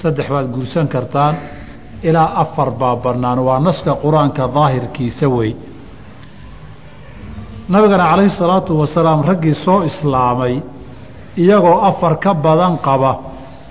saddex 0.00 0.26
baad 0.34 0.48
guursan 0.54 0.86
kartaan 0.94 1.34
ilaa 2.08 2.28
afar 2.42 2.70
baa 2.80 2.96
bannaan 3.04 3.38
waa 3.46 3.58
naska 3.66 3.92
qur'aanka 4.02 4.44
daahirkiisa 4.56 5.26
wey. 5.36 5.50
Nabigana 7.68 8.04
calayhi 8.10 8.30
salaatu 8.30 8.72
wasalaam 8.80 9.20
raggii 9.28 9.54
soo 9.64 9.82
islaamay 9.90 10.54
iyagoo 11.42 11.78
afar 11.90 12.14
ka 12.24 12.34
badan 12.34 12.74
qaba 12.86 13.12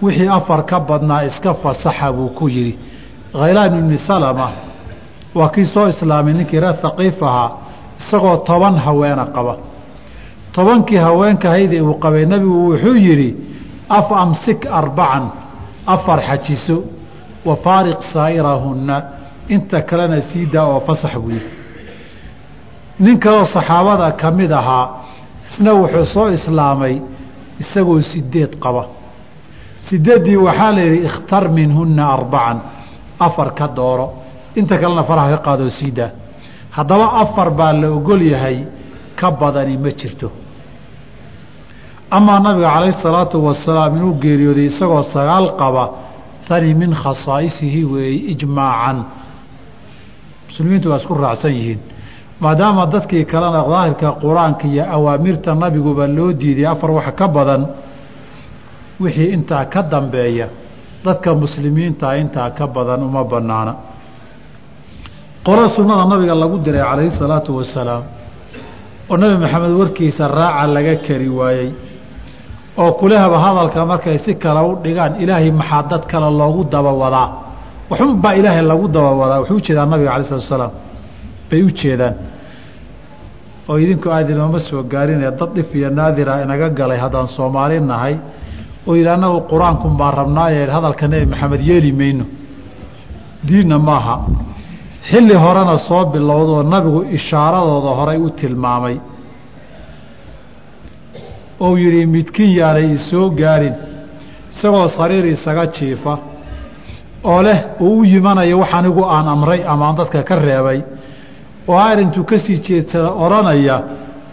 wixii 0.02 0.28
afar 0.40 0.62
ka 0.70 0.78
badnaa 0.80 1.22
iska 1.30 1.54
fasaxa 1.54 2.12
buu 2.18 2.30
ku 2.38 2.48
yidhi. 2.48 2.74
Khaylaan 3.34 3.78
ibni 3.80 3.98
salama 3.98 4.48
waa 5.36 5.50
kii 5.50 5.66
soo 5.74 5.88
islaamay 5.94 6.34
ninkii 6.34 6.60
reer 6.64 6.76
haqiif 6.84 7.18
ahaa 7.24 7.50
isagoo 8.00 8.38
toban 8.48 8.76
haweena 8.86 9.26
qaba. 9.36 9.54
Tobankii 10.56 10.98
haweenkahaydii 11.06 11.82
uu 11.82 11.94
qabay 12.04 12.26
nebigu 12.26 12.60
wuxuu 12.72 12.96
yidhi 12.96 13.30
af 13.90 14.12
amsik 14.24 14.60
arbacan 14.80 15.24
afar 15.94 16.20
xajiso 16.28 16.78
wa 17.48 17.56
faariq 17.56 18.00
saa'irahunna 18.14 18.96
inta 19.56 19.82
kalena 19.90 20.22
sii 20.30 20.46
daa 20.54 20.66
oo 20.74 20.80
fasax 20.88 21.14
yidhi. 21.30 21.50
Nin 23.04 23.20
kaloo 23.24 23.46
saxaabada 23.56 24.12
ka 24.22 24.28
mid 24.32 24.52
ahaa 24.52 24.86
isna 25.50 25.72
wuxuu 25.80 26.06
soo 26.14 26.28
islaamay 26.38 26.96
isagoo 27.62 28.02
sideed 28.12 28.52
qaba. 28.64 28.84
Sideeddii 29.86 30.36
waxaa 30.48 30.72
la 30.76 30.82
yidhi 30.88 31.00
ikhtar 31.10 31.44
minhunna 31.58 32.04
arbacan 32.16 32.58
afar 33.26 33.50
ka 33.60 33.68
dooro. 33.78 34.08
Inta 34.60 34.76
kalena 34.82 35.04
faraha 35.10 35.38
ka 35.38 35.44
qaadoo 35.48 35.70
sii 35.70 35.92
daa. 35.92 36.12
Haddaba 36.76 37.06
afar 37.24 37.50
baa 37.60 37.74
la 37.82 37.88
ogol 37.98 38.22
yahay 38.34 38.58
ka 39.20 39.28
badani 39.32 39.78
ma 39.78 39.90
jirto. 40.00 40.28
Amaa 42.12 42.40
nabiga 42.40 42.70
calayhi 42.74 42.94
salaatu 43.06 43.38
wasalaam 43.48 43.94
inuu 43.98 44.14
geeriyooday 44.24 44.66
isagoo 44.72 45.02
sagaal 45.16 45.48
qaba 45.62 45.84
tani 46.52 46.74
min 46.82 46.92
khasaa'isihi 47.04 47.82
weeye 47.94 48.20
ijmaacan. 48.36 48.98
Muslimiintu 50.48 50.88
waa 50.92 51.00
isku 51.02 51.14
raacsan 51.24 51.54
yihiin. 51.58 51.80
Maadaama 52.44 52.84
dadkii 52.94 53.24
kalena 53.32 53.62
daahirka 53.72 54.08
qur'aanka 54.24 54.66
iyo 54.74 54.84
awaamirta 54.96 55.50
nabiguba 55.62 56.06
loo 56.18 56.30
diiday 56.42 56.66
afar 56.74 56.92
wax 56.98 57.08
ka 57.20 57.28
badan 57.36 57.62
wixii 59.02 59.30
intaa 59.36 59.66
ka 59.74 59.82
dambeeya 59.92 60.48
dadka 61.06 61.30
muslimiintaa 61.42 62.14
intaa 62.24 62.50
ka 62.58 62.66
badan 62.76 63.02
uma 63.08 63.24
banaana 63.32 63.74
qolo 65.46 65.64
sunnada 65.76 66.06
nabiga 66.12 66.36
lagu 66.42 66.58
diray 66.66 66.82
calayhi 66.90 67.12
salaatu 67.22 67.52
wasalaam 67.60 68.04
oo 69.10 69.18
nebi 69.22 69.36
maxamed 69.44 69.74
warkiisa 69.82 70.24
raaca 70.38 70.68
laga 70.76 70.96
kari 71.06 71.30
waayey 71.40 71.70
oo 72.78 72.92
kulehaba 73.00 73.38
hadalka 73.46 73.86
markay 73.92 74.18
si 74.26 74.32
kale 74.44 74.62
u 74.70 74.72
dhigaan 74.84 75.14
ilaahay 75.24 75.52
maxaa 75.52 75.84
dad 75.92 76.04
kale 76.12 76.30
loogu 76.40 76.64
daba 76.74 76.92
wadaa 77.02 77.28
waxunbaa 77.90 78.34
ilaahay 78.40 78.64
lagu 78.72 78.88
daba 78.96 79.12
wadaa 79.22 79.40
wuxuu 79.42 79.58
u 79.60 79.62
jeedaa 79.66 79.86
nabiga 79.92 80.12
alai 80.16 80.26
salatu 80.30 80.44
wasalaam 80.46 80.72
bay 81.50 81.62
u 81.68 81.70
jeedaan. 81.80 82.16
Oo 83.70 83.78
idinku 83.84 84.08
aadinooma 84.16 84.60
soo 84.68 84.84
gaarinee 84.92 85.32
dad 85.40 85.52
dhif 85.56 85.70
iyo 85.76 85.90
naadira 85.98 86.34
inaga 86.44 86.68
galay 86.80 87.00
haddaan 87.04 87.28
soomaali 87.36 87.80
nahay. 87.92 88.16
Oo 88.88 88.94
yidhi 88.98 89.10
annagu 89.16 89.40
qur'aankun 89.52 89.94
baan 90.00 90.14
rabnaaye 90.22 90.60
hadalka 90.76 91.06
nebi 91.12 91.26
maxamed 91.32 91.62
yeeli 91.70 91.92
mayno. 92.00 92.26
Diinna 93.48 93.78
maaha. 93.90 94.16
Xilli 95.10 95.36
horena 95.44 95.76
soo 95.88 96.04
bilowdoo 96.14 96.64
nabigu 96.74 97.00
ishaaradooda 97.18 97.92
horay 98.00 98.18
u 98.26 98.30
tilmaamay 98.40 98.96
ou 101.66 101.72
yidhi 101.84 102.06
midkin 102.16 102.50
yaanay 102.60 102.88
isoo 102.98 103.26
gaarin. 103.40 103.76
Isagoo 104.54 104.88
sariir 104.98 105.26
isaga 105.36 105.66
jiifa 105.76 106.14
oo 107.32 107.42
leh 107.48 107.60
uu 107.86 108.00
u 108.02 108.06
yimanayo 108.12 108.56
wax 108.62 108.72
anigu 108.80 109.04
aan 109.16 109.28
amray 109.34 109.62
amaan 109.74 109.96
dadka 110.00 110.20
ka 110.30 110.36
reebay. 110.48 110.80
Oo 111.70 111.78
arrintu 111.90 112.20
ka 112.30 112.36
sii 112.44 112.58
jeedsada 112.66 113.10
odhanaya 113.24 113.78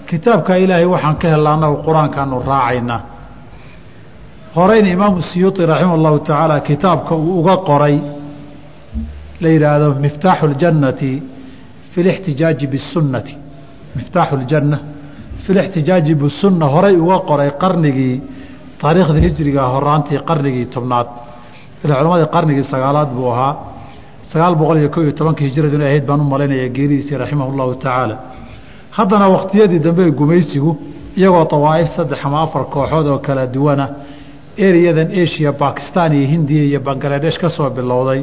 kitaabka 0.08 0.52
ilaahay 0.62 0.86
waxaan 0.94 1.16
ka 1.20 1.26
helna 1.32 1.50
annagu 1.54 1.76
qur'aankaanu 1.86 2.36
raacayna 2.50 2.96
horeyn 4.56 4.86
imaamu 4.94 5.20
siyuuti 5.30 5.62
raximah 5.70 5.94
allahu 5.98 6.18
tacaala 6.28 6.56
kitaabka 6.68 7.12
uu 7.14 7.32
uga 7.40 7.56
qoray 7.68 7.96
la 9.42 9.48
yidhaahdo 9.54 9.88
miftaaxu 10.04 10.44
اljannati 10.50 11.10
fi 11.90 11.98
lixtijaaji 12.06 12.66
bisunnati 12.72 13.34
miftaaxu 13.96 14.34
ljanna 14.42 14.78
fi 15.48 15.54
lاxtijaaji 15.54 16.14
bisunna 16.22 16.66
horay 16.74 16.94
uga 17.04 17.18
qoray 17.30 17.50
qarnigii 17.62 18.16
taariikhda 18.80 19.18
hijriga 19.26 19.62
horaantii 19.74 20.18
qarnigii 20.28 20.66
tobnaad. 20.74 21.08
Ila 21.84 21.94
culammadii 21.98 22.28
qarnigii 22.36 22.64
sagaalaad 22.72 23.10
buu 23.16 23.28
ahaa. 23.34 23.54
Sagaal 24.30 24.54
boqol 24.60 24.76
iyo 24.80 24.90
ko 24.94 24.98
iyo 25.04 25.12
tobankii 25.18 25.46
hijradu 25.48 25.74
inay 25.78 25.88
ahayd 25.90 26.04
baan 26.08 26.20
u 26.20 26.24
malaynaya 26.32 26.68
geeridiisii 26.76 27.16
raximah 27.22 27.46
اllahu 27.50 27.72
tacaala. 27.82 28.16
Haddana 28.96 29.26
wakhtiyadii 29.34 29.80
dambe 29.86 30.04
gumaysigu 30.20 30.70
iyagoo 31.20 31.44
dawaa'if 31.52 31.88
saddex 31.96 32.20
ama 32.26 32.38
afar 32.46 32.62
kooxood 32.74 33.06
oo 33.12 33.18
kala 33.26 33.46
duwana 33.54 33.86
eriyadan 34.66 35.08
asia 35.22 35.50
bakistan 35.62 36.10
iyo 36.18 36.26
hindiya 36.34 36.64
iyo 36.70 36.80
bangaladesh 36.88 37.38
ka 37.42 37.48
soo 37.56 37.70
bilowday 37.76 38.20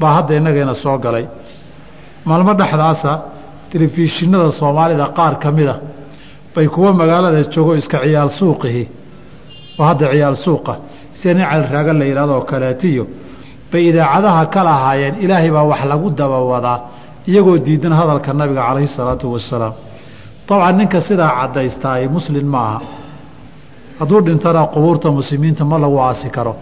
baa 0.00 0.12
hadda 0.16 0.32
innageena 0.38 0.74
soo 0.84 0.96
galay. 1.04 1.24
Maalmo 2.28 2.52
dhexdaasa 2.60 3.12
telefishinada 3.72 4.50
soomaalida 4.60 5.06
qaar 5.18 5.34
ka 5.42 5.50
mida 5.58 5.74
bay 6.56 6.66
kuwa 6.74 6.92
magaalada 7.00 7.42
joogo 7.52 7.72
iska 7.76 7.98
ciyaal 8.04 8.30
suuqihi. 8.38 8.84
Oo 9.78 9.84
hadda 9.84 10.06
ciyaal 10.12 10.36
suuqa. 10.44 10.74
Sida 11.18 11.34
nin 11.34 11.44
caliraaga 11.50 11.92
la 12.00 12.04
yidhahdo 12.10 12.32
oo 12.38 12.44
kaleetiyo? 12.50 13.04
Bay 13.70 13.82
idaacadaha 13.90 14.42
ka 14.54 14.60
lahaayeen 14.68 15.14
ilaahay 15.24 15.50
baa 15.56 15.64
wax 15.72 15.82
lagu 15.90 16.08
daba 16.10 16.38
wadaa 16.52 16.78
iyagoo 17.28 17.58
diidan 17.66 17.92
hadalka 18.00 18.32
nabiga 18.40 18.62
calayhi 18.68 18.88
salaatu 18.98 19.26
wasalaam 19.34 19.74
dabcan 20.48 20.76
ninka 20.78 20.98
sidaa 21.08 21.30
caddaystaaye 21.40 22.06
muslin 22.16 22.46
maaha 22.54 22.78
hadduu 23.98 24.20
dhintana 24.26 24.60
qubuurta 24.74 25.08
muslimiinta 25.18 25.62
ma 25.70 25.76
lagu 25.84 25.98
aasi 26.06 26.28
karo. 26.36 26.52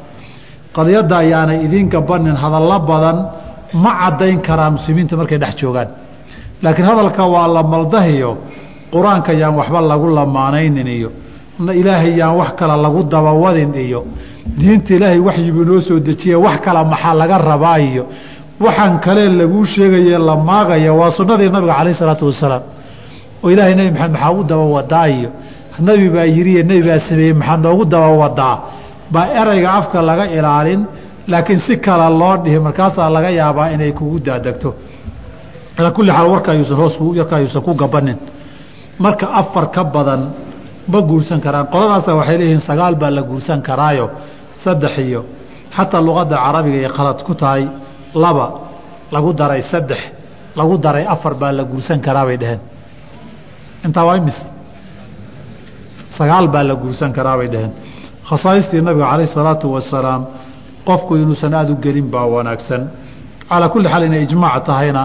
Qadiyadda 0.77 1.15
ayaanay 1.25 1.59
idiinka 1.67 1.99
banin 2.09 2.35
hadallo 2.43 2.79
badan 2.91 3.19
ma 3.83 3.91
caddayn 4.03 4.39
karaan 4.47 4.73
muslimiinta 4.77 5.15
markay 5.21 5.39
dhex 5.43 5.55
joogaan. 5.61 5.89
Laakiin 6.63 6.87
hadalka 6.91 7.23
waa 7.35 7.47
la 7.57 7.63
maldahiyo 7.63 8.31
qur'aanka 8.95 9.33
yaan 9.43 9.55
waxba 9.61 9.81
lagu 9.93 10.07
lamaanaynin 10.19 10.87
iyo 10.99 11.11
ilaahay 11.81 12.13
yaan 12.21 12.35
wax 12.41 12.51
kale 12.59 12.77
lagu 12.85 13.01
dabawadin 13.15 13.75
iyo 13.87 14.01
diinta 14.59 14.91
ilaahay 14.97 15.19
waxyibuu 15.29 15.65
noo 15.69 15.81
soo 15.89 15.99
dejiye 16.07 16.37
wax 16.45 16.57
kale 16.65 16.81
maxaa 16.93 17.15
laga 17.21 17.37
rabaa 17.51 17.79
iyo 17.89 18.05
waxaan 18.65 18.99
kale 19.05 19.23
laguu 19.41 19.65
sheegaye 19.73 20.19
la 20.19 20.37
maagaya 20.49 20.93
waa 21.01 21.11
sunnadii 21.11 21.51
nabiga 21.55 21.75
calayh 21.79 21.95
isalaatu 21.97 22.27
wasalaam. 22.31 22.63
Oo 23.43 23.51
ilaahay 23.51 23.75
nebi 23.75 23.91
maxamed 23.91 24.13
maxaa 24.13 24.31
ugu 24.33 24.45
daba 24.51 24.65
wadaa 24.77 25.07
iyo 25.17 25.31
nebi 25.87 26.09
baa 26.15 26.25
yiriye 26.37 26.63
nebi 26.63 26.83
baa 26.89 27.01
sameeyey 27.09 27.35
maxaa 27.41 27.57
noogu 27.57 27.85
daba 27.85 28.09
wadaa 28.23 28.57
baa 29.13 29.27
erayga 29.41 29.71
afka 29.79 30.03
laga 30.03 30.25
ilaalin 30.37 30.83
laakiin 31.29 31.59
si 31.67 31.77
kale 31.77 32.09
loo 32.21 32.37
dhihi 32.45 32.59
markaasaa 32.67 33.11
laga 33.17 33.31
yaabaa 33.31 33.69
inay 33.75 33.93
kugu 33.99 34.19
daadegto 34.27 34.75
alaa 35.79 35.91
kulli 35.97 36.13
xaal 36.17 36.27
warka 36.35 36.53
hoos 36.81 36.95
yarka 37.19 37.61
ku 37.67 37.75
gabanin 37.75 38.19
marka 38.99 39.27
afar 39.41 39.71
ka 39.75 39.85
badan 39.85 40.23
ma 40.93 41.01
guursan 41.01 41.41
karaan. 41.41 41.67
Qoladaasa 41.73 42.15
waxay 42.21 42.37
leeyihiin 42.39 42.61
sagaal 42.61 42.95
baa 43.03 43.11
la 43.11 43.23
guursan 43.23 43.61
karaayo 43.69 44.07
saddex 44.63 44.99
iyo 44.99 45.21
xataa 45.77 46.01
luqadda 46.07 46.37
carabiga 46.45 46.79
ay 46.85 46.89
khalad 46.97 47.19
ku 47.27 47.35
tahay 47.35 47.65
laba 48.15 48.47
lagu 49.15 49.31
daray 49.41 49.63
saddex 49.63 50.01
lagu 50.59 50.75
daray 50.85 51.05
afar 51.15 51.35
baa 51.41 51.53
la 51.59 51.65
guursan 51.65 51.99
karaa 52.07 52.25
bay 52.29 52.37
dheheen 52.43 52.61
intaa 53.87 54.05
waa 54.09 54.17
imis 54.21 54.39
sagaal 56.19 56.47
baa 56.55 56.63
la 56.71 56.75
guursan 56.83 57.11
karaa 57.17 57.37
bay 57.41 57.49
dheheen 57.55 57.73
khasaaistii 58.29 58.81
nabiga 58.87 59.07
calayh 59.11 59.27
isalaatu 59.31 59.67
wasalaam 59.77 60.23
qofku 60.89 61.13
inuusan 61.23 61.53
aada 61.59 61.73
u 61.73 61.77
gelin 61.85 62.07
baa 62.15 62.27
wanaagsan. 62.35 62.83
Calaa 63.51 63.69
kulli 63.73 63.89
xaal 63.93 64.03
inay 64.09 64.23
ijmaac 64.27 64.65
tahayna 64.69 65.03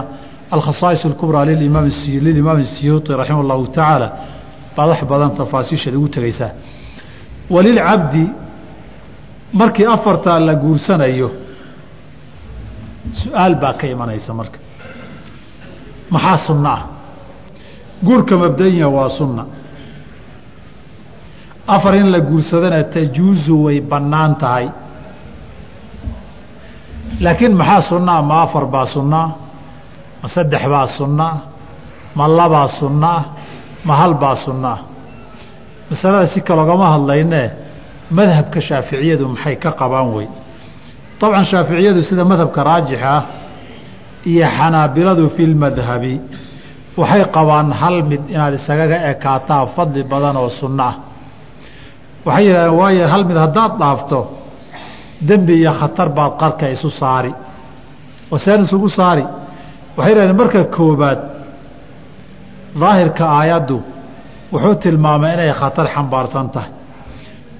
alkhasaais 0.50 1.04
alkubraa 1.06 1.44
lilimaam 1.46 2.62
siyuuti 2.64 3.12
raximah 3.20 3.44
llahu 3.50 3.66
tacaala 3.66 4.08
baad 4.76 4.88
wax 4.92 5.00
badan 5.12 5.30
tafaasiisheed 5.40 5.94
ugu 5.98 6.08
tegaysaa 6.08 6.50
walilcabdi 7.54 8.24
markii 9.52 9.86
afartaa 9.96 10.38
la 10.48 10.54
guursanayo 10.54 11.30
su'aal 13.12 13.54
baa 13.62 13.72
ka 13.80 13.86
imanaysa 13.86 14.34
marka. 14.34 14.58
Maxaa 16.10 16.36
sunna 16.46 16.72
ah? 16.72 16.82
Guurka 18.04 18.36
mabdanya 18.36 18.88
waa 18.88 19.08
sunna. 19.08 19.46
Afar 21.66 21.94
in 21.94 22.10
la 22.10 22.20
guursadana 22.20 22.84
tajuusu 22.84 23.64
way 23.64 23.80
bannaan 23.80 24.36
tahay. 24.36 24.68
Laakiin 27.20 27.54
maxaa 27.54 27.80
sunnaa 27.80 28.22
ma 28.22 28.42
afar 28.42 28.66
baa 28.66 28.86
sunnaa 28.86 29.28
ma 30.22 30.26
saddex 30.34 30.62
baa 30.74 30.86
sunnaah 30.98 31.36
ma 32.18 32.24
labaa 32.38 32.68
sunnaah 32.80 33.22
ma 33.86 33.94
hal 34.00 34.12
baa 34.22 34.36
sunnaah 34.46 34.78
masalada 35.90 36.26
si 36.32 36.40
kalogama 36.48 36.86
hadlaynee 36.94 37.48
madhabka 38.18 38.60
shaaficiyadu 38.68 39.24
maxay 39.32 39.56
ka 39.62 39.70
qabaan 39.80 40.08
wey? 40.16 40.28
Dabcan 41.20 41.44
shaaficiyadu 41.52 42.00
sida 42.08 42.24
madhabka 42.32 42.60
raajixa 42.70 43.12
iyo 44.30 44.46
xanaabiladu 44.56 45.24
fi 45.34 45.42
lmadhabi 45.52 46.14
waxay 47.00 47.22
qabaan 47.36 47.68
hal 47.80 47.96
mid 48.10 48.22
inaad 48.34 48.54
isagaga 48.60 48.96
ekaataa 49.12 49.66
fadli 49.74 50.02
badan 50.12 50.36
oo 50.42 50.48
sunno 50.60 50.82
ah 50.90 50.94
waxay 52.26 52.44
yidhahdeen 52.46 52.74
waayo 52.80 53.04
hal 53.12 53.22
mid 53.28 53.36
haddaad 53.44 53.72
dhaafto 53.80 54.20
dembi 55.28 55.54
iyo 55.62 55.72
khatar 55.80 56.08
baad 56.16 56.32
qarka 56.40 56.64
isu 56.74 56.90
saari. 57.00 57.32
Oo 58.32 58.38
seen 58.44 58.60
isugu 58.66 58.88
saari 58.98 59.24
waxay 59.99 60.11
yidhahdeen 60.11 60.37
marka 60.41 60.59
koobaad 60.77 61.19
daahirka 62.81 63.23
aayaddu 63.39 63.77
wuxuu 64.53 64.75
tilmaamay 64.83 65.31
inay 65.35 65.51
khatar 65.61 65.87
xambaarsan 65.95 66.47
tahay 66.55 66.71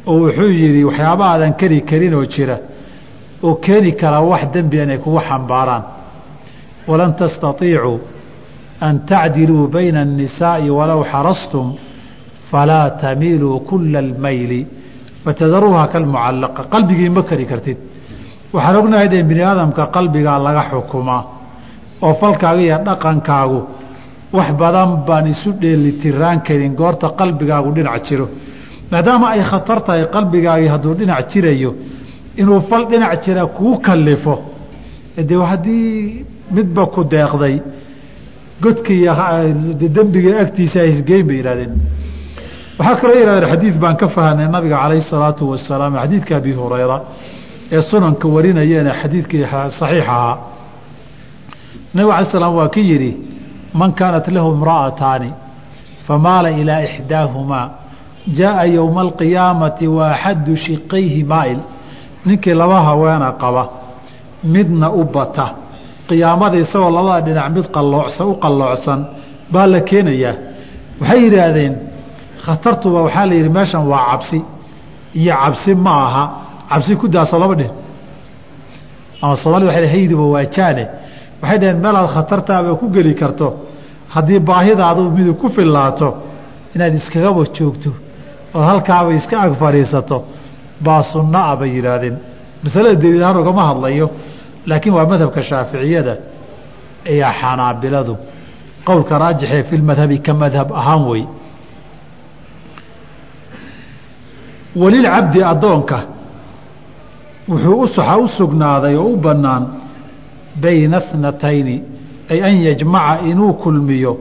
oo 0.09 0.15
wuxuu 0.25 0.51
yidhi 0.61 0.81
waxyaaba 0.89 1.23
aadan 1.33 1.53
keli 1.59 1.77
karin 1.89 2.13
oo 2.19 2.25
jira 2.33 2.57
oo 3.47 3.53
keeni 3.65 3.91
karaa 4.01 4.23
wax 4.31 4.43
dembi 4.53 4.77
inay 4.85 4.99
kugu 5.05 5.19
xambaaraan 5.29 5.83
walan 6.89 7.11
tastaiicuu 7.19 7.97
an 8.87 8.95
tacdiluu 9.09 9.63
bayna 9.75 9.99
الnisaaءi 10.07 10.69
walow 10.79 11.01
xarastum 11.11 11.67
falaa 12.49 12.87
tamiiluu 13.03 13.57
kula 13.69 13.99
اlmayli 14.05 14.61
fatadaruuha 15.23 15.83
kalmucallaqa 15.93 16.61
qalbigii 16.73 17.09
ma 17.17 17.21
kari 17.29 17.45
kartid 17.51 17.77
waxaan 18.55 18.75
ognahay 18.81 19.07
de 19.13 19.17
bini 19.29 19.43
aadamka 19.49 19.83
qalbigaa 19.95 20.37
laga 20.47 20.63
xukumaa 20.71 21.21
oo 22.02 22.14
falkaaga 22.20 22.60
iyo 22.66 22.78
dhaqankaagu 22.86 23.60
wax 24.36 24.48
badan 24.60 24.90
baan 25.06 25.26
isu 25.32 25.50
dheelitiraan 25.62 26.38
karin 26.46 26.72
goorta 26.80 27.06
qalbigaagu 27.18 27.70
dhinac 27.76 28.02
jiro. 28.06 28.26
Maadaama 28.92 29.26
ay 29.34 29.42
khatar 29.50 29.78
tahay 29.86 30.04
qalbigaagii 30.14 30.68
hadduu 30.74 30.94
dhinac 31.00 31.22
jirayo 31.32 31.70
inuu 32.40 32.60
fal 32.68 32.82
dhinac 32.90 33.12
jira 33.24 33.42
kuu 33.56 33.74
kalifo 33.86 34.34
de 35.28 35.34
haddii 35.50 36.24
midba 36.56 36.86
ku 36.94 37.00
deeqday 37.12 37.56
godka 38.62 38.92
iyo 38.92 39.12
dembiga 39.96 40.30
agtiisa 40.42 40.80
isgeyn 40.92 41.26
bay 41.28 41.36
yihahdeen 41.40 41.72
waxaa 42.78 42.96
kaloo 43.00 43.16
yihahdeen 43.20 43.48
xadiid 43.52 43.76
baan 43.82 43.96
ka 44.00 44.06
fahanay 44.14 44.46
nabiga 44.54 44.76
calayhi 44.82 45.02
salaatu 45.12 45.42
wasalaam 45.52 45.94
xadiidka 46.02 46.32
abi 46.40 46.52
hurayra 46.58 46.96
ee 47.74 47.82
sunanka 47.90 48.26
warinayeene 48.34 48.92
xadiidkii 49.02 49.44
saxiix 49.78 50.04
ahaa 50.08 50.34
nabig 51.94 52.12
alay 52.16 52.24
slam 52.32 52.54
waa 52.58 52.68
ki 52.74 52.80
yidhi 52.90 53.12
man 53.80 53.90
kaanat 53.98 54.26
lahu 54.34 54.48
imra'ataani 54.56 55.30
famaala 56.06 56.48
ilaa 56.60 56.80
ixdaahumaa 56.88 57.66
jaaa 58.38 58.64
yowma 58.76 59.00
alqiyaamati 59.06 59.86
wa 59.96 60.04
axadu 60.14 60.52
shiqayhi 60.64 61.22
maa'il. 61.32 61.58
Ninkii 62.26 62.54
laba 62.60 62.78
haweena 62.88 63.28
qaba 63.42 63.62
midna 64.52 64.88
u 64.92 65.02
bata. 65.14 65.46
Qiyaamada 66.08 66.56
isagoo 66.64 66.90
labada 66.96 67.20
dhinac 67.26 67.48
mid 67.56 67.66
qalloocsan 67.74 68.26
u 68.26 68.34
qalloocsan 68.44 69.00
baa 69.52 69.66
la 69.72 69.80
keenayaa. 69.88 70.34
Waxay 71.00 71.20
yidhaahdeen 71.24 71.74
khatartuba 72.44 72.98
waxaa 73.06 73.26
la 73.30 73.34
yidhi 73.38 73.48
meeshan 73.56 73.82
waa 73.92 74.02
cabsi 74.10 74.38
iyo 75.20 75.34
cabsi 75.42 75.72
ma 75.84 75.92
aha 76.06 76.24
cabsi 76.70 76.92
ku 77.00 77.06
daaso 77.14 77.36
laba 77.42 77.54
dhin 77.60 77.70
ama 79.22 79.34
soomaalida 79.42 79.68
waxay 79.70 79.86
hayduba 79.94 80.24
waa 80.34 80.44
jaane 80.56 80.84
waxay 81.42 81.58
dhaheen 81.60 81.78
meelaad 81.84 82.08
khatartaaba 82.14 82.74
ku 82.80 82.86
geli 82.94 83.14
karto. 83.14 83.48
Haddii 84.14 84.40
baahidaadu 84.48 85.02
midu 85.16 85.34
ku 85.40 85.48
fillaato 85.56 86.08
inaad 86.74 86.94
iskagaba 87.00 87.42
joogto 87.56 87.90
ood 88.54 88.64
halkaaba 88.70 89.10
iska 89.18 89.36
ag 89.46 89.52
fadhiisato. 89.62 90.18
Baa 90.84 91.02
sunno 91.02 91.38
ah 91.38 91.56
bay 91.60 91.70
yidhaahdeen. 91.76 92.16
Masalada 92.64 92.96
daliil 93.02 93.22
ahaan 93.24 93.36
ogama 93.42 93.62
hadlayo 93.70 94.06
laakiin 94.68 94.94
waa 94.96 95.06
madhabka 95.12 95.40
shaaficiyada 95.42 96.14
iyo 97.12 97.26
xanaabiladu. 97.40 98.14
Qowlka 98.88 99.18
raajixee 99.22 99.62
fi 99.68 99.74
lmadhabi 99.82 100.16
ka 100.26 100.32
madhab 100.42 100.68
ahaan 100.80 101.02
wey. 101.10 101.24
Walilcabdi 104.80 105.40
addoonka 105.52 105.98
wuxuu 107.48 107.82
u 108.24 108.28
sugnaaday 108.38 108.94
oo 108.96 109.08
u 109.14 109.16
bannaan 109.16 109.64
bayna 110.62 111.00
thnatayni 111.00 111.76
ay 112.30 112.40
an 112.48 112.54
yajmaca 112.66 113.22
inuu 113.30 113.52
kulmiyo 113.62 114.12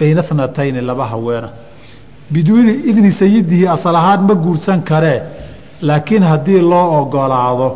bayna 0.00 0.22
thnatayni 0.22 0.80
laba 0.80 1.06
haweena 1.12 1.48
biduuni 2.32 2.72
idni 2.90 3.10
sayidihi 3.12 3.66
asal 3.68 3.96
ahaan 3.96 4.22
ma 4.28 4.34
guursan 4.34 4.80
karee 4.90 5.22
laakiin 5.82 6.22
haddii 6.22 6.60
loo 6.60 6.86
ogolaado 7.00 7.68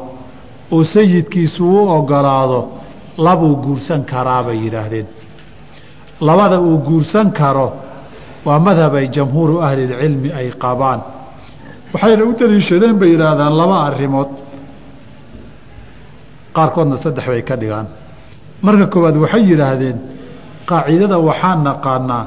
oo 0.72 0.84
sayidkiisu 0.84 1.64
u 1.70 1.88
ogolaado 1.96 2.60
labuu 3.18 3.56
guursan 3.56 4.04
karaa 4.04 4.42
bay 4.46 4.58
yidhaahdeen. 4.64 5.06
Labada 6.20 6.60
uu 6.60 6.78
guursan 6.78 7.30
karo 7.32 7.72
waa 8.46 8.58
madhab 8.58 8.94
ay 8.94 9.08
jamhuuru 9.16 9.60
ahlilcilmi 9.66 10.30
ay 10.32 10.48
qabaan. 10.62 11.00
Waxayna 11.92 12.24
u 12.24 12.32
daliishadeen 12.40 12.96
bay 13.00 13.10
yidhaahdaan 13.14 13.56
laba 13.60 13.76
arrimood. 13.88 14.28
Qaarkoodna 16.56 16.96
saddex 16.96 17.26
bay 17.26 17.42
ka 17.48 17.56
dhigaan 17.56 17.86
marka 18.65 18.85
koowaad 18.93 19.15
waxay 19.23 19.43
yidhaahdeen 19.51 19.97
qaacidada 20.69 21.17
waxaan 21.27 21.59
naqaanaa 21.67 22.25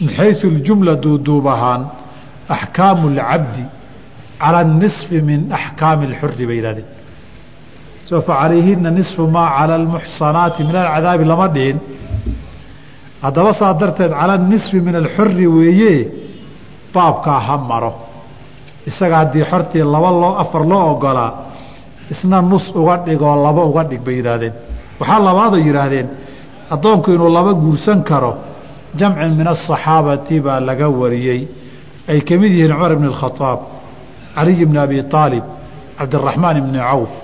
min 0.00 0.08
xaysu 0.18 0.46
اljumla 0.54 0.92
duuduub 1.04 1.46
ahaan 1.54 1.82
axkaamu 2.56 3.04
اlcabdi 3.12 3.64
calى 4.42 4.58
اnisfi 4.66 5.18
min 5.28 5.40
axkaami 5.58 6.04
اlxuri 6.10 6.44
bay 6.48 6.56
yihahdeen 6.60 6.88
soo 8.08 8.20
facalayhina 8.28 8.90
nisfu 8.98 9.22
maa 9.36 9.48
calى 9.56 9.74
اlmuxsanaati 9.80 10.60
min 10.68 10.76
alcadaabi 10.82 11.24
lama 11.32 11.46
dhihin 11.54 11.78
haddaba 13.24 13.50
saa 13.60 13.72
darteed 13.80 14.12
calى 14.20 14.34
nisfi 14.52 14.78
min 14.86 14.94
alxuri 15.02 15.46
weeye 15.56 15.94
baabkaa 16.94 17.40
ha 17.46 17.56
maro 17.70 17.92
isaga 18.88 19.16
haddii 19.22 19.44
xortii 19.50 19.84
laba 19.94 20.10
loo 20.22 20.34
afar 20.42 20.62
loo 20.72 20.82
ogolaa 20.92 21.30
isna 22.12 22.38
nus 22.50 22.66
uga 22.80 22.96
dhigoo 23.06 23.36
laba 23.46 23.62
uga 23.70 23.82
dhig 23.90 24.00
bay 24.06 24.16
yidhaahdeen 24.20 24.54
waxaa 25.00 25.20
labaadoo 25.28 25.60
yidhaahdeen 25.68 26.08
addoonku 26.74 27.08
inuu 27.14 27.30
laba 27.38 27.52
guursan 27.62 27.98
karo 28.10 28.32
jamcin 29.00 29.32
min 29.38 29.46
asaxaabati 29.54 30.40
baa 30.46 30.60
laga 30.68 30.86
wariyey 31.00 31.40
ay 32.12 32.20
ka 32.28 32.34
mid 32.40 32.52
yihiin 32.52 32.72
cumar 32.74 32.92
ibn 32.96 33.06
اkhaaab 33.12 33.60
caliy 34.36 34.64
bni 34.70 34.78
abi 34.86 34.96
aalib 35.00 35.44
cabdiraxmaan 35.98 36.56
ibni 36.62 36.78
cawf 36.88 37.14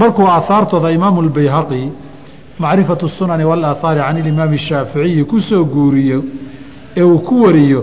markuu 0.00 0.26
aahaartooda 0.34 0.88
imaamu 0.98 1.18
اlbayhaqi 1.24 1.82
macrifatu 2.62 3.08
sunani 3.18 3.44
wاlaaahaari 3.50 4.00
can 4.06 4.16
ilimaam 4.22 4.52
الshaaficiyi 4.60 5.24
ku 5.30 5.36
soo 5.48 5.64
guuriyo 5.74 6.18
ee 6.96 7.02
uu 7.02 7.18
ku 7.28 7.34
wariyo 7.44 7.80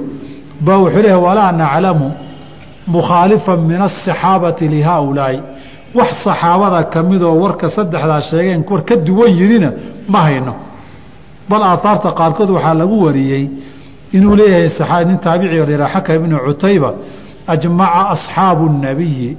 baa 0.66 0.78
wuxuu 0.84 1.02
leehay 1.06 1.22
walaa 1.28 1.52
naclamu 1.62 2.08
mukhaalifan 2.96 3.60
min 3.72 3.82
asaxaabati 3.90 4.66
lihaaulaa'i 4.76 5.40
wax 5.95 6.11
saxaabada 6.25 6.85
ka 6.93 7.03
midoo 7.03 7.35
warka 7.43 7.71
saddexdaa 7.71 8.21
sheegeen 8.21 8.65
war 8.71 8.85
ka 8.85 8.97
duwan 8.97 9.31
yidhina 9.41 9.73
ma 10.09 10.21
hayno. 10.27 10.55
Bal 11.49 11.63
aahaarta 11.63 12.13
qaarkood 12.13 12.51
waxaa 12.51 12.75
lagu 12.75 13.05
wariyey 13.05 13.51
inuu 14.13 14.37
leeyahay 14.37 15.05
nin 15.05 15.19
taabiciga 15.19 15.77
la 15.79 15.89
xaka 15.89 16.15
ibnu 16.15 16.39
cutayba 16.47 16.95
ajmaca 17.47 18.11
asxaabu 18.15 18.67
الnabiyi 18.69 19.37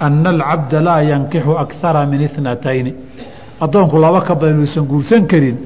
ana 0.00 0.30
alcabda 0.30 0.80
laa 0.80 1.02
yankixu 1.02 1.58
akara 1.58 2.06
min 2.06 2.20
itnatayni 2.22 2.94
addoonku 3.60 3.98
laba 3.98 4.20
ka 4.20 4.34
badan 4.34 4.56
inuusan 4.56 4.84
guursan 4.86 5.26
karin 5.26 5.56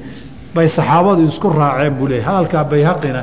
bay 0.55 0.67
saxaabadu 0.67 1.25
isku 1.25 1.49
raaceen 1.49 1.93
buu 1.97 2.07
leeyay 2.07 2.25
hadalkaa 2.25 2.63
bayhaqina 2.63 3.21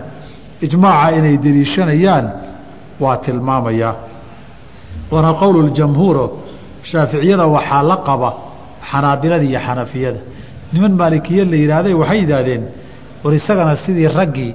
ijmaaca 0.62 1.17
inay 1.19 1.37
deliishanayaan 1.45 2.27
waa 3.01 3.17
tilmaamayaa 3.17 3.95
waana 5.11 5.33
qowl 5.35 5.71
jamhuuro 5.71 6.44
shaaficiyada 6.91 7.47
waxaa 7.57 7.82
la 7.91 7.97
qaba 8.09 8.30
xanaabilada 8.91 9.45
iyo 9.51 9.59
xanafiyada. 9.66 10.20
Niman 10.72 10.93
maalikiye 11.01 11.45
la 11.53 11.57
yidhaahday 11.62 11.95
waxay 12.03 12.18
yidhaahdeen 12.22 12.62
war 13.22 13.32
isagana 13.35 13.76
sidii 13.85 14.09
raggii 14.18 14.53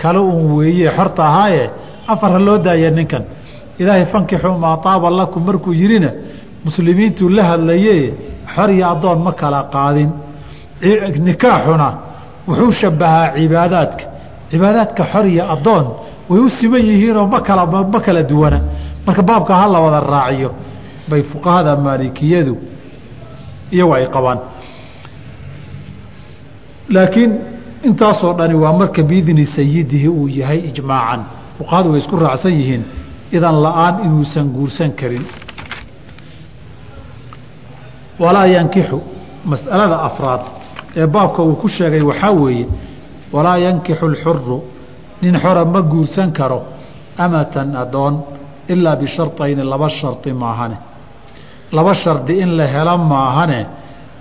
kale 0.00 0.18
uun 0.18 0.52
weeye 0.58 0.88
xorta 0.96 1.22
ahaaye 1.30 1.64
afar 2.12 2.30
ha 2.32 2.38
loo 2.38 2.58
daaya 2.66 2.90
ninkan. 2.90 3.22
Ilaahay 3.80 4.06
fankixuu 4.12 4.56
maa 4.64 4.76
taaba 4.84 5.10
lakum 5.10 5.42
markuu 5.48 5.72
yidhina 5.80 6.10
muslimiintuu 6.64 7.28
la 7.36 7.42
hadlaye 7.50 8.14
xor 8.54 8.70
iyo 8.76 8.84
addoon 8.92 9.18
ma 9.26 9.32
kala 9.32 9.60
qaadin. 9.74 10.10
Nikaaxuna 11.26 11.88
wuxuu 12.48 12.72
shabahaa 12.80 13.32
cibaadaadka. 13.36 14.04
Cibaadaadka 14.50 15.02
xor 15.12 15.26
iyo 15.26 15.44
addoon 15.54 15.86
way 16.28 16.40
u 16.40 16.48
siman 16.50 16.82
yihiinoo 16.88 17.26
ma 17.26 17.40
kala 17.40 17.66
ma 17.66 18.00
kala 18.00 18.22
duwana. 18.22 18.60
Marka 19.06 19.22
baabka 19.22 19.54
ha 19.60 19.66
la 19.68 19.78
wada 19.80 20.00
raaciyo 20.00 20.50
bay 21.10 21.22
fuqahada 21.22 21.72
maalikiyadu 21.86 22.54
iyagu 23.74 23.92
ay 23.98 24.06
qabaan. 24.14 24.38
Laakiin 26.94 27.32
intaasoo 27.88 28.32
dhani 28.38 28.54
waa 28.54 28.72
marka 28.80 29.02
biidni 29.02 29.44
sayidihi 29.56 30.08
uu 30.08 30.28
yahay 30.28 30.58
ijmaacan. 30.70 31.20
Fuqahadu 31.58 31.88
way 31.92 31.98
isku 32.02 32.16
raacsan 32.24 32.52
yihiin 32.60 32.82
idan 33.36 33.56
la'aan 33.64 33.94
inuusan 34.06 34.46
guursan 34.56 34.90
karin. 35.00 35.24
Walaa 38.22 38.46
yankixu 38.56 38.98
mas'alada 39.50 39.96
afraad 40.08 40.40
ee 40.96 41.06
baabka 41.14 41.42
uu 41.42 41.54
ku 41.62 41.68
sheegay 41.76 42.02
waxaa 42.10 42.30
weeye 42.42 42.66
walaa 43.34 43.58
yankixu 43.66 44.04
alxuru 44.10 44.58
nin 45.22 45.34
xora 45.42 45.64
ma 45.64 45.80
guursan 45.92 46.30
karo 46.38 46.58
amatan 47.24 47.68
adoon 47.82 48.14
ilaa 48.72 48.96
bisharطayni 49.02 49.62
laba 49.72 49.88
shardi 49.98 50.32
maahane 50.42 50.76
laba 51.76 51.94
shardi 51.94 52.40
in 52.40 52.56
la 52.56 52.66
helo 52.66 52.98
maahane 52.98 53.66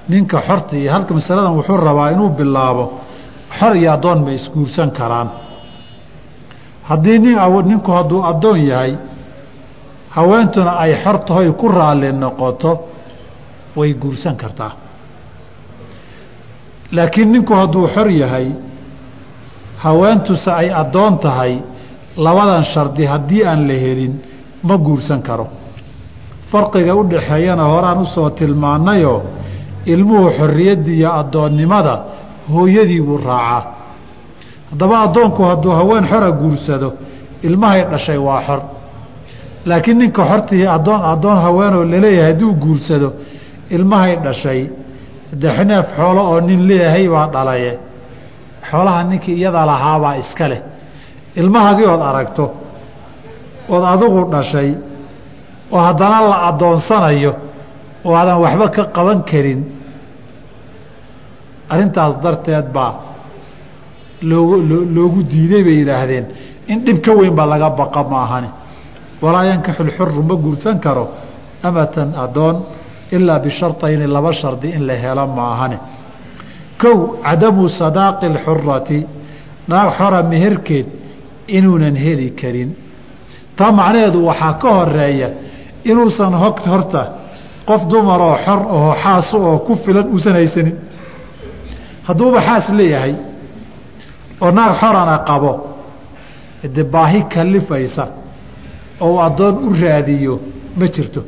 ninka 0.10 0.42
xorta 0.42 0.76
iyo 0.76 0.92
halka 0.92 1.14
masaladan 1.14 1.56
wuxuu 1.58 1.78
rabaa 1.78 2.12
inuu 2.12 2.30
bilaabo 2.30 2.86
xor 3.60 3.76
iyo 3.76 3.94
addoon 3.94 4.20
ma 4.26 4.32
isguursan 4.32 4.92
karaan. 4.92 5.30
Haddii 6.84 7.20
nin 7.20 7.38
ninku 7.66 7.92
hadduu 7.92 8.22
addoon 8.24 8.60
yahay 8.68 8.98
haweentuna 10.16 10.72
ay 10.84 10.94
xor 11.04 11.18
tahoy 11.26 11.52
ku 11.54 11.68
raalli 11.70 12.12
noqoto 12.12 12.72
way 13.76 13.94
guursan 13.94 14.36
kartaa. 14.36 14.72
Laakiin 16.92 17.32
ninku 17.32 17.54
hadduu 17.54 17.88
xor 17.88 18.10
yahay 18.10 18.52
haweentuse 19.78 20.52
ay 20.52 20.70
addoon 20.74 21.18
tahay 21.20 21.62
labadan 22.18 22.64
shardi 22.64 23.06
haddii 23.06 23.44
aan 23.46 23.68
la 23.68 23.74
helin 23.74 24.22
ma 24.64 24.78
guursan 24.78 25.22
karo 25.22 25.48
farqiga 26.54 26.94
u 26.96 27.04
dhaxeeyana 27.12 27.64
horaan 27.74 28.00
u 28.02 28.06
soo 28.16 28.30
tilmaannayoo 28.40 29.20
ilmuhu 29.94 30.28
xorriyaddii 30.38 30.98
iyo 31.00 31.10
addoonnimada 31.22 31.94
hooyadii 32.54 33.02
buu 33.08 33.18
raacaa 33.28 33.62
haddaba 34.72 34.96
addoonku 35.06 35.42
hadduu 35.50 35.72
haween 35.80 36.06
xora 36.12 36.30
guursado 36.42 36.90
ilmahay 37.48 37.82
dhashay 37.92 38.18
waa 38.28 38.42
xor. 38.48 38.60
Laakiin 39.70 39.98
ninka 40.00 40.24
xortii 40.30 40.68
addoon 40.76 41.02
addoon 41.14 41.38
haweenoo 41.46 41.84
la 41.92 41.98
leeyahay 42.04 42.32
hadduu 42.32 42.52
guursado 42.64 43.10
ilmahay 43.76 44.14
dhashay. 44.26 44.62
Dee 45.42 45.64
neef 45.70 45.88
xoolo 45.98 46.22
oo 46.32 46.40
nin 46.48 46.62
leeyahay 46.70 47.06
baa 47.14 47.28
dhalaye. 47.34 47.74
Xoolaha 48.70 49.04
ninkii 49.10 49.36
iyada 49.40 49.66
lahaabaa 49.66 50.16
iska 50.24 50.48
leh. 50.52 50.62
Ilmahagii 51.42 51.88
ood 51.94 52.02
aragto 52.10 52.46
ood 53.74 53.84
adigu 53.94 54.22
dhashay 54.34 54.70
oo 55.72 55.80
haddana 55.88 56.20
la 56.30 56.38
addoonsanayo 56.50 57.34
oo 58.06 58.14
aadan 58.16 58.38
waxba 58.44 58.68
ka 58.76 58.84
qaban 58.96 59.20
karin 59.30 59.62
arrintaas 61.70 62.16
darteed 62.24 62.68
baa 62.74 62.94
loogu 64.30 64.56
loogu 64.96 65.20
diiday 65.32 65.64
bay 65.64 65.76
yidhaahdeen 65.82 66.26
in 66.68 66.80
dhib 66.86 67.02
ka 67.06 67.12
weyn 67.20 67.36
ba 67.36 67.46
laga 67.46 67.70
baqa 67.70 68.04
maahane 68.14 68.50
walaa 69.22 69.46
yankixu 69.46 69.84
lxuru 69.84 70.24
ma 70.30 70.36
guursan 70.36 70.80
karo 70.80 71.06
amatan 71.64 72.10
addoon 72.24 72.56
ilaa 73.16 73.40
bisharطayni 73.40 74.08
laba 74.08 74.32
shardi 74.34 74.70
in 74.78 74.84
la 74.88 74.96
helo 75.04 75.28
maahane 75.28 75.78
kow 76.82 76.98
cadamu 77.26 77.70
sadaaqi 77.70 78.26
اlxurati 78.32 79.00
naag 79.68 79.90
xora 79.98 80.20
meherkeed 80.24 80.88
inuunan 81.48 81.96
heli 81.96 82.30
karin. 82.42 82.70
Taa 83.58 83.72
macnaheedu 83.72 84.20
waxaa 84.30 84.54
ka 84.62 84.70
horreeya 84.78 85.30
inuusan 85.92 86.34
hog 86.44 86.58
horta 86.72 87.02
qof 87.68 87.82
dumaroo 87.92 88.36
xor 88.46 88.60
oo 88.78 88.94
xaasu 89.04 89.38
oo 89.50 89.58
ku 89.66 89.76
filan 89.76 90.08
uusan 90.14 90.34
haysanin. 90.40 90.76
Hadduuba 92.08 92.40
xaas 92.48 92.70
leeyahay 92.78 93.14
oo 94.42 94.52
naag 94.52 94.74
xorana 94.82 95.18
qabo 95.30 95.52
de 96.76 96.84
baahi 96.94 97.22
kalifaysa 97.34 98.06
oo 99.06 99.20
addoon 99.28 99.56
u 99.68 99.74
raadiyo 99.82 100.34
ma 100.80 100.86
jirto. 100.96 101.22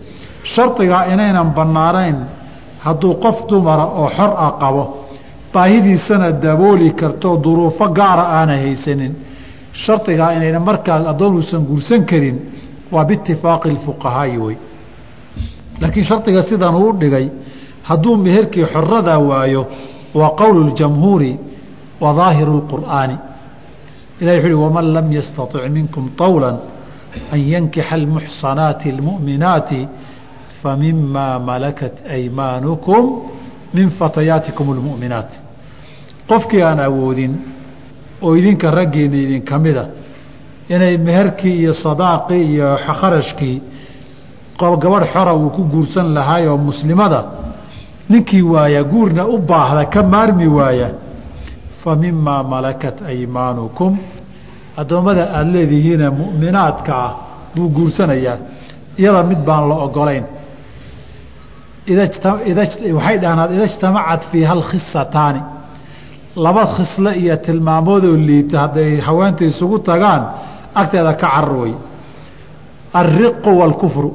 Shardigaa 0.44 1.04
inaynan 1.14 1.50
bannaanayn 1.58 2.18
hadduu 2.86 3.14
qof 3.24 3.38
dumara 3.50 3.86
oo 4.00 4.08
xor 4.18 4.32
ah 4.46 4.52
qabo 4.62 4.84
baahidiisana 5.54 6.32
dabooli 6.32 6.90
karto 7.00 7.30
duruufo 7.44 7.86
gaara 7.98 8.24
aana 8.38 8.54
haysanin. 8.64 9.14
Shardigaa 9.84 10.32
inayna 10.38 10.60
markaa 10.60 10.98
addoon 11.12 11.34
uusan 11.40 11.62
guursan 11.70 12.02
karin 12.10 12.38
waa 12.93 13.05
biitifaaqi 13.05 13.69
اfuqahaa'i 13.79 14.37
wey 14.45 14.57
laakiin 15.81 16.05
shardiga 16.11 16.43
sidan 16.43 16.75
uu 16.75 16.93
dhigay 17.01 17.27
hadduu 17.89 18.17
meherkii 18.17 18.65
xorada 18.75 19.19
waayo 19.19 19.63
waa 20.15 20.31
qowl 20.41 20.69
اjamhuuri 20.73 21.33
wa 22.03 22.11
daahiru 22.21 22.55
اqur'aani 22.63 23.17
ilahi 24.21 24.37
wuxu 24.39 24.49
uhi 24.49 24.63
waman 24.65 24.87
lam 24.97 25.13
yastaطic 25.13 25.63
minkum 25.77 26.05
طawla 26.21 26.51
an 27.33 27.41
yankixa 27.53 27.95
اlmuxsanaati 28.01 28.87
اlmu'minaati 28.95 29.81
famima 30.63 31.39
malakat 31.39 31.95
aymaanukum 32.17 33.03
min 33.75 33.87
fatayaatikum 33.99 34.67
اlmu'minaat 34.75 35.31
qofkii 36.31 36.63
aan 36.69 36.81
awoodin 36.89 37.33
oo 38.23 38.33
idinka 38.41 38.71
raggiina 38.79 39.17
idinka 39.27 39.59
mida 39.65 39.85
inay 40.74 40.98
meherkii 41.08 41.56
iyo 41.62 41.74
sadaaqii 41.86 42.44
iyo 42.54 42.68
kharashkii 43.00 43.58
gabadh 44.84 45.06
xora 45.14 45.34
uu 45.42 45.50
ku 45.56 45.62
guursan 45.74 46.08
lahaay 46.18 46.48
oo 46.52 46.58
muslimada 46.70 47.20
ninkii 48.10 48.42
waaya 48.54 48.82
guurna 48.84 49.24
u 49.34 49.38
baahda 49.50 49.84
ka 49.94 50.02
maarmi 50.14 50.48
waaya 50.58 50.90
fa 51.82 51.92
mimaa 52.04 52.44
malakat 52.54 52.98
aymaanukum 53.12 53.92
addoommada 54.82 55.24
aada 55.38 55.52
leedihiine 55.56 56.08
mu'minaadka 56.20 56.92
ah 57.06 57.12
buu 57.56 57.68
guursanayaa 57.78 58.38
iyada 59.02 59.22
mid 59.30 59.40
baan 59.48 59.64
la 59.70 59.76
ogolayn 59.88 60.26
waxay 61.88 63.18
dhahnaad 63.24 63.52
ida 63.56 63.66
ijtamacad 63.72 64.22
fiiha 64.32 64.52
alkhisataani 64.60 65.42
laba 66.46 66.64
khisle 66.76 67.12
iyo 67.22 67.36
tilmaamoodoo 67.46 68.18
liita 68.28 68.56
hadday 68.64 68.92
haweenta 69.08 69.44
isugu 69.52 69.78
tagaan 69.90 70.22
agteeda 70.76 71.14
ka 71.14 71.28
carar 71.28 71.54
wey 71.54 71.74
alriqu 72.94 73.50
waalkufru. 73.60 74.12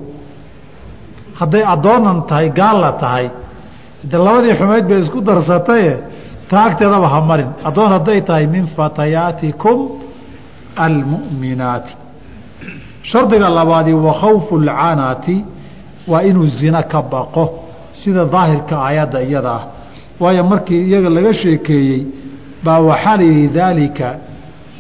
Hadday 1.41 1.63
addoonan 1.75 2.27
tahay 2.29 2.51
gaalla 2.51 2.93
tahay 3.01 3.31
de 4.05 4.17
labadii 4.17 4.55
xumayd 4.61 4.85
bay 4.89 5.01
isku 5.01 5.21
darsataye 5.21 5.95
taa 6.49 6.65
agteedaba 6.69 7.09
ha 7.09 7.21
marin. 7.21 7.51
Addoon 7.65 7.91
hadday 7.97 8.21
tahay 8.29 8.47
min 8.47 8.67
fatayaatikum 8.77 9.79
almu'minaati. 10.77 11.97
Shardiga 13.03 13.49
labaadii 13.49 13.93
wa 14.07 14.13
khawfu 14.23 14.55
waa 16.09 16.23
inuu 16.23 16.47
zina 16.47 16.83
ka 16.83 17.03
baqo. 17.03 17.45
Sida 17.93 18.25
daahirka 18.25 18.77
aayadda 18.77 19.23
iyada 19.23 19.51
ah. 19.51 19.65
Waayo 20.21 20.45
markii 20.45 20.83
iyaga 20.89 21.09
laga 21.09 21.33
sheekeeyey 21.33 22.07
baa 22.65 22.79
waxaa 22.79 23.17
la 23.17 23.23
yihi 23.23 23.49
daalika 23.49 24.19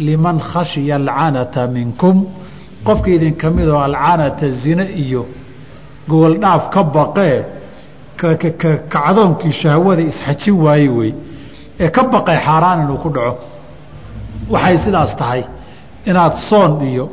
liman 0.06 0.38
khashiya 0.50 0.94
alcanata 1.00 1.62
minkum. 1.74 2.16
Qofka 2.86 3.08
idinka 3.16 3.46
midoo 3.56 3.78
alcanata 3.88 4.46
zine 4.62 4.84
iyo 5.04 5.22
gogol 6.08 6.34
dhaaf 6.42 6.64
ka 6.74 6.82
baqee 6.94 7.36
kacdoonkii 8.92 9.52
shahwada 9.60 10.02
isxajin 10.10 10.56
waaye 10.64 10.88
wey. 10.98 11.12
Ee 11.82 11.88
ka 11.96 12.02
baqay 12.12 12.38
xaaraan 12.46 12.78
inuu 12.84 12.98
ku 13.04 13.08
dhaco. 13.16 13.38
Waxay 14.52 14.76
sidaas 14.84 15.12
tahay. 15.20 15.42
Inaad 16.06 16.34
soon 16.48 16.72
iyo 16.90 17.04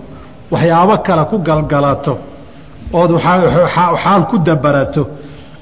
waxyaabo 0.52 0.96
kale 1.06 1.24
ku 1.32 1.38
galgalato 1.48 2.14
ood 2.94 3.12
xaal 4.04 4.22
ku 4.30 4.38
dabarato 4.48 5.04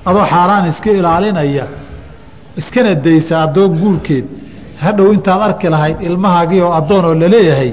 adoo 0.06 0.26
xaaraan 0.34 0.66
iska 0.72 0.90
ilaalinaya 1.00 1.66
iskana 2.60 2.94
daysa 3.06 3.36
addoon 3.46 3.72
guurkeed 3.82 4.26
hadhow 4.84 5.08
intaad 5.16 5.42
arki 5.50 5.68
lahayd 5.70 6.02
ilmahaagii 6.10 6.62
oo 6.68 6.72
addoon 6.80 7.06
oo 7.10 7.14
la 7.22 7.28
leeyahay 7.36 7.72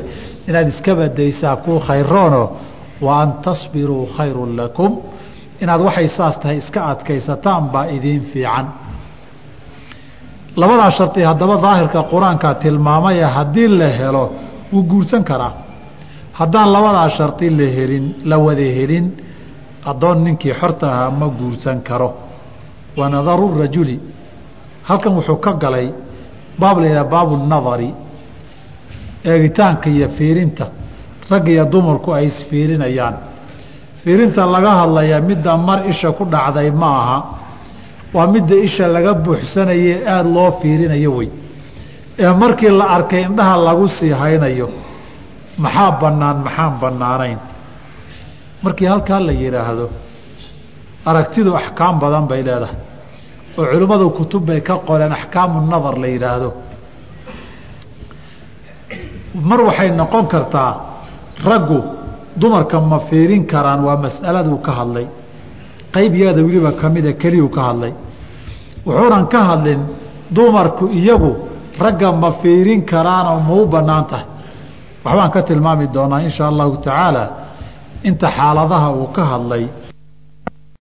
inaad 0.48 0.68
iskaba 0.72 1.08
daysaa 1.18 1.56
kuu 1.64 1.78
khayroono 1.88 2.42
wa 3.04 3.12
an 3.22 3.30
tasbiruu 3.44 4.06
khayrun 4.16 4.50
lakum 4.60 4.90
inaad 5.62 5.80
waxay 5.86 6.08
saas 6.16 6.36
tahay 6.42 6.56
iska 6.62 6.80
adkaysataan 6.92 7.62
baa 7.72 7.86
idiin 7.96 8.22
fiican. 8.32 8.66
Labadaa 10.60 10.90
shardi 10.96 11.22
haddaba 11.30 11.56
daahirka 11.64 12.00
qur'aanka 12.12 12.48
tilmaamaya 12.62 13.28
haddii 13.36 13.68
la 13.80 13.88
helo 13.98 14.24
wuu 14.72 14.82
guursan 14.90 15.24
karaa. 15.30 15.52
Haddaan 16.38 16.68
labadaa 16.76 17.08
shardi 17.16 17.48
la 17.58 17.66
helin 17.76 18.04
la 18.30 18.36
wada 18.46 18.66
helin 18.78 19.06
addoon 19.90 20.18
ninkii 20.24 20.54
xorta 20.60 20.86
ahaa 20.94 21.10
ma 21.20 21.26
guursan 21.38 21.78
karo. 21.88 22.10
Wa 22.98 23.08
nadaru 23.14 23.46
rajuli 23.60 23.96
halkan 24.88 25.12
wuxuu 25.16 25.36
ka 25.44 25.52
galay 25.62 25.86
baab 26.60 26.76
la 26.80 26.86
yidhaha 26.86 27.04
baabu 27.14 27.34
nadari 27.52 27.90
eegitaanka 29.24 29.86
iyo 29.90 30.08
fiirinta. 30.16 30.66
Rag 31.30 31.48
iyo 31.48 31.64
dumarku 31.72 32.08
ay 32.14 32.26
isfiirinayaan 32.26 33.14
fiirinta 34.02 34.42
laga 34.54 34.70
hadlayaa 34.80 35.20
midda 35.28 35.56
mar 35.56 35.78
isha 35.92 36.10
ku 36.12 36.24
dhacday 36.24 36.70
ma 36.70 36.88
aha. 37.02 37.18
Waa 38.14 38.26
midda 38.34 38.56
isha 38.66 38.86
laga 38.94 39.12
buuxsanaye 39.24 39.94
aada 40.14 40.28
loo 40.34 40.50
fiirinayo 40.60 41.10
wey. 41.18 41.28
Ee 42.18 42.32
markii 42.42 42.68
la 42.80 42.84
arkay 42.96 43.22
indhaha 43.28 43.56
lagu 43.66 43.86
sii 43.96 44.12
haynayo 44.20 44.68
maxaa 45.64 45.90
bannaan 46.00 46.38
maxaan 46.46 46.72
bannaanayn? 46.82 47.38
Markii 48.64 48.86
halkaa 48.92 49.20
la 49.26 49.32
yidhaahdo 49.42 49.86
aragtidu 51.10 51.50
axkaam 51.60 51.94
badan 52.02 52.24
bay 52.30 52.42
leedahay 52.46 52.76
oo 53.58 53.64
culimmadu 53.72 54.06
kutub 54.18 54.42
bay 54.48 54.60
ka 54.68 54.74
qoreen 54.88 55.12
axkaamu 55.18 55.56
nadar 55.72 55.96
la 56.02 56.08
yidhaahdo. 56.14 56.50
Mar 59.48 59.60
waxay 59.68 59.90
noqon 60.00 60.26
kartaa 60.32 60.70
raggu 61.44 61.78
dumarka 62.40 62.80
ma 62.80 62.98
fiirin 63.08 63.44
karaan 63.52 63.80
waa 63.86 63.96
mas'aladuu 64.04 64.58
ka 64.66 64.72
hadlay. 64.78 65.06
Qaybigeeda 65.94 66.40
weliba 66.46 66.72
kamida 66.80 67.12
keliyuu 67.22 67.48
ka 67.56 67.62
hadlay. 67.68 67.92
Wuxuunan 68.86 69.24
ka 69.32 69.40
hadlin 69.48 69.80
dumarku 70.36 70.84
iyagu 70.98 71.32
ragga 71.78 72.12
ma 72.12 72.30
fiirin 72.40 72.80
karaanoo 72.90 73.40
ma 73.46 73.54
u 73.62 73.66
bannaan 73.66 74.04
tahay. 74.10 74.26
Waxbaan 75.04 75.30
ka 75.34 75.40
tilmaami 75.48 75.86
doonaa 75.94 76.20
inshaa 76.26 76.48
allahu 76.52 76.76
tacaala 76.76 77.24
inta 78.08 78.28
xaaladaha 78.36 78.88
uu 79.00 79.06
ka 79.16 79.22
hadlay 79.32 79.64